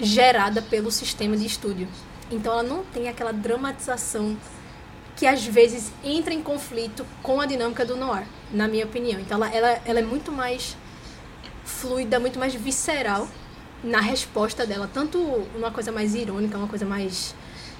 gerada 0.00 0.60
pelo 0.62 0.90
sistema 0.90 1.36
de 1.36 1.46
estúdio. 1.46 1.88
Então 2.30 2.52
ela 2.52 2.62
não 2.62 2.84
tem 2.84 3.08
aquela 3.08 3.32
dramatização 3.32 4.36
que 5.16 5.26
às 5.26 5.44
vezes 5.44 5.90
entra 6.04 6.34
em 6.34 6.42
conflito 6.42 7.06
com 7.22 7.40
a 7.40 7.46
dinâmica 7.46 7.84
do 7.84 7.96
noir, 7.96 8.26
na 8.52 8.68
minha 8.68 8.84
opinião. 8.84 9.18
Então 9.20 9.42
ela, 9.42 9.54
ela, 9.54 9.80
ela 9.84 9.98
é 10.00 10.02
muito 10.02 10.30
mais 10.30 10.76
fluida, 11.64 12.20
muito 12.20 12.38
mais 12.38 12.54
visceral 12.54 13.26
na 13.82 14.00
resposta 14.00 14.66
dela, 14.66 14.88
tanto 14.92 15.18
uma 15.54 15.70
coisa 15.70 15.92
mais 15.92 16.14
irônica, 16.14 16.56
uma 16.56 16.68
coisa 16.68 16.84
mais 16.84 17.34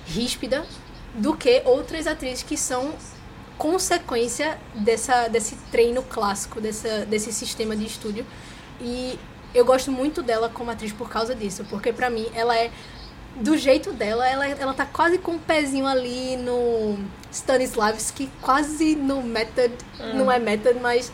ríspida, 0.07 0.65
do 1.15 1.37
que 1.37 1.63
outras 1.65 2.07
atrizes 2.07 2.43
que 2.43 2.57
são 2.57 2.95
consequência 3.59 4.59
dessa, 4.75 5.29
desse 5.29 5.57
treino 5.71 6.03
clássico, 6.03 6.61
dessa, 6.61 7.07
desse 7.07 7.33
sistema 7.33 7.75
de 7.75 7.87
estúdio. 7.87 8.25
E 8.81 9.19
eu 9.57 9.65
gosto 9.65 9.91
muito 9.91 10.23
dela 10.23 10.51
como 10.53 10.71
atriz 10.71 10.93
por 10.93 11.09
causa 11.09 11.35
disso, 11.35 11.65
porque 11.71 11.93
pra 11.93 12.11
mim 12.11 12.27
ela 12.35 12.57
é 12.57 12.71
do 13.37 13.57
jeito 13.57 13.93
dela, 13.93 14.27
ela, 14.27 14.47
ela 14.47 14.75
tá 14.75 14.87
quase 14.87 15.19
com 15.19 15.33
um 15.33 15.39
pezinho 15.39 15.87
ali 15.87 16.37
no 16.37 16.99
Stanislavski, 17.31 18.31
quase 18.41 18.95
no 18.97 19.23
Method, 19.23 19.75
hum. 20.01 20.15
não 20.15 20.33
é 20.33 20.39
Method, 20.39 20.81
mas 20.81 21.13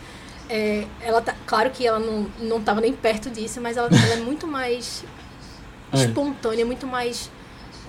é, 0.49 0.85
ela 1.01 1.21
tá, 1.21 1.35
claro 1.45 1.69
que 1.69 1.85
ela 1.85 1.99
não, 1.99 2.27
não 2.39 2.61
tava 2.61 2.79
nem 2.79 2.93
perto 2.93 3.29
disso, 3.29 3.59
mas 3.59 3.75
ela, 3.77 3.87
ela 3.87 4.13
é 4.13 4.17
muito 4.17 4.47
mais 4.47 5.03
é. 5.91 5.97
espontânea, 5.97 6.65
muito 6.65 6.87
mais 6.87 7.29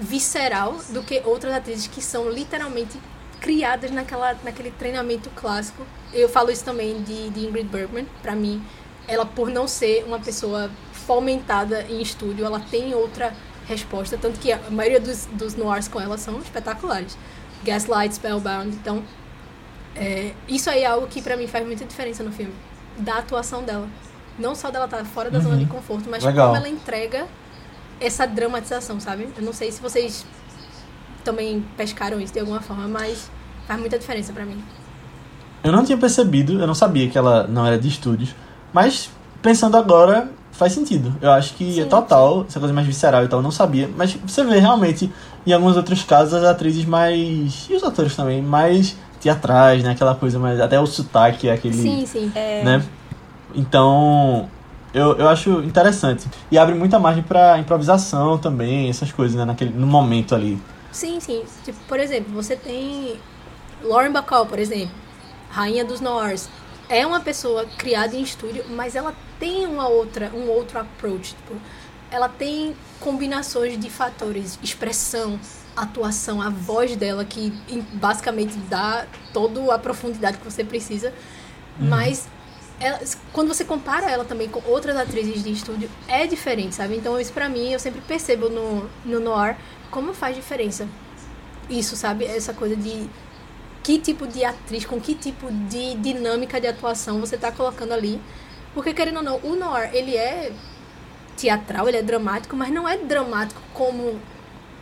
visceral 0.01 0.77
do 0.91 1.03
que 1.03 1.23
outras 1.25 1.53
atrizes 1.53 1.87
que 1.87 2.03
são 2.03 2.29
literalmente 2.29 2.99
criadas 3.41 3.91
naquela, 3.91 4.37
naquele 4.43 4.71
treinamento 4.73 5.31
clássico. 5.31 5.87
Eu 6.13 6.29
falo 6.29 6.51
isso 6.51 6.65
também 6.65 7.03
de, 7.03 7.31
de 7.31 7.41
Ingrid 7.41 7.69
Bergman, 7.69 8.07
para 8.23 8.35
mim, 8.35 8.65
ela 9.07 9.27
por 9.27 9.51
não 9.51 9.69
ser 9.69 10.05
uma 10.07 10.19
pessoa 10.19 10.71
fomentada 10.93 11.83
em 11.83 12.01
estúdio, 12.01 12.45
ela 12.45 12.61
tem 12.61 12.95
outra 12.95 13.35
resposta, 13.67 14.17
tanto 14.17 14.39
que 14.39 14.53
a 14.53 14.59
maioria 14.71 15.01
dos, 15.01 15.27
dos 15.33 15.55
noirs 15.55 15.89
com 15.89 16.01
ela 16.01 16.19
são 16.19 16.39
espetaculares. 16.39 17.17
Gaslight, 17.65 18.15
Spellbound, 18.15 18.77
então 18.77 19.03
é, 19.97 20.33
isso 20.49 20.69
aí 20.69 20.83
é 20.83 20.87
algo 20.87 21.07
que 21.07 21.23
para 21.23 21.37
mim 21.37 21.47
faz 21.47 21.65
muita 21.65 21.85
diferença 21.85 22.23
no 22.23 22.33
filme, 22.33 22.53
da 22.99 23.19
atuação 23.19 23.63
dela. 23.63 23.89
Não 24.39 24.55
só 24.55 24.71
dela 24.71 24.87
estar 24.87 24.99
tá 24.99 25.05
fora 25.05 25.31
da 25.31 25.39
uhum. 25.39 25.45
zona 25.45 25.57
de 25.57 25.67
conforto, 25.67 26.09
mas 26.11 26.25
Legal. 26.25 26.49
como 26.49 26.59
ela 26.59 26.69
entrega 26.69 27.27
essa 28.01 28.27
dramatização, 28.27 28.99
sabe? 28.99 29.29
Eu 29.37 29.43
não 29.43 29.53
sei 29.53 29.71
se 29.71 29.81
vocês 29.81 30.27
também 31.23 31.65
pescaram 31.77 32.21
isso 32.21 32.33
de 32.33 32.41
alguma 32.41 32.61
forma, 32.61 32.87
mas 32.89 33.31
faz 33.67 33.81
muita 33.81 33.99
diferença 33.99 34.33
para 34.33 34.45
mim. 34.45 34.63
Eu 35.63 35.73
não 35.73 35.85
tinha 35.85 35.97
percebido, 35.97 36.61
eu 36.61 36.67
não 36.67 36.75
sabia 36.75 37.09
que 37.09 37.17
ela 37.17 37.47
não 37.47 37.67
era 37.67 37.79
de 37.79 37.89
estúdios, 37.89 38.35
mas 38.75 39.09
pensando 39.41 39.77
agora, 39.77 40.29
faz 40.51 40.73
sentido. 40.73 41.15
Eu 41.23 41.31
acho 41.31 41.55
que 41.55 41.69
é 41.69 41.73
sim, 41.75 41.81
é 41.83 41.85
total, 41.85 42.41
sim. 42.41 42.47
essa 42.49 42.59
coisa 42.59 42.75
mais 42.75 42.87
visceral 42.87 43.25
e 43.25 43.29
tal, 43.29 43.39
eu 43.39 43.43
não 43.43 43.53
sabia. 43.53 43.89
Mas 43.97 44.15
você 44.15 44.43
vê 44.43 44.59
realmente, 44.59 45.11
em 45.47 45.53
alguns 45.53 45.77
outros 45.77 46.03
casos, 46.03 46.35
as 46.35 46.45
atrizes 46.45 46.85
mais. 46.85 47.67
E 47.71 47.75
os 47.75 47.85
atores 47.85 48.17
também, 48.17 48.43
mais 48.43 48.97
teatrais, 49.21 49.85
né? 49.85 49.93
Aquela 49.93 50.17
coisa 50.17 50.41
mais. 50.41 50.61
Até 50.61 50.81
o 50.81 50.87
sotaque, 50.87 51.49
aquele. 51.49 51.75
Sim, 51.75 52.05
sim. 52.05 52.33
É... 52.35 52.65
Né? 52.65 52.85
Então. 53.55 54.51
Eu, 54.93 55.17
eu 55.17 55.29
acho 55.29 55.51
interessante. 55.63 56.25
E 56.53 56.57
abre 56.57 56.73
muita 56.73 57.01
margem 57.01 57.25
para 57.25 57.59
improvisação 57.59 58.39
também, 58.39 58.89
essas 58.89 59.11
coisas, 59.11 59.37
né? 59.37 59.45
Naquele, 59.45 59.73
no 59.73 59.89
momento 59.89 60.37
ali. 60.37 60.61
Sim, 60.93 61.19
sim. 61.19 61.43
Tipo, 61.65 61.79
por 61.89 61.99
exemplo, 61.99 62.33
você 62.33 62.55
tem 62.55 63.17
Lauren 63.83 64.13
Bacall, 64.13 64.47
por 64.47 64.61
exemplo, 64.61 64.95
rainha 65.51 65.85
dos 65.85 66.01
Noirs. 66.01 66.49
É 66.89 67.07
uma 67.07 67.21
pessoa 67.21 67.67
criada 67.79 68.15
em 68.15 68.23
estúdio, 68.23 68.65
mas 68.71 68.95
ela 68.95 69.15
tem 69.39 69.67
uma 69.67 69.89
outra, 69.89 70.31
um 70.35 70.49
outro 70.49 70.79
approach. 70.79 71.35
Tipo, 71.35 71.55
ela 72.11 72.29
tem 72.29 72.77
combinações 73.01 73.79
de 73.79 73.91
fatores, 73.91 74.59
expressão, 74.63 75.39
atuação, 75.77 76.41
a 76.41 76.49
voz 76.51 76.95
dela 76.97 77.25
que 77.25 77.53
basicamente 77.95 78.57
dá 78.69 79.07
toda 79.33 79.75
a 79.75 79.79
profundidade 79.79 80.39
que 80.39 80.45
você 80.45 80.63
precisa. 80.63 81.13
Uhum. 81.79 81.89
Mas 81.89 82.29
ela, 82.81 83.01
quando 83.33 83.49
você 83.49 83.65
compara 83.65 84.11
ela 84.11 84.25
também 84.25 84.49
com 84.49 84.63
outras 84.71 84.97
atrizes 84.97 85.43
de 85.43 85.53
estúdio, 85.53 85.91
é 86.07 86.27
diferente, 86.27 86.75
sabe? 86.75 86.97
Então 86.97 87.19
isso 87.19 87.33
pra 87.33 87.49
mim, 87.49 87.73
eu 87.73 87.79
sempre 87.79 88.01
percebo 88.01 88.49
no, 88.49 88.89
no 89.05 89.21
noir 89.21 89.57
como 89.91 90.13
faz 90.13 90.37
diferença. 90.37 90.89
Isso, 91.69 91.97
sabe? 91.97 92.25
Essa 92.25 92.53
coisa 92.53 92.77
de 92.77 93.09
que 93.85 93.99
tipo 93.99 94.27
de 94.27 94.43
atriz, 94.43 94.87
com 94.87 94.99
que 94.99 95.15
tipo 95.15 95.53
de 95.53 95.95
dinâmica 95.97 96.59
de 96.59 96.67
atuação 96.67 97.21
você 97.21 97.37
tá 97.37 97.53
colocando 97.53 97.93
ali. 97.93 98.19
Porque, 98.73 98.95
querendo 98.95 99.19
ou 99.19 99.23
não, 99.23 99.37
o 99.45 99.55
noir, 99.55 99.91
ele 99.93 100.17
é 100.17 100.51
teatral, 101.37 101.87
ele 101.87 101.99
é 101.99 102.03
dramático, 102.03 102.57
mas 102.57 102.73
não 102.73 102.89
é 102.89 102.97
dramático 102.97 103.61
como 103.75 104.19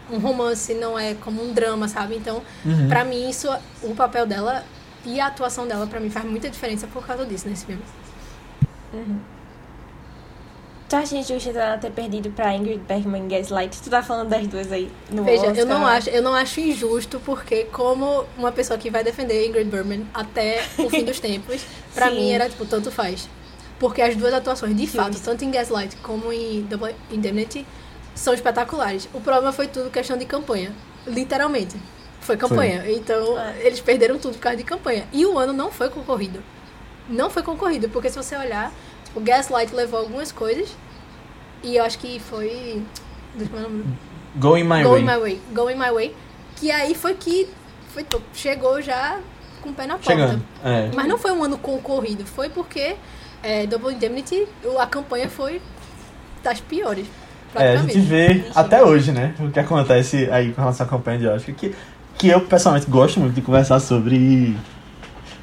um 0.08 0.18
romance, 0.18 0.72
não 0.74 0.96
é 0.96 1.14
como 1.14 1.42
um 1.42 1.52
drama, 1.52 1.88
sabe? 1.88 2.16
Então, 2.16 2.42
uhum. 2.64 2.88
pra 2.88 3.04
mim, 3.04 3.28
isso, 3.28 3.48
o 3.82 3.94
papel 3.94 4.24
dela 4.24 4.64
e 5.04 5.20
a 5.20 5.26
atuação 5.26 5.66
dela, 5.66 5.86
pra 5.86 5.98
mim, 5.98 6.08
faz 6.08 6.24
muita 6.24 6.48
diferença 6.48 6.86
por 6.86 7.04
causa 7.04 7.26
disso 7.26 7.48
nesse 7.48 7.66
filme. 7.66 7.82
Uhum. 8.94 9.18
Tu 10.92 10.96
acha 10.96 11.16
injusto 11.16 11.48
ela 11.48 11.78
ter 11.78 11.90
perdido 11.90 12.30
pra 12.32 12.54
Ingrid 12.54 12.82
Bergman 12.86 13.24
e 13.24 13.28
Gaslight? 13.28 13.80
Tu 13.80 13.88
tá 13.88 14.02
falando 14.02 14.28
das 14.28 14.46
duas 14.46 14.70
aí 14.70 14.92
no 15.10 15.24
Veja, 15.24 15.46
Oscar. 15.46 15.56
eu 15.56 15.64
não, 15.64 15.86
acho, 15.86 16.10
eu 16.10 16.22
não 16.22 16.34
acho 16.34 16.60
injusto, 16.60 17.18
porque 17.24 17.64
como 17.72 18.26
uma 18.36 18.52
pessoa 18.52 18.78
que 18.78 18.90
vai 18.90 19.02
defender 19.02 19.48
Ingrid 19.48 19.70
Bergman 19.70 20.06
até 20.12 20.62
o 20.76 20.90
fim 20.90 21.02
dos 21.02 21.16
tempos, 21.18 21.64
pra 21.94 22.10
Sim. 22.10 22.16
mim 22.16 22.32
era, 22.32 22.46
tipo, 22.46 22.66
tanto 22.66 22.90
faz. 22.90 23.26
Porque 23.78 24.02
as 24.02 24.14
duas 24.14 24.34
atuações, 24.34 24.76
de 24.76 24.86
fato, 24.86 25.18
tanto 25.18 25.42
em 25.46 25.50
Gaslight 25.50 25.96
como 26.02 26.30
em 26.30 26.60
Double 26.64 26.94
Indemnity, 27.10 27.66
são 28.14 28.34
espetaculares. 28.34 29.08
O 29.14 29.20
problema 29.22 29.50
foi 29.50 29.68
tudo 29.68 29.88
questão 29.88 30.18
de 30.18 30.26
campanha. 30.26 30.74
Literalmente. 31.06 31.74
Foi 32.20 32.36
campanha. 32.36 32.82
Foi. 32.82 32.96
Então, 32.96 33.40
é. 33.40 33.66
eles 33.66 33.80
perderam 33.80 34.18
tudo 34.18 34.34
por 34.34 34.40
causa 34.40 34.58
de 34.58 34.64
campanha. 34.64 35.06
E 35.10 35.24
o 35.24 35.38
ano 35.38 35.54
não 35.54 35.72
foi 35.72 35.88
concorrido. 35.88 36.42
Não 37.08 37.30
foi 37.30 37.42
concorrido, 37.42 37.88
porque 37.88 38.10
se 38.10 38.16
você 38.16 38.36
olhar, 38.36 38.70
o 39.14 39.20
Gaslight 39.20 39.74
levou 39.74 40.00
algumas 40.00 40.32
coisas. 40.32 40.74
E 41.62 41.76
eu 41.76 41.84
acho 41.84 41.98
que 41.98 42.18
foi. 42.18 42.82
Going 44.36 44.64
My 44.64 44.82
Going 44.82 45.04
Way. 45.04 45.16
My 45.16 45.20
Way. 45.20 45.40
Going 45.52 45.76
My 45.76 45.90
Way. 45.90 46.16
Que 46.56 46.70
aí 46.70 46.94
foi 46.94 47.14
que 47.14 47.48
foi, 47.92 48.06
chegou 48.34 48.80
já 48.80 49.20
com 49.60 49.70
o 49.70 49.72
pé 49.72 49.86
na 49.86 49.94
porta. 49.94 50.10
Chegando, 50.10 50.42
é. 50.64 50.90
Mas 50.94 51.06
não 51.06 51.18
foi 51.18 51.32
um 51.32 51.44
ano 51.44 51.58
concorrido. 51.58 52.24
Foi 52.24 52.48
porque 52.48 52.96
é, 53.42 53.66
Double 53.66 53.94
Indemnity, 53.94 54.46
a 54.78 54.86
campanha 54.86 55.28
foi 55.28 55.60
das 56.42 56.60
piores. 56.60 57.06
É, 57.54 57.74
a 57.74 57.76
gente 57.76 57.98
vê 57.98 58.44
até 58.54 58.82
hoje, 58.82 59.12
né? 59.12 59.34
O 59.38 59.50
que 59.50 59.60
acontece 59.60 60.28
aí 60.30 60.52
com 60.52 60.62
a 60.62 60.64
nossa 60.66 60.84
campanha 60.86 61.18
de 61.18 61.26
Oscar. 61.28 61.54
Que, 61.54 61.74
que 62.16 62.28
eu, 62.28 62.40
pessoalmente, 62.40 62.86
gosto 62.88 63.20
muito 63.20 63.34
de 63.34 63.42
conversar 63.42 63.78
sobre. 63.78 64.56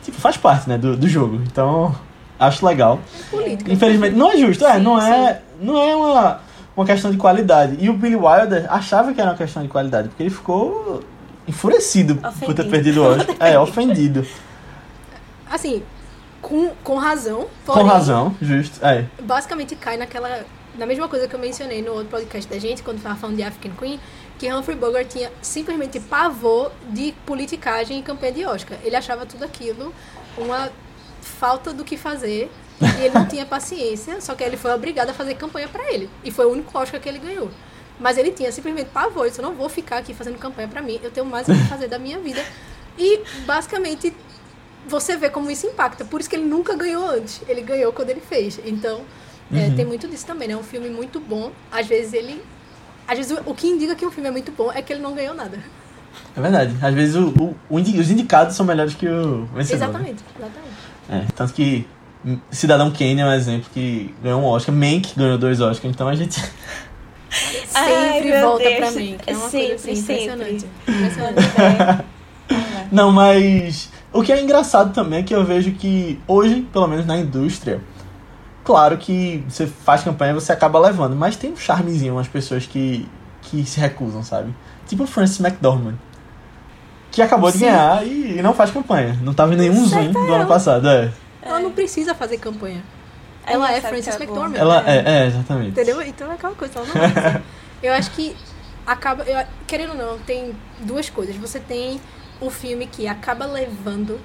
Tipo, 0.04 0.20
faz 0.20 0.36
parte, 0.36 0.68
né? 0.68 0.78
Do, 0.78 0.98
do 0.98 1.08
jogo. 1.08 1.36
Então, 1.36 1.96
acho 2.40 2.66
legal. 2.66 3.00
Política. 3.30 3.72
Infelizmente, 3.72 4.16
não 4.16 4.32
é 4.32 4.38
justo, 4.38 4.66
é, 4.66 4.80
não 4.80 5.00
é, 5.00 5.42
não 5.60 5.78
é 5.78 5.96
uma, 5.96 6.40
uma 6.76 6.86
questão 6.86 7.12
de 7.12 7.18
qualidade. 7.18 7.78
E 7.80 7.90
o 7.90 7.94
Billy 7.94 8.16
Wilder 8.16 8.66
achava 8.70 9.14
que 9.14 9.20
era 9.20 9.32
uma 9.32 9.38
questão 9.38 9.62
de 9.62 9.70
qualidade, 9.70 10.08
porque 10.08 10.24
ele 10.24 10.30
ficou 10.30 11.04
enfurecido 11.48 12.14
ofendido. 12.14 12.46
por 12.46 12.54
ter 12.54 12.70
perdido 12.70 13.02
o 13.02 13.06
Oscar. 13.06 13.36
é, 13.42 13.60
ofendido. 13.60 14.26
Assim, 15.50 15.84
com, 16.42 16.70
com 16.84 16.96
razão. 16.96 17.48
Porém, 17.66 17.84
com 17.84 17.90
razão, 17.90 18.36
justo. 18.42 18.84
É. 18.86 19.06
Basicamente 19.22 19.76
cai 19.76 19.98
naquela. 19.98 20.46
Na 20.78 20.86
mesma 20.86 21.10
coisa 21.10 21.28
que 21.28 21.36
eu 21.36 21.40
mencionei 21.40 21.82
no 21.82 21.92
outro 21.92 22.08
podcast 22.08 22.50
da 22.50 22.58
gente, 22.58 22.84
quando 22.84 22.98
estava 22.98 23.16
falando 23.16 23.36
de 23.36 23.44
African 23.44 23.72
Queen, 23.72 24.00
que 24.38 24.52
Humphrey 24.54 24.78
Bogart 24.78 25.08
tinha 25.08 25.30
simplesmente 25.42 26.00
pavor 26.00 26.72
de 26.90 27.14
politicagem 27.26 28.00
e 28.00 28.02
campanha 28.02 28.32
de 28.32 28.46
Oscar. 28.46 28.78
Ele 28.84 28.96
achava 28.96 29.26
tudo 29.26 29.44
aquilo 29.44 29.94
uma 30.38 30.70
falta 31.22 31.74
do 31.74 31.84
que 31.84 31.98
fazer 31.98 32.50
e 32.82 33.06
ele 33.06 33.14
não 33.14 33.26
tinha 33.26 33.46
paciência, 33.46 34.22
só 34.22 34.36
que 34.36 34.44
ele 34.44 34.58
foi 34.58 34.72
obrigado 34.72 35.10
a 35.10 35.14
fazer 35.14 35.36
campanha 35.36 35.68
para 35.68 35.92
ele. 35.92 36.10
E 36.24 36.32
foi 36.32 36.46
o 36.46 36.52
único 36.52 36.78
Oscar 36.78 37.00
que 37.00 37.10
ele 37.10 37.20
ganhou. 37.20 37.50
Mas 38.00 38.18
ele 38.18 38.32
tinha 38.32 38.52
simplesmente 38.52 38.90
pavor, 38.90 39.28
eu 39.28 39.44
não 39.44 39.54
vou 39.54 39.68
ficar 39.68 39.98
aqui 39.98 40.14
fazendo 40.14 40.38
campanha 40.38 40.68
para 40.68 40.82
mim, 40.82 41.00
eu 41.04 41.12
tenho 41.12 41.26
mais 41.26 41.48
o 41.48 41.54
que 41.54 41.68
fazer 41.68 41.88
da 41.88 42.00
minha 42.00 42.20
vida. 42.20 42.44
E 42.98 43.22
basicamente 43.46 44.14
você 44.88 45.18
vê 45.18 45.30
como 45.30 45.52
isso 45.52 45.68
impacta. 45.68 46.06
Por 46.06 46.20
isso 46.20 46.30
que 46.30 46.36
ele 46.36 46.46
nunca 46.46 46.76
ganhou 46.76 47.06
antes. 47.06 47.42
Ele 47.48 47.62
ganhou 47.62 47.92
quando 47.92 48.10
ele 48.10 48.22
fez. 48.22 48.60
Então, 48.66 49.02
é, 49.52 49.68
uhum. 49.68 49.76
tem 49.76 49.86
muito 49.86 50.08
disso 50.08 50.26
também, 50.26 50.48
né? 50.48 50.54
É 50.54 50.58
um 50.58 50.64
filme 50.64 50.90
muito 50.90 51.20
bom. 51.20 51.52
Às 51.72 51.88
vezes 51.88 52.14
ele. 52.14 52.42
Às 53.08 53.18
vezes 53.18 53.38
o 53.46 53.56
que 53.56 53.68
indica 53.68 53.96
que 53.96 54.06
um 54.06 54.12
filme 54.12 54.30
é 54.30 54.32
muito 54.32 54.52
bom 54.52 54.72
é 54.72 54.82
que 54.82 54.94
ele 54.94 55.02
não 55.02 55.14
ganhou 55.14 55.34
nada. 55.34 55.60
É 56.36 56.42
verdade. 56.42 56.76
Às 56.82 56.94
vezes 56.94 57.16
o, 57.16 57.30
o, 57.30 57.56
o 57.70 57.76
os 57.76 58.12
indicados 58.12 58.56
são 58.56 58.66
melhores 58.66 58.94
que 58.94 59.08
o 59.08 59.46
vencedor. 59.46 59.84
Exatamente, 59.84 60.24
exatamente. 60.38 60.79
É, 61.10 61.26
tanto 61.36 61.54
que 61.54 61.88
Cidadão 62.52 62.92
Kane 62.92 63.20
é 63.20 63.26
um 63.26 63.34
exemplo 63.34 63.70
que 63.74 64.14
ganhou 64.22 64.42
um 64.42 64.46
Oscar. 64.46 64.74
Mank 64.76 65.14
ganhou 65.16 65.38
dois 65.38 65.62
Oscars, 65.62 65.94
então 65.94 66.08
a 66.08 66.16
gente. 66.16 66.40
Sempre 67.30 68.30
meu 68.30 68.42
volta 68.42 68.64
Deus. 68.64 68.78
pra 68.78 68.92
mim. 68.92 69.18
Que 69.24 69.30
é 69.30 69.34
uma 69.36 69.50
coisa 69.50 69.76
assim, 69.76 69.78
Sempre, 69.78 70.00
impressionante. 70.00 70.62
sempre. 70.62 70.94
Impressionante. 70.96 72.06
Não, 72.92 73.12
mas 73.12 73.90
o 74.12 74.24
que 74.24 74.32
é 74.32 74.42
engraçado 74.42 74.94
também 74.94 75.20
é 75.20 75.24
que 75.24 75.36
eu 75.36 75.46
vejo 75.46 75.72
que 75.74 76.20
hoje, 76.28 76.62
pelo 76.74 76.88
menos 76.88 77.06
na 77.06 77.18
indústria, 77.18 77.82
claro 78.64 78.98
que 78.98 79.44
você 79.48 79.68
faz 79.68 80.04
campanha 80.04 80.34
você 80.34 80.52
acaba 80.52 80.80
levando, 80.80 81.16
mas 81.16 81.36
tem 81.36 81.52
um 81.52 81.58
charmezinho 81.58 82.14
umas 82.14 82.28
pessoas 82.28 82.66
que, 82.66 83.08
que 83.44 83.64
se 83.64 83.80
recusam, 83.80 84.24
sabe? 84.24 84.54
Tipo 84.88 85.04
o 85.04 85.08
Francis 85.08 85.40
McDormand. 85.40 85.96
Que 87.12 87.22
acabou 87.22 87.52
de 87.52 87.58
Sim. 87.58 87.66
ganhar 87.66 88.06
e, 88.06 88.38
e 88.38 88.42
não 88.42 88.54
faz 88.54 88.70
campanha. 88.72 89.18
Não 89.22 89.34
tava 89.34 89.54
em 89.54 89.58
nenhum 89.58 89.86
Zoom 89.86 90.04
Certa 90.14 90.20
do 90.20 90.34
ano 90.34 90.46
passado, 90.48 90.88
é. 90.88 91.12
Ela 91.42 91.60
não 91.60 91.72
precisa 91.72 92.14
fazer 92.14 92.38
campanha. 92.38 92.84
Aí 93.46 93.56
Ela 93.56 93.72
é 93.74 93.82
que 93.82 93.88
Frances 93.88 94.16
é. 94.16 94.18
McDormand. 94.18 94.56
Ela 94.58 94.84
é, 94.88 95.24
é, 95.24 95.28
exatamente. 95.28 95.70
Entendeu? 95.72 96.02
Então 96.02 96.30
é 96.32 96.36
aquela 96.36 96.54
coisa, 96.54 96.80
ela 96.80 96.86
não 96.88 96.94
vai 96.94 97.10
fazer. 97.12 97.42
Eu 97.82 97.94
acho 97.94 98.12
que 98.12 98.36
acaba. 98.86 99.24
eu- 99.24 99.48
querendo 99.66 99.92
ou 99.92 99.96
não, 99.96 100.20
tem 100.20 100.54
duas 100.82 101.10
coisas. 101.10 101.36
Você 101.38 101.60
tem 101.60 102.00
o 102.42 102.50
filme 102.50 102.86
que 102.88 103.08
acaba 103.08 103.46
levando 103.46 104.20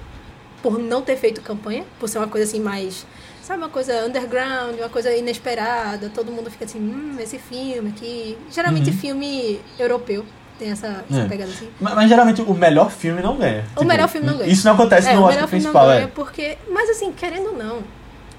por 0.61 0.77
não 0.77 1.01
ter 1.01 1.15
feito 1.15 1.41
campanha, 1.41 1.85
por 1.99 2.09
ser 2.09 2.17
uma 2.17 2.27
coisa 2.27 2.45
assim 2.49 2.59
mais. 2.59 3.05
Sabe, 3.41 3.59
uma 3.61 3.69
coisa 3.69 4.05
underground, 4.05 4.75
uma 4.77 4.89
coisa 4.89 5.09
inesperada, 5.15 6.09
todo 6.13 6.31
mundo 6.31 6.51
fica 6.51 6.65
assim, 6.65 6.79
hum, 6.79 7.15
esse 7.19 7.37
filme 7.39 7.89
aqui. 7.95 8.37
Geralmente 8.51 8.89
Uhum. 8.89 8.97
filme 8.97 9.61
europeu 9.79 10.25
tem 10.57 10.71
essa, 10.71 11.03
essa 11.09 11.21
É. 11.21 11.27
pegada 11.27 11.51
assim. 11.51 11.69
Mas, 11.79 11.95
mas 11.95 12.09
geralmente 12.09 12.41
o 12.41 12.53
melhor 12.53 12.89
filme 12.91 13.21
não 13.21 13.37
ganha. 13.37 13.65
O 13.75 13.83
melhor 13.83 14.07
filme 14.07 14.27
não 14.27 14.37
ganha. 14.37 14.49
Isso 14.51 14.65
não 14.65 14.73
acontece 14.73 15.07
É, 15.09 15.13
no 15.13 15.21
o 15.21 15.23
Oscar 15.23 15.35
melhor 15.35 15.47
filme 15.49 15.63
não 15.65 15.71
principal, 15.71 15.87
ganha 15.95 16.05
é. 16.05 16.07
porque. 16.07 16.57
Mas 16.69 16.89
assim, 16.89 17.11
querendo 17.11 17.47
ou 17.51 17.57
não, 17.57 17.79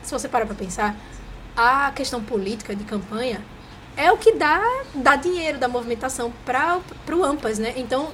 se 0.03 0.13
você 0.13 0.29
parar 0.29 0.47
pra 0.47 0.55
pensar, 0.55 0.95
a 1.57 1.91
questão 1.95 2.23
política 2.23 2.75
de 2.75 2.85
campanha 2.85 3.41
é 3.97 4.11
o 4.13 4.17
que 4.17 4.33
dá, 4.35 4.61
dá 4.95 5.17
dinheiro, 5.17 5.59
dá 5.59 5.69
movimentação 5.69 6.33
para 6.45 6.79
pro 7.07 7.25
AMPAS, 7.25 7.59
né? 7.59 7.73
Então, 7.77 8.09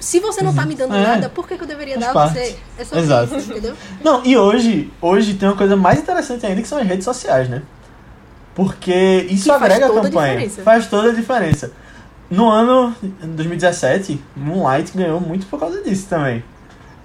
se 0.00 0.18
você 0.20 0.42
não 0.42 0.52
tá 0.54 0.66
me 0.66 0.74
dando 0.74 0.94
É. 0.96 1.02
nada, 1.02 1.28
por 1.28 1.46
que, 1.46 1.56
que 1.56 1.62
eu 1.62 1.68
deveria 1.68 1.96
dar 1.98 2.10
a 2.10 2.12
parte. 2.12 2.34
você? 2.34 2.56
É 2.78 2.84
só 2.84 2.96
Exato. 2.96 3.36
isso, 3.36 3.50
entendeu? 3.52 3.74
Não, 4.02 4.24
e 4.24 4.36
hoje, 4.36 4.92
hoje 5.00 5.34
tem 5.34 5.48
uma 5.48 5.56
coisa 5.56 5.76
mais 5.76 6.00
interessante 6.00 6.44
ainda 6.44 6.60
que 6.60 6.66
são 6.68 6.78
as 6.78 6.86
redes 6.86 7.04
sociais, 7.04 7.48
né? 7.48 7.62
Porque 8.54 9.26
isso 9.30 9.44
Que 9.44 9.50
agrega 9.50 9.86
a 9.86 9.88
a 9.88 9.92
campanha. 10.02 10.10
diferença. 10.34 10.62
Faz 10.62 10.86
toda 10.86 11.10
a 11.10 11.12
diferença. 11.12 11.72
No 12.30 12.48
ano 12.48 12.94
em 13.02 13.28
2017, 13.28 14.20
Moonlight 14.36 14.96
ganhou 14.96 15.20
muito 15.20 15.46
por 15.46 15.60
causa 15.60 15.82
disso 15.82 16.08
também. 16.08 16.42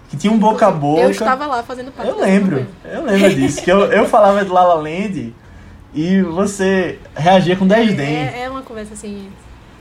Que 0.10 0.18
tinha 0.18 0.34
um 0.34 0.40
boca 0.40 0.68
a 0.68 0.72
boca. 0.72 1.02
Eu 1.02 1.12
estava 1.12 1.46
lá 1.46 1.62
fazendo 1.62 1.92
parte 1.92 2.10
Eu 2.10 2.20
lembro, 2.20 2.66
eu 2.84 3.04
lembro 3.04 3.36
disso. 3.36 3.62
Que 3.62 3.72
eu, 3.72 3.92
eu 3.92 4.08
falava 4.08 4.44
de 4.44 4.50
La 4.50 4.64
La 4.64 4.74
Land 4.76 5.36
e 5.94 6.22
você 6.24 7.00
reagia 7.16 7.56
com 7.56 7.68
10 7.68 7.96
dentes. 7.96 8.34
É, 8.34 8.44
é 8.44 8.50
uma 8.50 8.64
conversa 8.64 8.94
assim. 8.94 9.30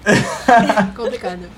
complicada. 0.94 1.48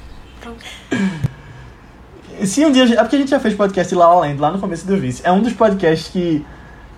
Se 2.45 2.65
um 2.65 2.73
dia. 2.73 2.85
É 2.85 3.03
porque 3.03 3.17
a 3.17 3.19
gente 3.19 3.31
já 3.31 3.41
fez 3.41 3.55
podcast 3.55 3.93
de 3.93 3.99
La 3.99 4.09
La 4.09 4.21
Land 4.21 4.41
lá 4.41 4.51
no 4.51 4.59
começo 4.59 4.87
do 4.87 4.97
Vice. 4.97 5.21
É 5.25 5.33
um 5.33 5.43
dos 5.43 5.53
podcasts 5.53 6.09
que 6.09 6.45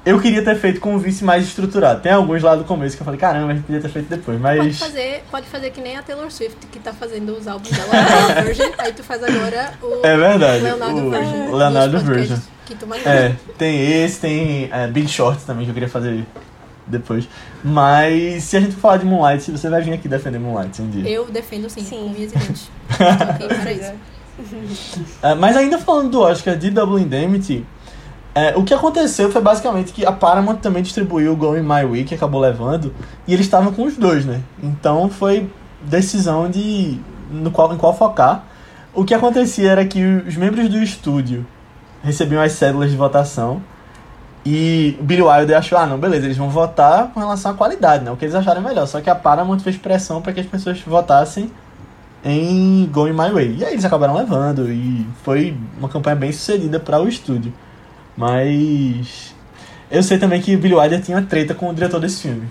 eu 0.05 0.21
queria 0.21 0.43
ter 0.45 0.57
feito 0.57 0.81
com 0.81 0.95
o 0.95 0.99
Vice 0.99 1.25
mais 1.25 1.45
estruturado. 1.45 2.01
Tem 2.01 2.13
alguns 2.13 2.43
lá 2.43 2.57
do 2.57 2.65
começo 2.65 2.97
que 2.97 3.03
eu 3.03 3.05
falei, 3.05 3.21
caramba, 3.21 3.53
a 3.53 3.55
gente 3.55 3.65
podia 3.65 3.81
ter 3.81 3.89
feito 3.89 4.09
depois. 4.09 4.41
Pode 4.41 4.59
Mas. 4.59 4.79
fazer, 4.79 5.23
pode 5.31 5.47
fazer 5.47 5.71
que 5.71 5.81
nem 5.81 5.97
a 5.97 6.03
Taylor 6.03 6.31
Swift, 6.31 6.67
que 6.67 6.79
tá 6.79 6.93
fazendo 6.93 7.37
os 7.37 7.47
álbuns 7.47 7.71
dela, 7.71 7.91
a 8.39 8.43
Virgin, 8.43 8.73
aí 8.79 8.93
tu 8.93 9.03
faz 9.05 9.23
agora 9.23 9.75
o 9.83 10.01
É 10.05 10.17
verdade. 10.17 10.63
Leonardo 10.65 11.07
o 11.07 11.11
Virgin. 11.11 11.53
Leonardo 11.53 11.99
Virgin. 12.01 12.43
Que 12.67 12.75
tu 12.75 12.87
mais 12.87 13.07
É, 13.07 13.35
tem 13.59 14.03
esse, 14.05 14.21
tem 14.21 14.69
é, 14.73 14.87
Big 14.89 15.09
Short 15.09 15.45
também 15.45 15.65
que 15.65 15.71
eu 15.71 15.75
queria 15.75 15.89
fazer 15.89 16.25
depois. 16.87 17.29
Mas 17.63 18.43
se 18.45 18.57
a 18.57 18.61
gente 18.61 18.73
for 18.75 18.81
falar 18.81 18.97
de 18.99 19.05
Moonlight, 19.05 19.51
você 19.51 19.69
vai 19.69 19.83
vir 19.83 19.93
aqui 19.93 20.09
defender 20.09 20.39
Moonlight 20.39 20.83
um 20.83 20.91
dia. 20.91 21.09
Eu 21.09 21.27
defendo 21.27 21.71
sim, 21.71 21.85
Sim. 21.85 21.99
com 22.05 22.09
minhas 22.11 22.33
ideias. 22.33 22.71
Estou 22.91 23.07
aqui 23.09 23.49
para 23.61 23.73
isso. 23.73 23.93
É, 25.23 25.35
mas 25.35 25.57
ainda 25.57 25.79
falando 25.79 26.11
do 26.11 26.21
Oscar 26.23 26.57
de 26.57 26.71
Double 26.71 27.01
Indemnity, 27.01 27.65
é, 28.35 28.57
o 28.57 28.65
que 28.65 28.73
aconteceu 28.73 29.31
foi 29.31 29.43
basicamente 29.43 29.93
que 29.93 30.07
a 30.07 30.13
Paramount 30.13 30.57
também 30.57 30.83
distribuiu 30.83 31.33
o 31.33 31.37
Going 31.37 31.63
My 31.63 31.85
Way, 31.85 32.05
que 32.05 32.15
acabou 32.15 32.41
levando, 32.41 32.95
e 33.27 33.35
eles 33.35 33.47
estavam 33.47 33.73
com 33.73 33.85
os 33.85 33.97
dois, 33.97 34.25
né? 34.25 34.41
Então 34.63 35.09
foi 35.11 35.51
decisão 35.83 36.51
de 36.51 36.99
no 37.31 37.51
qual, 37.51 37.75
em 37.75 37.77
qual 37.77 37.97
focar. 37.97 38.45
O 38.95 39.05
que 39.05 39.15
acontecia 39.15 39.71
era 39.71 39.85
que 39.85 40.03
os 40.03 40.37
membros 40.37 40.69
do 40.69 40.83
estúdio 40.83 41.47
recebiam 42.03 42.43
as 42.43 42.53
cédulas 42.53 42.91
de 42.91 42.97
votação 42.97 43.63
e 44.45 44.97
o 45.01 45.05
Billy 45.05 45.23
Wilder 45.23 45.57
achou, 45.57 45.79
ah, 45.79 45.87
não, 45.87 45.99
beleza, 45.99 46.27
eles 46.27 46.37
vão 46.37 46.51
votar 46.51 47.09
com 47.13 47.21
relação 47.21 47.53
à 47.53 47.55
qualidade, 47.55 48.05
né? 48.05 48.11
O 48.11 48.17
que 48.17 48.25
eles 48.25 48.35
acharem 48.35 48.63
melhor. 48.63 48.87
Só 48.87 49.01
que 49.01 49.09
a 49.09 49.15
Paramount 49.15 49.61
fez 49.61 49.77
pressão 49.77 50.21
para 50.21 50.33
que 50.33 50.41
as 50.41 50.47
pessoas 50.47 50.81
votassem 50.81 51.51
em 52.25 52.87
Going 52.87 53.13
My 53.13 53.31
Way. 53.31 53.57
E 53.59 53.65
aí 53.65 53.73
eles 53.73 53.85
acabaram 53.85 54.17
levando 54.17 54.71
e 54.71 55.07
foi 55.23 55.57
uma 55.79 55.89
campanha 55.89 56.17
bem 56.17 56.33
sucedida 56.33 56.81
para 56.81 57.01
o 57.01 57.09
estúdio. 57.09 57.53
Mas 58.17 59.35
eu 59.91 60.03
sei 60.03 60.19
também 60.19 60.41
que 60.41 60.55
o 60.55 60.59
Billy 60.59 60.75
Wilder 60.75 61.03
tinha 61.03 61.21
treta 61.23 61.55
com 61.55 61.69
o 61.71 61.75
diretor 61.75 62.01
desse 62.01 62.23
filme. 62.23 62.49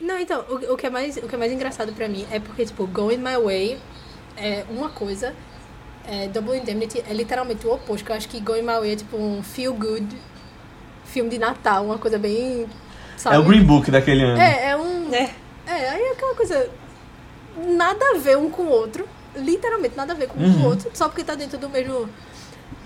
Não, 0.00 0.18
então, 0.18 0.44
o, 0.48 0.72
o 0.72 0.76
que 0.76 0.86
é 0.86 0.90
mais, 0.90 1.16
o 1.16 1.22
que 1.28 1.34
é 1.34 1.38
mais 1.38 1.52
engraçado 1.52 1.92
pra 1.92 2.08
mim 2.08 2.26
é 2.30 2.38
porque, 2.40 2.64
tipo, 2.66 2.86
Going 2.86 3.18
My 3.18 3.36
Way 3.42 3.78
é 4.36 4.64
uma 4.70 4.88
coisa, 4.88 5.32
é, 6.06 6.28
Double 6.28 6.56
Indemnity 6.58 7.02
é 7.08 7.12
literalmente 7.12 7.66
o 7.66 7.72
oposto, 7.72 8.04
que 8.04 8.10
eu 8.10 8.16
acho 8.16 8.28
que 8.28 8.40
Going 8.40 8.62
My 8.62 8.78
Way 8.80 8.92
é 8.92 8.96
tipo 8.96 9.16
um 9.16 9.42
feel 9.42 9.72
good 9.74 10.06
filme 11.04 11.30
de 11.30 11.38
Natal, 11.38 11.84
uma 11.84 11.98
coisa 11.98 12.18
bem. 12.18 12.66
Sabe? 13.16 13.36
É 13.36 13.38
o 13.38 13.44
Green 13.44 13.62
Book 13.64 13.90
daquele 13.90 14.22
ano. 14.24 14.40
É, 14.40 14.70
é 14.70 14.76
um. 14.76 15.12
É. 15.14 15.30
É, 15.66 15.88
aí 15.90 16.02
é 16.02 16.12
aquela 16.12 16.34
coisa. 16.34 16.68
Nada 17.76 18.04
a 18.14 18.18
ver 18.18 18.36
um 18.36 18.50
com 18.50 18.62
o 18.62 18.68
outro. 18.70 19.06
Literalmente 19.36 19.96
nada 19.96 20.12
a 20.12 20.16
ver 20.16 20.26
com 20.26 20.38
um 20.40 20.52
com 20.52 20.58
Uhum. 20.58 20.64
o 20.64 20.68
outro. 20.70 20.90
Só 20.94 21.08
porque 21.08 21.22
tá 21.22 21.34
dentro 21.34 21.58
do 21.58 21.68
mesmo. 21.68 22.08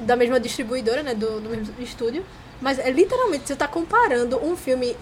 Da 0.01 0.16
mesma 0.16 0.39
distribuidora, 0.41 1.03
né? 1.03 1.14
Do, 1.14 1.41
do 1.41 1.49
mesmo 1.51 1.74
estúdio. 1.80 2.24
Mas 2.61 2.78
é 2.78 2.91
literalmente, 2.91 3.47
você 3.47 3.57
tá 3.57 3.68
comparando 3.68 4.39
um 4.45 4.57
filme 4.57 4.97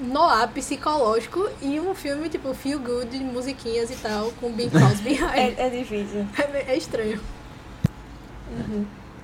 noir 0.00 0.48
psicológico 0.50 1.48
e 1.60 1.80
um 1.80 1.94
filme 1.94 2.28
tipo 2.28 2.52
feel 2.54 2.78
good, 2.78 3.18
musiquinhas 3.20 3.90
e 3.90 3.96
tal, 3.96 4.30
com 4.40 4.52
Bing 4.52 4.68
Crosby. 4.70 5.18
É, 5.34 5.40
É, 5.40 5.66
é 5.66 5.70
difícil. 5.70 6.26
é, 6.38 6.72
é 6.72 6.76
estranho. 6.76 7.20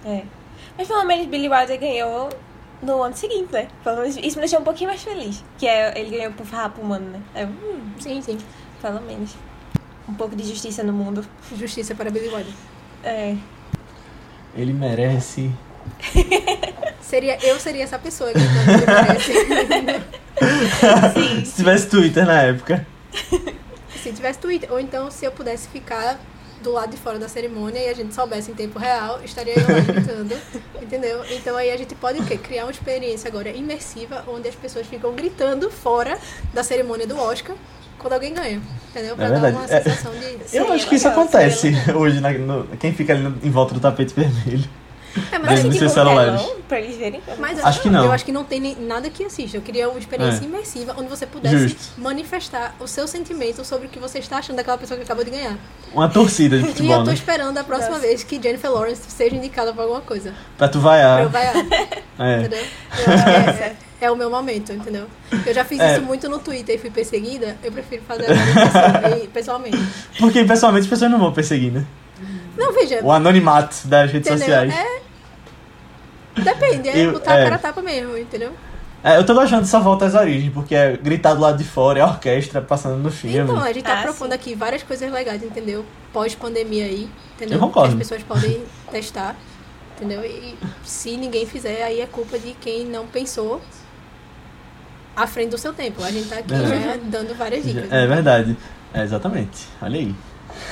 É. 0.04 0.22
Mas 0.76 0.88
pelo 0.88 1.04
menos 1.04 1.26
Billy 1.26 1.48
Wilder 1.48 1.78
ganhou 1.78 2.28
no 2.82 3.02
ano 3.02 3.16
seguinte, 3.16 3.52
né? 3.52 3.68
Pelo 3.82 3.98
menos 4.00 4.16
isso 4.16 4.36
me 4.36 4.40
deixou 4.40 4.60
um 4.60 4.64
pouquinho 4.64 4.90
mais 4.90 5.02
feliz. 5.02 5.44
Que 5.58 5.66
é, 5.66 5.98
ele 5.98 6.16
ganhou 6.16 6.32
por 6.32 6.44
Farrapo 6.46 6.80
Humano, 6.80 7.10
né? 7.10 7.20
É, 7.34 7.46
hum, 7.46 7.80
Sim, 7.98 8.20
sim. 8.20 8.38
pelo 8.82 9.00
menos. 9.02 9.34
Um 10.08 10.14
pouco 10.14 10.36
de 10.36 10.44
justiça 10.46 10.82
no 10.82 10.92
mundo. 10.92 11.24
Justiça 11.56 11.94
para 11.94 12.10
Billy 12.10 12.28
Wilder. 12.28 12.52
É. 13.02 13.36
Ele 14.56 14.72
merece. 14.72 15.50
Seria, 17.00 17.38
eu 17.46 17.60
seria 17.60 17.84
essa 17.84 17.98
pessoa 17.98 18.32
que 18.32 18.38
ele 18.38 18.48
merece. 18.48 19.32
Sim. 21.14 21.44
Se 21.44 21.56
tivesse 21.56 21.86
Twitter 21.88 22.26
na 22.26 22.42
época. 22.42 22.86
Se 24.02 24.12
tivesse 24.12 24.38
Twitter, 24.38 24.70
ou 24.72 24.80
então 24.80 25.10
se 25.10 25.24
eu 25.24 25.32
pudesse 25.32 25.68
ficar 25.68 26.18
do 26.60 26.72
lado 26.72 26.90
de 26.90 26.96
fora 26.96 27.18
da 27.18 27.28
cerimônia 27.28 27.78
e 27.78 27.88
a 27.88 27.94
gente 27.94 28.14
soubesse 28.14 28.50
em 28.50 28.54
tempo 28.54 28.78
real, 28.78 29.20
estaria 29.24 29.54
eu 29.54 29.62
lá 29.62 29.80
gritando, 29.80 30.34
entendeu? 30.82 31.24
Então 31.30 31.56
aí 31.56 31.70
a 31.70 31.76
gente 31.76 31.94
pode 31.94 32.20
o 32.20 32.26
quê? 32.26 32.36
Criar 32.36 32.64
uma 32.64 32.70
experiência 32.70 33.28
agora 33.28 33.50
imersiva, 33.50 34.24
onde 34.26 34.48
as 34.48 34.54
pessoas 34.54 34.86
ficam 34.86 35.14
gritando 35.14 35.70
fora 35.70 36.18
da 36.52 36.62
cerimônia 36.62 37.06
do 37.06 37.18
Oscar 37.18 37.56
quando 38.04 38.12
alguém 38.14 38.34
ganha, 38.34 38.60
entendeu? 38.90 39.16
Pra 39.16 39.24
É 39.24 39.28
dar 39.30 39.40
verdade. 39.40 39.56
uma 39.56 39.64
É. 39.74 39.80
sensação 39.82 40.12
de... 40.12 40.56
Eu 40.56 40.70
acho 40.72 40.86
que 40.86 40.94
isso 40.96 41.08
acontece 41.08 41.72
hoje, 41.96 42.20
na, 42.20 42.30
no- 42.32 42.64
quem 42.78 42.92
fica 42.92 43.14
ali 43.14 43.22
no- 43.22 43.38
em 43.42 43.50
volta 43.50 43.72
do 43.72 43.80
tapete 43.80 44.12
vermelho. 44.14 44.68
É, 45.30 45.38
mas 45.38 45.60
assim, 45.60 45.70
tipo, 45.70 45.88
celulares. 45.88 46.40
telão 46.42 46.56
pra 46.68 46.80
eles 46.80 46.96
verem. 46.96 47.22
Mas 47.38 47.64
Acho 47.64 47.80
que 47.82 47.88
não. 47.88 48.04
Eu 48.04 48.10
acho 48.10 48.24
que 48.24 48.32
não 48.32 48.42
tem 48.42 48.58
nem 48.60 48.74
nada 48.80 49.08
que 49.08 49.24
assista. 49.24 49.56
Eu 49.56 49.62
queria 49.62 49.88
uma 49.88 49.96
experiência 49.98 50.40
É. 50.42 50.44
imersiva 50.44 50.92
onde 50.98 51.08
você 51.08 51.24
pudesse 51.24 51.56
Justo. 51.56 51.78
manifestar 52.00 52.74
o 52.80 52.88
seu 52.88 53.06
sentimento 53.06 53.64
sobre 53.64 53.86
o 53.86 53.88
que 53.88 54.00
você 54.00 54.18
está 54.18 54.38
achando 54.38 54.56
daquela 54.56 54.76
pessoa 54.76 54.98
que 54.98 55.04
acabou 55.04 55.22
de 55.24 55.30
ganhar. 55.30 55.56
Uma 55.92 56.08
torcida 56.08 56.56
de 56.58 56.64
e 56.64 56.66
eu 56.66 56.72
futebol, 56.74 56.98
tô 56.98 57.04
né? 57.10 57.14
esperando 57.14 57.56
a 57.58 57.62
próxima 57.62 57.90
Nossa. 57.90 58.00
vez 58.08 58.24
que 58.24 58.42
Jennifer 58.42 58.68
Lawrence 58.72 59.02
seja 59.08 59.36
indicada 59.36 59.72
pra 59.72 59.84
alguma 59.84 60.00
coisa. 60.00 60.34
Pra 60.58 60.66
tu 60.68 60.80
Pra 60.80 60.98
eu 61.22 61.28
vaiar. 61.28 61.28
vaiar, 61.28 61.54
É. 62.18 62.40
entendeu? 62.40 62.58
Eu 63.06 63.12
acho 63.14 63.24
que 63.24 63.30
é, 63.62 63.76
é- 64.00 64.10
o 64.10 64.16
meu 64.16 64.30
momento, 64.30 64.72
entendeu? 64.72 65.06
Eu 65.46 65.54
já 65.54 65.64
fiz 65.64 65.78
É. 65.80 65.92
isso 65.94 66.02
muito 66.02 66.28
no 66.28 66.38
Twitter 66.38 66.74
e 66.76 66.78
fui 66.78 66.90
perseguida. 66.90 67.56
Eu 67.62 67.72
prefiro 67.72 68.02
fazer 68.02 68.26
pessoa- 68.26 69.26
pessoalmente. 69.32 69.78
Porque 70.18 70.44
pessoalmente 70.44 70.84
as 70.84 70.90
pessoas 70.90 71.10
não 71.10 71.18
vão 71.18 71.32
perseguir, 71.32 71.72
né? 71.72 71.84
Não, 72.56 72.72
veja. 72.72 73.00
O 73.02 73.10
anonimato 73.10 73.86
das 73.88 74.10
redes 74.12 74.28
Entendeu? 74.30 74.46
sociais. 74.46 74.74
É. 74.74 75.04
Depende, 76.42 76.88
é 76.88 77.06
Eu- 77.06 77.12
botar 77.12 77.36
é. 77.36 77.40
a 77.40 77.44
cara 77.44 77.56
a 77.56 77.58
tapa 77.58 77.80
mesmo, 77.82 78.16
entendeu? 78.18 78.52
É, 79.02 79.18
eu 79.18 79.24
tô 79.26 79.34
gostando 79.34 79.62
dessa 79.62 79.78
volta 79.78 80.06
às 80.06 80.14
origens, 80.14 80.50
porque 80.52 80.74
é 80.74 80.96
gritar 80.96 81.34
do 81.34 81.40
lado 81.42 81.58
de 81.58 81.64
fora, 81.64 81.98
é 81.98 82.02
a 82.02 82.06
orquestra 82.06 82.62
passando 82.62 82.96
no 82.96 83.10
filme. 83.10 83.38
Então, 83.38 83.60
a 83.62 83.70
gente 83.72 83.84
tá 83.84 84.00
Ah, 84.00 84.02
propondo 84.02 84.30
sim. 84.30 84.34
aqui 84.34 84.54
várias 84.54 84.82
coisas 84.82 85.12
legais, 85.12 85.42
entendeu? 85.42 85.84
Pós-pandemia 86.12 86.86
aí, 86.86 87.08
entendeu? 87.36 87.56
Eu 87.56 87.60
concordo. 87.60 87.94
Que 87.94 88.02
as 88.02 88.08
pessoas 88.08 88.22
podem 88.22 88.62
testar, 88.90 89.36
entendeu? 89.96 90.24
E 90.24 90.56
se 90.84 91.16
ninguém 91.18 91.44
fizer, 91.44 91.82
aí 91.82 92.00
é 92.00 92.06
culpa 92.06 92.38
de 92.38 92.52
quem 92.54 92.86
não 92.86 93.06
pensou 93.06 93.60
à 95.16 95.26
frente 95.26 95.50
do 95.50 95.58
seu 95.58 95.72
tempo. 95.72 96.02
A 96.02 96.10
gente 96.10 96.28
tá 96.28 96.38
aqui 96.38 96.52
É. 96.54 96.58
né, 96.58 97.00
dando 97.04 97.34
várias 97.34 97.64
dicas. 97.64 97.90
É 97.92 98.06
verdade. 98.06 98.56
É, 98.92 99.02
exatamente. 99.02 99.66
Olha 99.82 99.98
aí. 99.98 100.14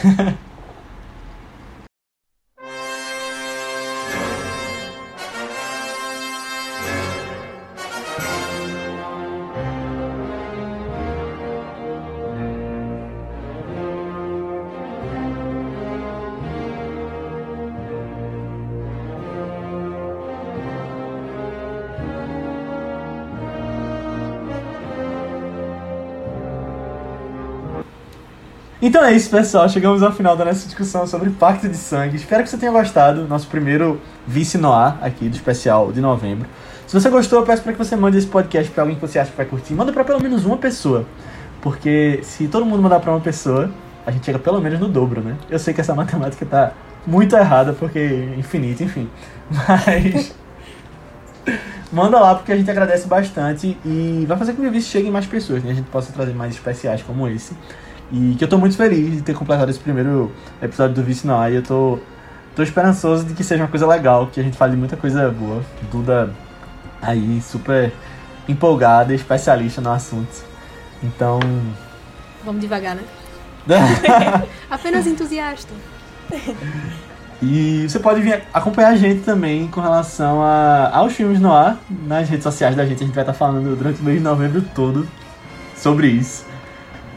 Então 28.85 29.05
é 29.05 29.13
isso, 29.13 29.31
pessoal. 29.31 29.69
Chegamos 29.69 30.03
ao 30.03 30.11
final 30.11 30.37
da 30.37 30.45
nossa 30.45 30.67
discussão 30.67 31.07
sobre 31.07 31.31
Pacto 31.31 31.69
de 31.69 31.77
Sangue. 31.77 32.17
Espero 32.17 32.43
que 32.43 32.51
você 32.51 32.59
tenha 32.59 32.73
gostado. 32.73 33.29
Nosso 33.29 33.47
primeiro 33.47 34.01
Vice 34.27 34.59
Noir 34.59 34.97
aqui 35.01 35.29
do 35.29 35.37
especial 35.37 35.93
de 35.93 36.01
novembro. 36.01 36.49
Se 36.89 36.93
você 36.93 37.09
gostou, 37.09 37.39
eu 37.39 37.47
peço 37.47 37.63
para 37.63 37.71
que 37.71 37.79
você 37.79 37.95
mande 37.95 38.19
esse 38.19 38.27
podcast 38.27 38.73
para 38.73 38.83
alguém 38.83 38.97
que 38.97 39.01
você 39.01 39.21
acha 39.21 39.31
que 39.31 39.37
vai 39.37 39.47
curtir. 39.47 39.73
Manda 39.73 39.93
para 39.93 40.03
pelo 40.03 40.21
menos 40.21 40.45
uma 40.45 40.57
pessoa. 40.57 41.07
Porque 41.61 42.19
se 42.25 42.49
todo 42.49 42.67
mundo 42.67 42.83
mandar 42.83 42.99
para 42.99 43.13
uma 43.13 43.21
pessoa, 43.21 43.71
a 44.05 44.11
gente 44.11 44.27
chega 44.27 44.41
pelo 44.41 44.61
menos 44.61 44.81
no 44.81 44.89
dobro, 44.89 45.21
né? 45.21 45.37
Eu 45.49 45.61
sei 45.61 45.73
que 45.73 45.81
essa 45.81 45.95
matemática 45.95 46.45
tá 46.45 46.73
muito 47.07 47.37
errada, 47.37 47.73
porque 47.75 48.01
é 48.01 48.35
infinito, 48.37 48.83
enfim. 48.83 49.09
Mas. 49.49 50.35
Manda 51.93 52.19
lá, 52.19 52.35
porque 52.35 52.51
a 52.51 52.57
gente 52.57 52.69
agradece 52.69 53.07
bastante 53.07 53.79
e 53.85 54.25
vai 54.27 54.37
fazer 54.37 54.55
com 54.55 54.63
que 54.63 54.69
o 54.69 54.73
Vice 54.73 54.89
chegue 54.89 55.07
em 55.07 55.13
mais 55.13 55.27
pessoas, 55.27 55.63
né? 55.63 55.71
A 55.71 55.75
gente 55.75 55.89
possa 55.89 56.11
trazer 56.13 56.35
mais 56.35 56.53
especiais 56.53 57.01
como 57.01 57.29
esse. 57.29 57.55
E 58.13 58.35
que 58.35 58.45
eu 58.45 58.49
tô 58.49 58.59
muito 58.59 58.77
feliz 58.77 59.17
de 59.17 59.23
ter 59.23 59.35
completado 59.35 59.71
esse 59.71 59.81
primeiro 59.81 60.31
episódio 60.61 60.95
do 60.95 61.03
Vice 61.03 61.27
na 61.27 61.49
E 61.49 61.57
eu 61.57 61.63
tô, 61.63 61.99
tô 62.55 62.63
esperançoso 62.63 63.25
de 63.25 63.33
que 63.33 63.43
seja 63.43 63.63
uma 63.63 63.71
coisa 63.71 63.87
legal, 63.87 64.27
que 64.27 64.39
a 64.39 64.43
gente 64.43 64.57
fale 64.57 64.77
muita 64.77 64.99
coisa 64.99 65.31
boa. 65.31 65.63
Duda 65.91 66.31
aí, 67.01 67.41
super 67.41 67.91
empolgada, 68.47 69.15
especialista 69.15 69.81
no 69.81 69.91
assunto. 69.91 70.45
Então. 71.03 71.41
Vamos 72.45 72.61
devagar, 72.61 72.97
né? 72.97 73.03
Apenas 74.71 75.07
entusiasta. 75.07 75.73
E 77.41 77.89
você 77.89 77.99
pode 77.99 78.21
vir 78.21 78.43
acompanhar 78.53 78.91
a 78.91 78.97
gente 78.97 79.23
também 79.23 79.67
com 79.69 79.81
relação 79.81 80.43
a, 80.43 80.91
aos 80.95 81.15
filmes 81.15 81.41
no 81.41 81.51
ar. 81.51 81.79
Nas 82.07 82.29
redes 82.29 82.45
sociais 82.45 82.77
da 82.77 82.85
gente, 82.85 83.03
a 83.03 83.07
gente 83.07 83.15
vai 83.15 83.25
estar 83.25 83.33
falando 83.33 83.75
durante 83.75 84.01
o 84.01 84.05
mês 84.05 84.19
de 84.19 84.23
novembro 84.23 84.63
todo 84.75 85.09
sobre 85.75 86.09
isso. 86.09 86.52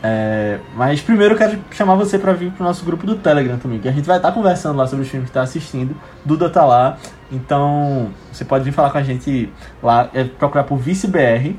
É, 0.08 0.60
mas 0.76 1.02
primeiro 1.02 1.34
eu 1.34 1.38
quero 1.38 1.60
chamar 1.72 1.96
você 1.96 2.20
para 2.20 2.32
vir 2.32 2.52
pro 2.52 2.64
nosso 2.64 2.86
grupo 2.86 3.08
do 3.08 3.16
Telegram 3.16 3.58
também, 3.58 3.80
que 3.80 3.88
a 3.88 3.92
gente 3.92 4.06
vai 4.06 4.18
estar 4.18 4.30
tá 4.30 4.34
conversando 4.36 4.78
lá 4.78 4.86
sobre 4.86 5.04
os 5.04 5.10
filmes 5.10 5.30
que 5.30 5.34
tá 5.34 5.42
assistindo. 5.42 5.96
Duda 6.24 6.48
tá 6.48 6.64
lá, 6.64 7.00
então 7.32 8.12
você 8.32 8.46
pode 8.46 8.64
vir 8.64 8.72
falar 8.72 8.92
com 8.92 9.00
a 9.00 9.04
gente 9.04 9.52
lá, 9.82 10.08
é 10.14 10.24
procurar 10.24 10.64
por 10.66 10.78
ViceBR. 10.78 11.56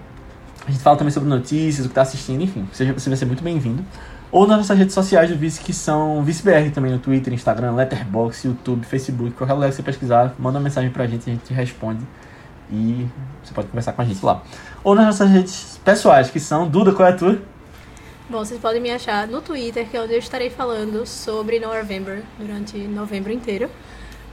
A 0.64 0.70
gente 0.70 0.80
fala 0.80 0.96
também 0.96 1.12
sobre 1.12 1.28
notícias, 1.28 1.86
o 1.86 1.88
que 1.88 1.94
tá 1.96 2.02
assistindo, 2.02 2.40
enfim, 2.40 2.68
seja, 2.72 2.92
você 2.92 3.10
vai 3.10 3.16
ser 3.16 3.24
muito 3.24 3.42
bem-vindo. 3.42 3.84
Ou 4.30 4.46
nas 4.46 4.58
nossas 4.58 4.78
redes 4.78 4.94
sociais 4.94 5.28
do 5.28 5.36
Vice, 5.36 5.60
que 5.60 5.72
são 5.72 6.22
ViceBR 6.22 6.70
também 6.70 6.92
no 6.92 6.98
Twitter, 7.00 7.34
Instagram, 7.34 7.72
Letterboxd, 7.72 8.46
YouTube, 8.46 8.86
Facebook, 8.86 9.32
qualquer 9.32 9.54
lugar 9.54 9.70
que 9.70 9.76
você 9.76 9.82
pesquisar, 9.82 10.34
manda 10.38 10.58
uma 10.58 10.64
mensagem 10.64 10.90
pra 10.90 11.04
gente, 11.06 11.28
a 11.28 11.32
gente 11.32 11.52
responde. 11.52 12.04
E 12.70 13.08
você 13.42 13.52
pode 13.52 13.68
conversar 13.68 13.92
com 13.92 14.02
a 14.02 14.04
gente 14.04 14.24
lá. 14.24 14.42
Ou 14.84 14.94
nas 14.94 15.06
nossas 15.06 15.30
redes 15.30 15.80
pessoais, 15.84 16.30
que 16.30 16.38
são 16.38 16.68
Duda, 16.68 16.92
qual 16.92 17.08
é 17.08 17.12
a 17.12 17.16
tua? 17.16 17.38
Bom, 18.28 18.38
vocês 18.38 18.60
podem 18.60 18.82
me 18.82 18.90
achar 18.90 19.28
no 19.28 19.40
Twitter, 19.40 19.88
que 19.88 19.96
é 19.96 20.00
onde 20.00 20.12
eu 20.12 20.18
estarei 20.18 20.50
falando 20.50 21.06
sobre 21.06 21.60
November 21.60 22.24
durante 22.36 22.76
novembro 22.76 23.32
inteiro. 23.32 23.70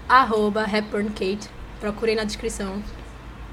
Arroba 0.09 0.65
Kate. 0.65 1.47
Procurem 1.79 2.15
na 2.15 2.23
descrição. 2.23 2.81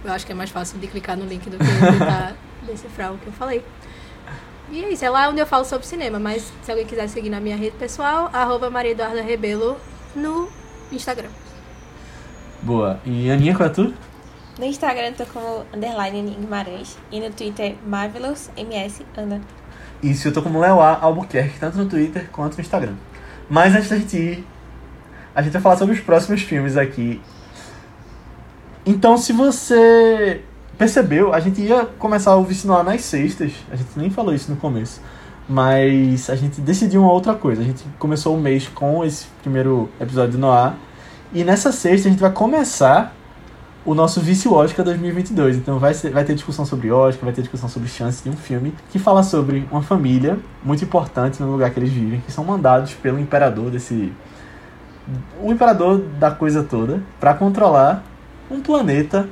Eu 0.03 0.11
acho 0.11 0.25
que 0.25 0.33
é 0.33 0.35
mais 0.35 0.49
fácil 0.49 0.79
de 0.79 0.87
clicar 0.87 1.15
no 1.15 1.27
link 1.27 1.51
do 1.51 1.59
que 1.59 1.65
tentar 1.65 2.35
decifrar 2.67 3.13
o 3.13 3.19
que 3.19 3.27
eu 3.27 3.33
falei. 3.35 3.63
E 4.71 4.83
é 4.83 4.91
isso, 4.91 5.05
é 5.05 5.11
lá 5.11 5.29
onde 5.29 5.43
eu 5.43 5.47
falo 5.47 5.67
sobre 5.67 5.87
cinema, 5.87 6.19
mas 6.19 6.51
se 6.63 6.71
alguém 6.71 6.87
quiser 6.87 7.07
seguir 7.09 7.29
na 7.29 7.39
minha 7.39 7.57
rede 7.57 7.77
pessoal, 7.77 8.31
arroba 8.33 8.71
Maria 8.71 8.93
Eduarda 8.93 9.21
Rebelo 9.21 9.77
no 10.17 10.49
Instagram. 10.91 11.29
Boa. 12.63 12.99
E 13.05 13.31
Aninha, 13.31 13.55
qual 13.55 13.69
é 13.69 13.73
tu? 13.73 13.93
No 14.59 14.65
Instagram 14.65 15.09
eu 15.09 15.15
tô 15.17 15.27
como 15.27 15.67
underline 15.75 16.21
Aninha 16.21 16.39
Guimarães 16.39 16.97
e 17.13 17.21
no 17.21 17.31
Twitter 17.31 17.77
Marvelous 17.85 18.51
MS 18.57 19.05
Ana. 19.19 19.43
Isso, 20.03 20.29
eu 20.29 20.33
tô 20.33 20.41
como 20.43 20.59
Léo 20.59 20.81
A. 20.81 20.99
Albuquerque, 21.01 21.59
tanto 21.59 21.79
no 21.79 21.87
Twitter 21.87 22.29
quanto 22.33 22.55
no 22.55 22.61
Instagram. 22.61 22.95
Mas 23.49 23.75
antes 23.75 23.89
da 23.91 23.97
gente 23.97 24.17
ir, 24.17 24.47
a 25.35 25.43
gente 25.43 25.53
vai 25.53 25.63
falar 25.63 25.77
sobre 25.77 25.95
os 25.95 26.01
próximos 26.01 26.43
filmes 26.43 26.77
aqui. 26.77 27.21
Então, 28.87 29.19
se 29.19 29.33
você 29.33 30.43
percebeu, 30.79 31.35
a 31.35 31.41
gente 31.41 31.61
ia 31.61 31.85
começar 31.85 32.35
o 32.37 32.45
Vice 32.45 32.67
Noir 32.67 32.83
nas 32.83 33.03
sextas. 33.03 33.53
A 33.71 33.77
gente 33.77 33.91
nem 33.97 34.09
falou 34.09 34.35
isso 34.35 34.51
no 34.51 34.57
começo. 34.57 35.01
Mas 35.47 36.31
a 36.31 36.37
gente 36.37 36.61
decidiu 36.61 37.03
uma 37.03 37.13
outra 37.13 37.35
coisa. 37.35 37.61
A 37.61 37.65
gente 37.65 37.85
começou 37.99 38.35
o 38.35 38.41
mês 38.41 38.69
com 38.69 39.05
esse 39.05 39.27
primeiro 39.43 39.91
episódio 40.01 40.33
do 40.33 40.39
Noir. 40.39 40.73
E 41.33 41.45
nessa 41.45 41.73
sexta 41.73 42.09
a 42.09 42.11
gente 42.11 42.21
vai 42.21 42.33
começar 42.33 43.15
o 43.85 43.95
nosso 43.95 44.21
Vice 44.21 44.49
Oscar 44.49 44.85
2022. 44.85 45.57
Então 45.57 45.79
vai, 45.79 45.95
ser, 45.95 46.11
vai 46.11 46.25
ter 46.25 46.35
discussão 46.35 46.65
sobre 46.65 46.91
Oscar, 46.91 47.25
vai 47.25 47.33
ter 47.33 47.43
discussão 47.43 47.69
sobre 47.69 47.89
chances 47.89 48.23
de 48.23 48.29
um 48.29 48.37
filme 48.37 48.75
que 48.91 48.99
fala 48.99 49.23
sobre 49.23 49.67
uma 49.71 49.83
família 49.83 50.39
muito 50.63 50.85
importante 50.85 51.41
no 51.43 51.51
lugar 51.51 51.71
que 51.71 51.79
eles 51.79 51.91
vivem, 51.91 52.21
que 52.21 52.33
são 52.33 52.45
mandados 52.45 52.95
pelo 52.95 53.19
imperador 53.19 53.71
desse. 53.71 54.13
O 55.43 55.51
imperador 55.51 55.99
da 56.19 56.31
coisa 56.31 56.63
toda, 56.63 57.03
para 57.19 57.35
controlar 57.35 58.05
um 58.51 58.61
planeta 58.61 59.29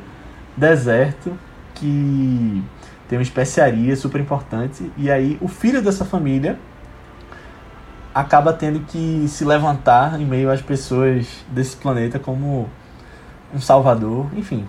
deserto 0.57 1.33
que 1.75 2.63
tem 3.09 3.19
uma 3.19 3.23
especiaria 3.23 3.95
super 3.97 4.21
importante. 4.21 4.91
E 4.97 5.11
aí 5.11 5.39
o 5.41 5.49
filho 5.49 5.81
dessa 5.81 6.05
família 6.05 6.59
acaba 8.15 8.53
tendo 8.53 8.81
que 8.81 9.27
se 9.29 9.45
levantar 9.45 10.21
em 10.21 10.25
meio 10.25 10.51
às 10.51 10.61
pessoas 10.61 11.45
desse 11.49 11.77
planeta 11.77 12.19
como 12.19 12.69
um 13.55 13.61
Salvador, 13.61 14.27
enfim. 14.37 14.67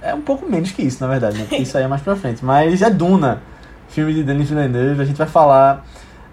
É 0.00 0.14
um 0.14 0.20
pouco 0.20 0.50
menos 0.50 0.72
que 0.72 0.82
isso, 0.82 1.02
na 1.02 1.08
verdade, 1.08 1.38
né? 1.38 1.44
Porque 1.44 1.62
isso 1.62 1.76
aí 1.76 1.84
é 1.84 1.88
mais 1.88 2.02
pra 2.02 2.16
frente. 2.16 2.44
Mas 2.44 2.82
é 2.82 2.90
Duna, 2.90 3.40
filme 3.88 4.12
de 4.12 4.24
Denis 4.24 4.48
Villeneuve. 4.48 5.00
A 5.00 5.04
gente 5.04 5.16
vai 5.16 5.26
falar 5.26 5.84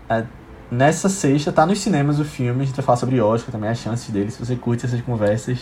é, 0.10 0.24
nessa 0.72 1.08
sexta, 1.08 1.52
tá 1.52 1.66
nos 1.66 1.80
cinemas 1.80 2.20
o 2.20 2.26
filme. 2.26 2.64
A 2.64 2.66
gente 2.66 2.76
vai 2.76 2.86
falar 2.86 2.98
sobre 2.98 3.22
Oscar 3.22 3.52
também, 3.52 3.70
as 3.70 3.78
chances 3.78 4.10
dele. 4.10 4.32
Se 4.32 4.44
você 4.44 4.56
curte 4.56 4.86
essas 4.86 5.00
conversas, 5.02 5.60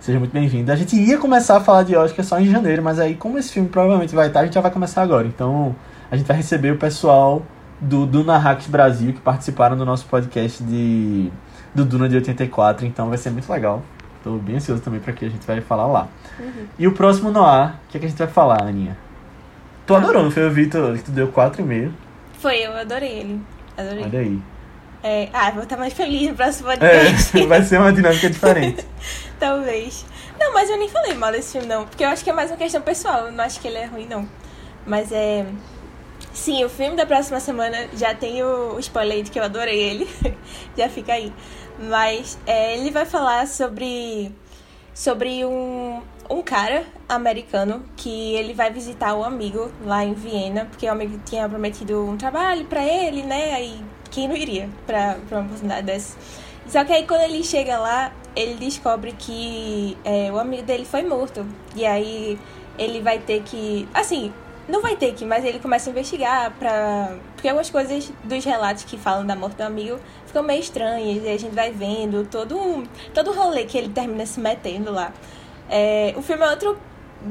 seja 0.00 0.18
muito 0.18 0.32
bem-vindo. 0.32 0.70
A 0.70 0.76
gente 0.76 0.96
ia 0.96 1.16
começar 1.16 1.56
a 1.56 1.60
falar 1.60 1.82
de 1.82 1.96
Oscar 1.96 2.24
só 2.24 2.38
em 2.38 2.50
janeiro, 2.50 2.82
mas 2.82 2.98
aí, 2.98 3.14
como 3.14 3.38
esse 3.38 3.52
filme 3.52 3.68
provavelmente 3.68 4.14
vai 4.14 4.26
estar, 4.26 4.40
a 4.40 4.44
gente 4.44 4.54
já 4.54 4.60
vai 4.60 4.70
começar 4.70 5.02
agora. 5.02 5.26
Então, 5.26 5.74
a 6.10 6.16
gente 6.16 6.26
vai 6.26 6.36
receber 6.36 6.72
o 6.72 6.76
pessoal 6.76 7.42
do 7.80 8.04
Duna 8.06 8.36
Hacks 8.36 8.66
Brasil 8.66 9.12
que 9.12 9.20
participaram 9.20 9.76
do 9.76 9.84
nosso 9.84 10.06
podcast 10.06 10.62
de 10.62 11.32
do 11.74 11.84
Duna 11.84 12.08
de 12.08 12.14
84, 12.16 12.86
então 12.86 13.08
vai 13.08 13.18
ser 13.18 13.30
muito 13.30 13.50
legal. 13.50 13.82
Tô 14.24 14.38
bem 14.38 14.56
ansioso 14.56 14.80
também 14.82 15.00
para 15.00 15.12
que 15.12 15.26
a 15.26 15.28
gente 15.28 15.46
vai 15.46 15.60
falar 15.60 15.86
lá. 15.86 16.08
Uhum. 16.40 16.66
E 16.78 16.88
o 16.88 16.92
próximo 16.92 17.30
Noir, 17.30 17.74
o 17.74 17.90
que, 17.90 17.98
é 17.98 18.00
que 18.00 18.06
a 18.06 18.08
gente 18.08 18.18
vai 18.18 18.26
falar, 18.26 18.62
Aninha? 18.62 18.96
Tu 19.86 19.94
adorou, 19.94 20.22
não 20.22 20.30
foi 20.30 20.46
o 20.46 20.50
Vitor 20.50 20.96
que 20.96 21.04
tu 21.04 21.10
deu 21.10 21.28
4,5? 21.28 21.92
Foi, 22.38 22.56
eu 22.56 22.74
adorei 22.74 23.18
ele. 23.18 23.42
Adorei. 23.76 24.04
Olha 24.04 24.20
aí. 24.20 24.42
É, 25.02 25.28
ah, 25.34 25.50
vou 25.50 25.64
estar 25.64 25.76
mais 25.76 25.92
feliz 25.92 26.30
no 26.30 26.34
próximo 26.34 26.70
podcast. 26.70 27.38
É, 27.38 27.44
vai 27.46 27.62
ser 27.62 27.78
uma 27.78 27.92
dinâmica 27.92 28.30
diferente. 28.30 28.86
Talvez. 29.38 30.06
Não, 30.40 30.54
mas 30.54 30.70
eu 30.70 30.78
nem 30.78 30.88
falei 30.88 31.12
mal 31.12 31.30
desse 31.30 31.52
filme, 31.52 31.66
não. 31.66 31.84
Porque 31.84 32.02
eu 32.02 32.08
acho 32.08 32.24
que 32.24 32.30
é 32.30 32.32
mais 32.32 32.50
uma 32.50 32.56
questão 32.56 32.80
pessoal. 32.80 33.26
Eu 33.26 33.32
não 33.32 33.44
acho 33.44 33.60
que 33.60 33.68
ele 33.68 33.76
é 33.76 33.84
ruim, 33.84 34.06
não. 34.06 34.26
Mas 34.86 35.12
é. 35.12 35.44
Sim, 36.32 36.64
o 36.64 36.70
filme 36.70 36.96
da 36.96 37.04
próxima 37.04 37.38
semana 37.40 37.76
já 37.94 38.14
tem 38.14 38.42
o, 38.42 38.74
o 38.74 38.78
spoiler 38.78 39.22
de 39.22 39.30
que 39.30 39.38
eu 39.38 39.44
adorei 39.44 39.78
ele. 39.78 40.08
já 40.74 40.88
fica 40.88 41.12
aí. 41.12 41.30
Mas 41.78 42.38
é, 42.46 42.76
ele 42.76 42.90
vai 42.90 43.04
falar 43.04 43.46
sobre, 43.46 44.32
sobre 44.94 45.44
um, 45.44 46.00
um 46.30 46.42
cara 46.42 46.84
americano 47.08 47.84
que 47.96 48.34
ele 48.34 48.54
vai 48.54 48.70
visitar 48.70 49.14
o 49.14 49.24
amigo 49.24 49.70
lá 49.84 50.04
em 50.04 50.14
Viena, 50.14 50.66
porque 50.66 50.86
o 50.86 50.92
amigo 50.92 51.20
tinha 51.24 51.48
prometido 51.48 52.04
um 52.04 52.16
trabalho 52.16 52.64
para 52.66 52.84
ele, 52.84 53.22
né? 53.22 53.54
Aí 53.54 53.84
quem 54.10 54.28
não 54.28 54.36
iria 54.36 54.68
pra 54.86 55.16
uma 55.30 55.40
oportunidade 55.40 55.86
dessa? 55.86 56.16
Só 56.66 56.84
que 56.84 56.92
aí 56.92 57.06
quando 57.06 57.22
ele 57.22 57.42
chega 57.42 57.78
lá, 57.78 58.12
ele 58.34 58.54
descobre 58.54 59.12
que 59.12 59.96
é, 60.04 60.30
o 60.32 60.38
amigo 60.38 60.62
dele 60.62 60.84
foi 60.84 61.02
morto. 61.02 61.46
E 61.74 61.84
aí 61.84 62.38
ele 62.78 63.00
vai 63.00 63.18
ter 63.18 63.42
que. 63.42 63.88
Assim, 63.92 64.32
não 64.68 64.80
vai 64.80 64.96
ter 64.96 65.12
que, 65.14 65.24
mas 65.24 65.44
ele 65.44 65.58
começa 65.58 65.88
a 65.88 65.92
investigar 65.92 66.50
pra. 66.58 67.16
Porque 67.34 67.48
algumas 67.48 67.70
coisas 67.70 68.10
dos 68.22 68.44
relatos 68.44 68.84
que 68.84 68.96
falam 68.96 69.26
da 69.26 69.36
morte 69.36 69.56
do 69.56 69.62
amigo 69.62 69.98
ficam 70.26 70.42
meio 70.42 70.60
estranhas. 70.60 71.22
E 71.22 71.28
a 71.28 71.38
gente 71.38 71.54
vai 71.54 71.70
vendo 71.70 72.26
todo 72.28 72.56
um, 72.56 72.84
todo 73.12 73.30
o 73.30 73.34
rolê 73.34 73.64
que 73.64 73.76
ele 73.76 73.88
termina 73.90 74.24
se 74.26 74.40
metendo 74.40 74.90
lá. 74.92 75.12
É, 75.68 76.14
o 76.16 76.22
filme 76.22 76.44
é 76.44 76.50
outro 76.50 76.78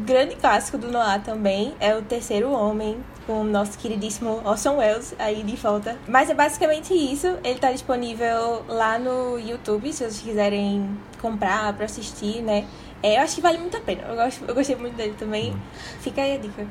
grande 0.06 0.36
clássico 0.36 0.78
do 0.78 0.92
Noah 0.92 1.20
também. 1.20 1.74
É 1.80 1.96
o 1.96 2.02
Terceiro 2.02 2.52
Homem. 2.52 3.04
com 3.26 3.42
o 3.42 3.44
nosso 3.44 3.78
queridíssimo 3.80 4.42
Orson 4.44 4.78
Welles 4.78 5.16
aí 5.18 5.44
de 5.44 5.56
volta. 5.56 5.98
Mas 6.08 6.30
é 6.30 6.34
basicamente 6.34 6.94
isso. 6.94 7.38
Ele 7.44 7.60
tá 7.60 7.72
disponível 7.72 8.64
lá 8.68 9.00
no 9.00 9.40
YouTube, 9.40 9.92
se 9.92 10.00
vocês 10.00 10.20
quiserem 10.20 10.98
comprar 11.22 11.74
pra 11.74 11.86
assistir, 11.86 12.42
né? 12.42 12.66
É, 13.02 13.18
eu 13.18 13.22
acho 13.22 13.36
que 13.36 13.42
vale 13.42 13.58
muito 13.58 13.76
a 13.76 13.82
pena. 13.82 14.04
Eu, 14.08 14.16
gosto, 14.16 14.46
eu 14.48 14.56
gostei 14.56 14.76
muito 14.76 14.96
dele 14.96 15.16
também. 15.18 15.56
Fica 16.00 16.22
aí 16.22 16.36
a 16.36 16.38
dica. 16.38 16.68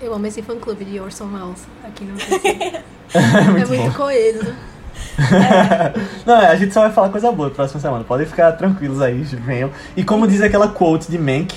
Eu 0.00 0.14
amo 0.14 0.26
esse 0.26 0.42
fã-clube 0.42 0.84
de 0.84 1.00
Orson 1.00 1.26
Welles 1.32 1.66
aqui 1.84 2.04
no 2.04 2.14
Brasil. 2.16 2.82
é 3.14 3.44
muito 3.50 3.74
é 3.74 3.76
muito 3.78 3.96
coeso. 3.96 4.54
Não, 6.26 6.36
a 6.36 6.54
gente 6.56 6.72
só 6.72 6.82
vai 6.82 6.92
falar 6.92 7.08
coisa 7.08 7.30
boa 7.32 7.48
na 7.48 7.54
próxima 7.54 7.80
semana. 7.80 8.04
Podem 8.04 8.26
ficar 8.26 8.52
tranquilos 8.52 9.00
aí, 9.00 9.20
venham. 9.22 9.70
E 9.96 10.04
como 10.04 10.26
diz 10.26 10.40
aquela 10.40 10.68
quote 10.68 11.10
de 11.10 11.18
Mank, 11.18 11.54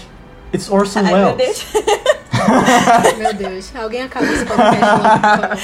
It's 0.53 0.69
Orson 0.69 0.99
Ai, 0.99 1.05
meu 1.13 1.35
Welles. 1.35 1.37
Deus. 1.37 3.17
Meu 3.17 3.33
Deus. 3.33 3.71
Alguém 3.75 4.03
acaba 4.03 4.25
esse 4.25 4.45
podcast 4.45 4.79
logo. 4.81 5.61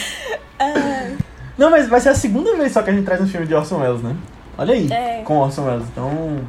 Ah, 0.60 1.12
Não, 1.58 1.70
mas 1.72 1.88
vai 1.88 2.00
ser 2.00 2.10
a 2.10 2.16
segunda 2.16 2.56
vez 2.56 2.72
só 2.72 2.82
que 2.84 2.90
a 2.90 2.94
gente 2.94 3.06
traz 3.06 3.20
um 3.22 3.28
filme 3.28 3.48
de 3.48 3.54
Orson 3.56 3.78
Welles, 3.80 4.02
né? 4.04 4.16
Olha 4.58 4.74
aí, 4.74 4.92
É. 4.92 5.22
com 5.24 5.38
Orson 5.38 5.66
Welles. 5.66 5.86
Então, 5.92 6.40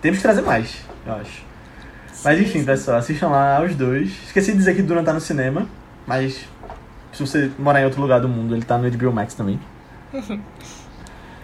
temos 0.00 0.18
que 0.18 0.22
trazer 0.22 0.42
mais, 0.42 0.76
eu 1.06 1.14
acho. 1.14 1.45
Mas 2.26 2.40
enfim, 2.40 2.64
pessoal, 2.64 2.98
assistam 2.98 3.28
lá 3.28 3.62
os 3.62 3.76
dois. 3.76 4.08
Esqueci 4.24 4.50
de 4.50 4.58
dizer 4.58 4.74
que 4.74 4.82
Duran 4.82 5.04
tá 5.04 5.12
no 5.12 5.20
cinema, 5.20 5.68
mas 6.04 6.44
se 7.12 7.24
você 7.24 7.52
morar 7.56 7.82
em 7.82 7.84
outro 7.84 8.00
lugar 8.00 8.20
do 8.20 8.28
mundo, 8.28 8.52
ele 8.52 8.64
tá 8.64 8.76
no 8.76 8.90
HBO 8.90 9.12
Max 9.12 9.32
também. 9.34 9.60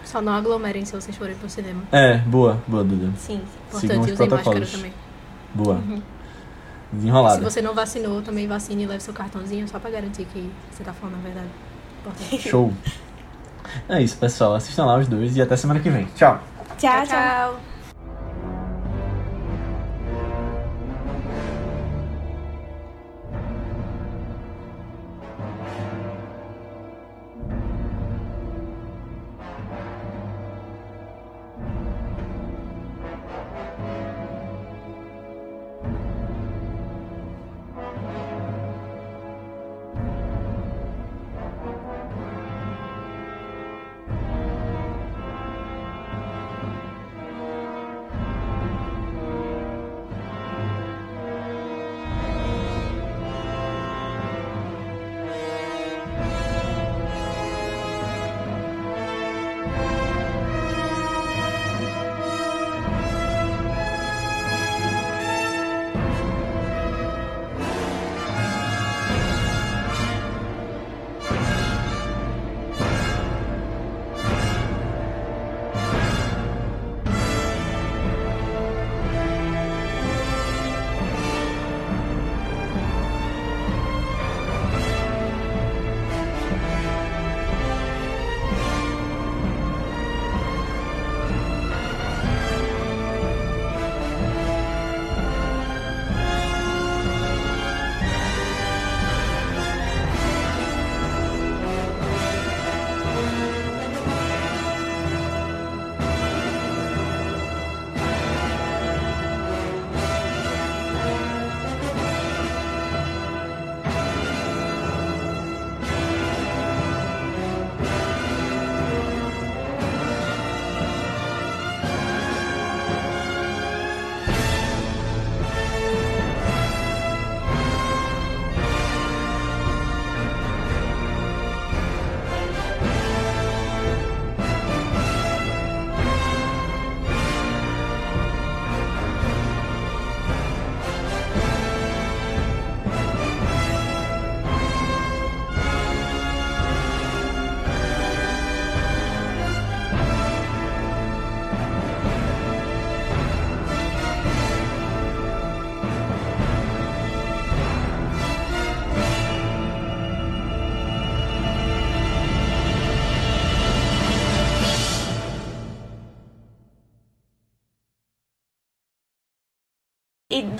Só 0.03 0.21
não 0.21 0.33
aglomerem 0.33 0.83
se 0.83 0.93
vocês 0.93 1.15
forem 1.15 1.35
pro 1.35 1.49
cinema. 1.49 1.83
É, 1.89 2.17
boa, 2.17 2.61
boa, 2.67 2.83
Duda. 2.83 3.13
sim. 3.15 3.41
Importante, 3.69 4.11
usem 4.11 4.27
máscara 4.27 4.65
também. 4.65 4.93
Boa. 5.53 5.75
Uhum. 5.75 5.95
Se 5.95 6.95
Desenrolada. 6.97 7.49
você 7.49 7.61
não 7.61 7.73
vacinou, 7.73 8.21
também 8.21 8.45
vacine 8.45 8.83
e 8.83 8.85
leve 8.85 9.01
seu 9.01 9.13
cartãozinho 9.13 9.65
só 9.69 9.79
pra 9.79 9.89
garantir 9.89 10.25
que 10.25 10.51
você 10.69 10.83
tá 10.83 10.91
falando 10.91 11.15
a 11.15 11.21
verdade. 11.21 11.47
Importante. 12.01 12.37
Show. 12.49 12.73
É 13.87 14.01
isso, 14.01 14.17
pessoal. 14.17 14.53
Assistam 14.53 14.85
lá 14.85 14.97
os 14.97 15.07
dois 15.07 15.33
e 15.37 15.41
até 15.41 15.55
semana 15.55 15.79
que 15.79 15.89
vem. 15.89 16.07
Tchau. 16.13 16.43
Tchau, 16.77 17.07
tchau. 17.07 17.59
E 17.69 17.72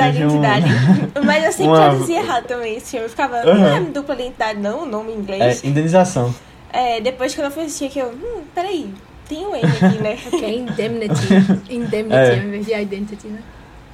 da 0.08 0.12
Teve 0.14 0.26
um- 0.26 0.44
identidade. 0.44 0.66
Mas 1.26 1.44
eu 1.46 1.52
sempre 1.52 1.68
Uma- 1.68 1.78
traduzia 1.90 2.20
errado 2.20 2.46
também 2.46 2.76
esse 2.78 2.92
filme. 2.92 3.06
Eu 3.06 3.10
ficava, 3.10 3.38
Aham. 3.38 3.54
não 3.60 3.68
é 3.68 3.80
dupla 3.82 4.16
identidade, 4.16 4.60
não, 4.60 4.84
o 4.84 4.86
nome 4.86 5.12
em 5.12 5.16
É, 5.16 5.20
inglês. 5.20 5.64
indenização. 5.64 6.34
É, 6.72 7.00
depois 7.02 7.36
quando 7.36 7.46
eu 7.46 7.52
fui 7.52 7.64
assistir 7.64 7.90
que 7.90 8.00
eu, 8.00 8.10
hum, 8.10 8.44
peraí, 8.56 8.92
tem 9.30 9.46
um 9.46 9.56
N 9.56 9.64
aqui, 9.66 10.02
né? 10.02 10.18
Que 10.30 10.44
é 10.46 10.54
indemnity. 10.56 11.28
Indemnity 11.70 12.16
É. 12.16 12.32
ao 12.32 12.38
invés 12.46 12.66
de 12.66 12.74
identity, 12.74 13.28
né? 13.28 13.40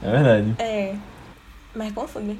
É 0.01 0.11
verdade. 0.11 0.55
É. 0.59 0.93
Mas 1.75 1.91
confunde. 1.91 2.37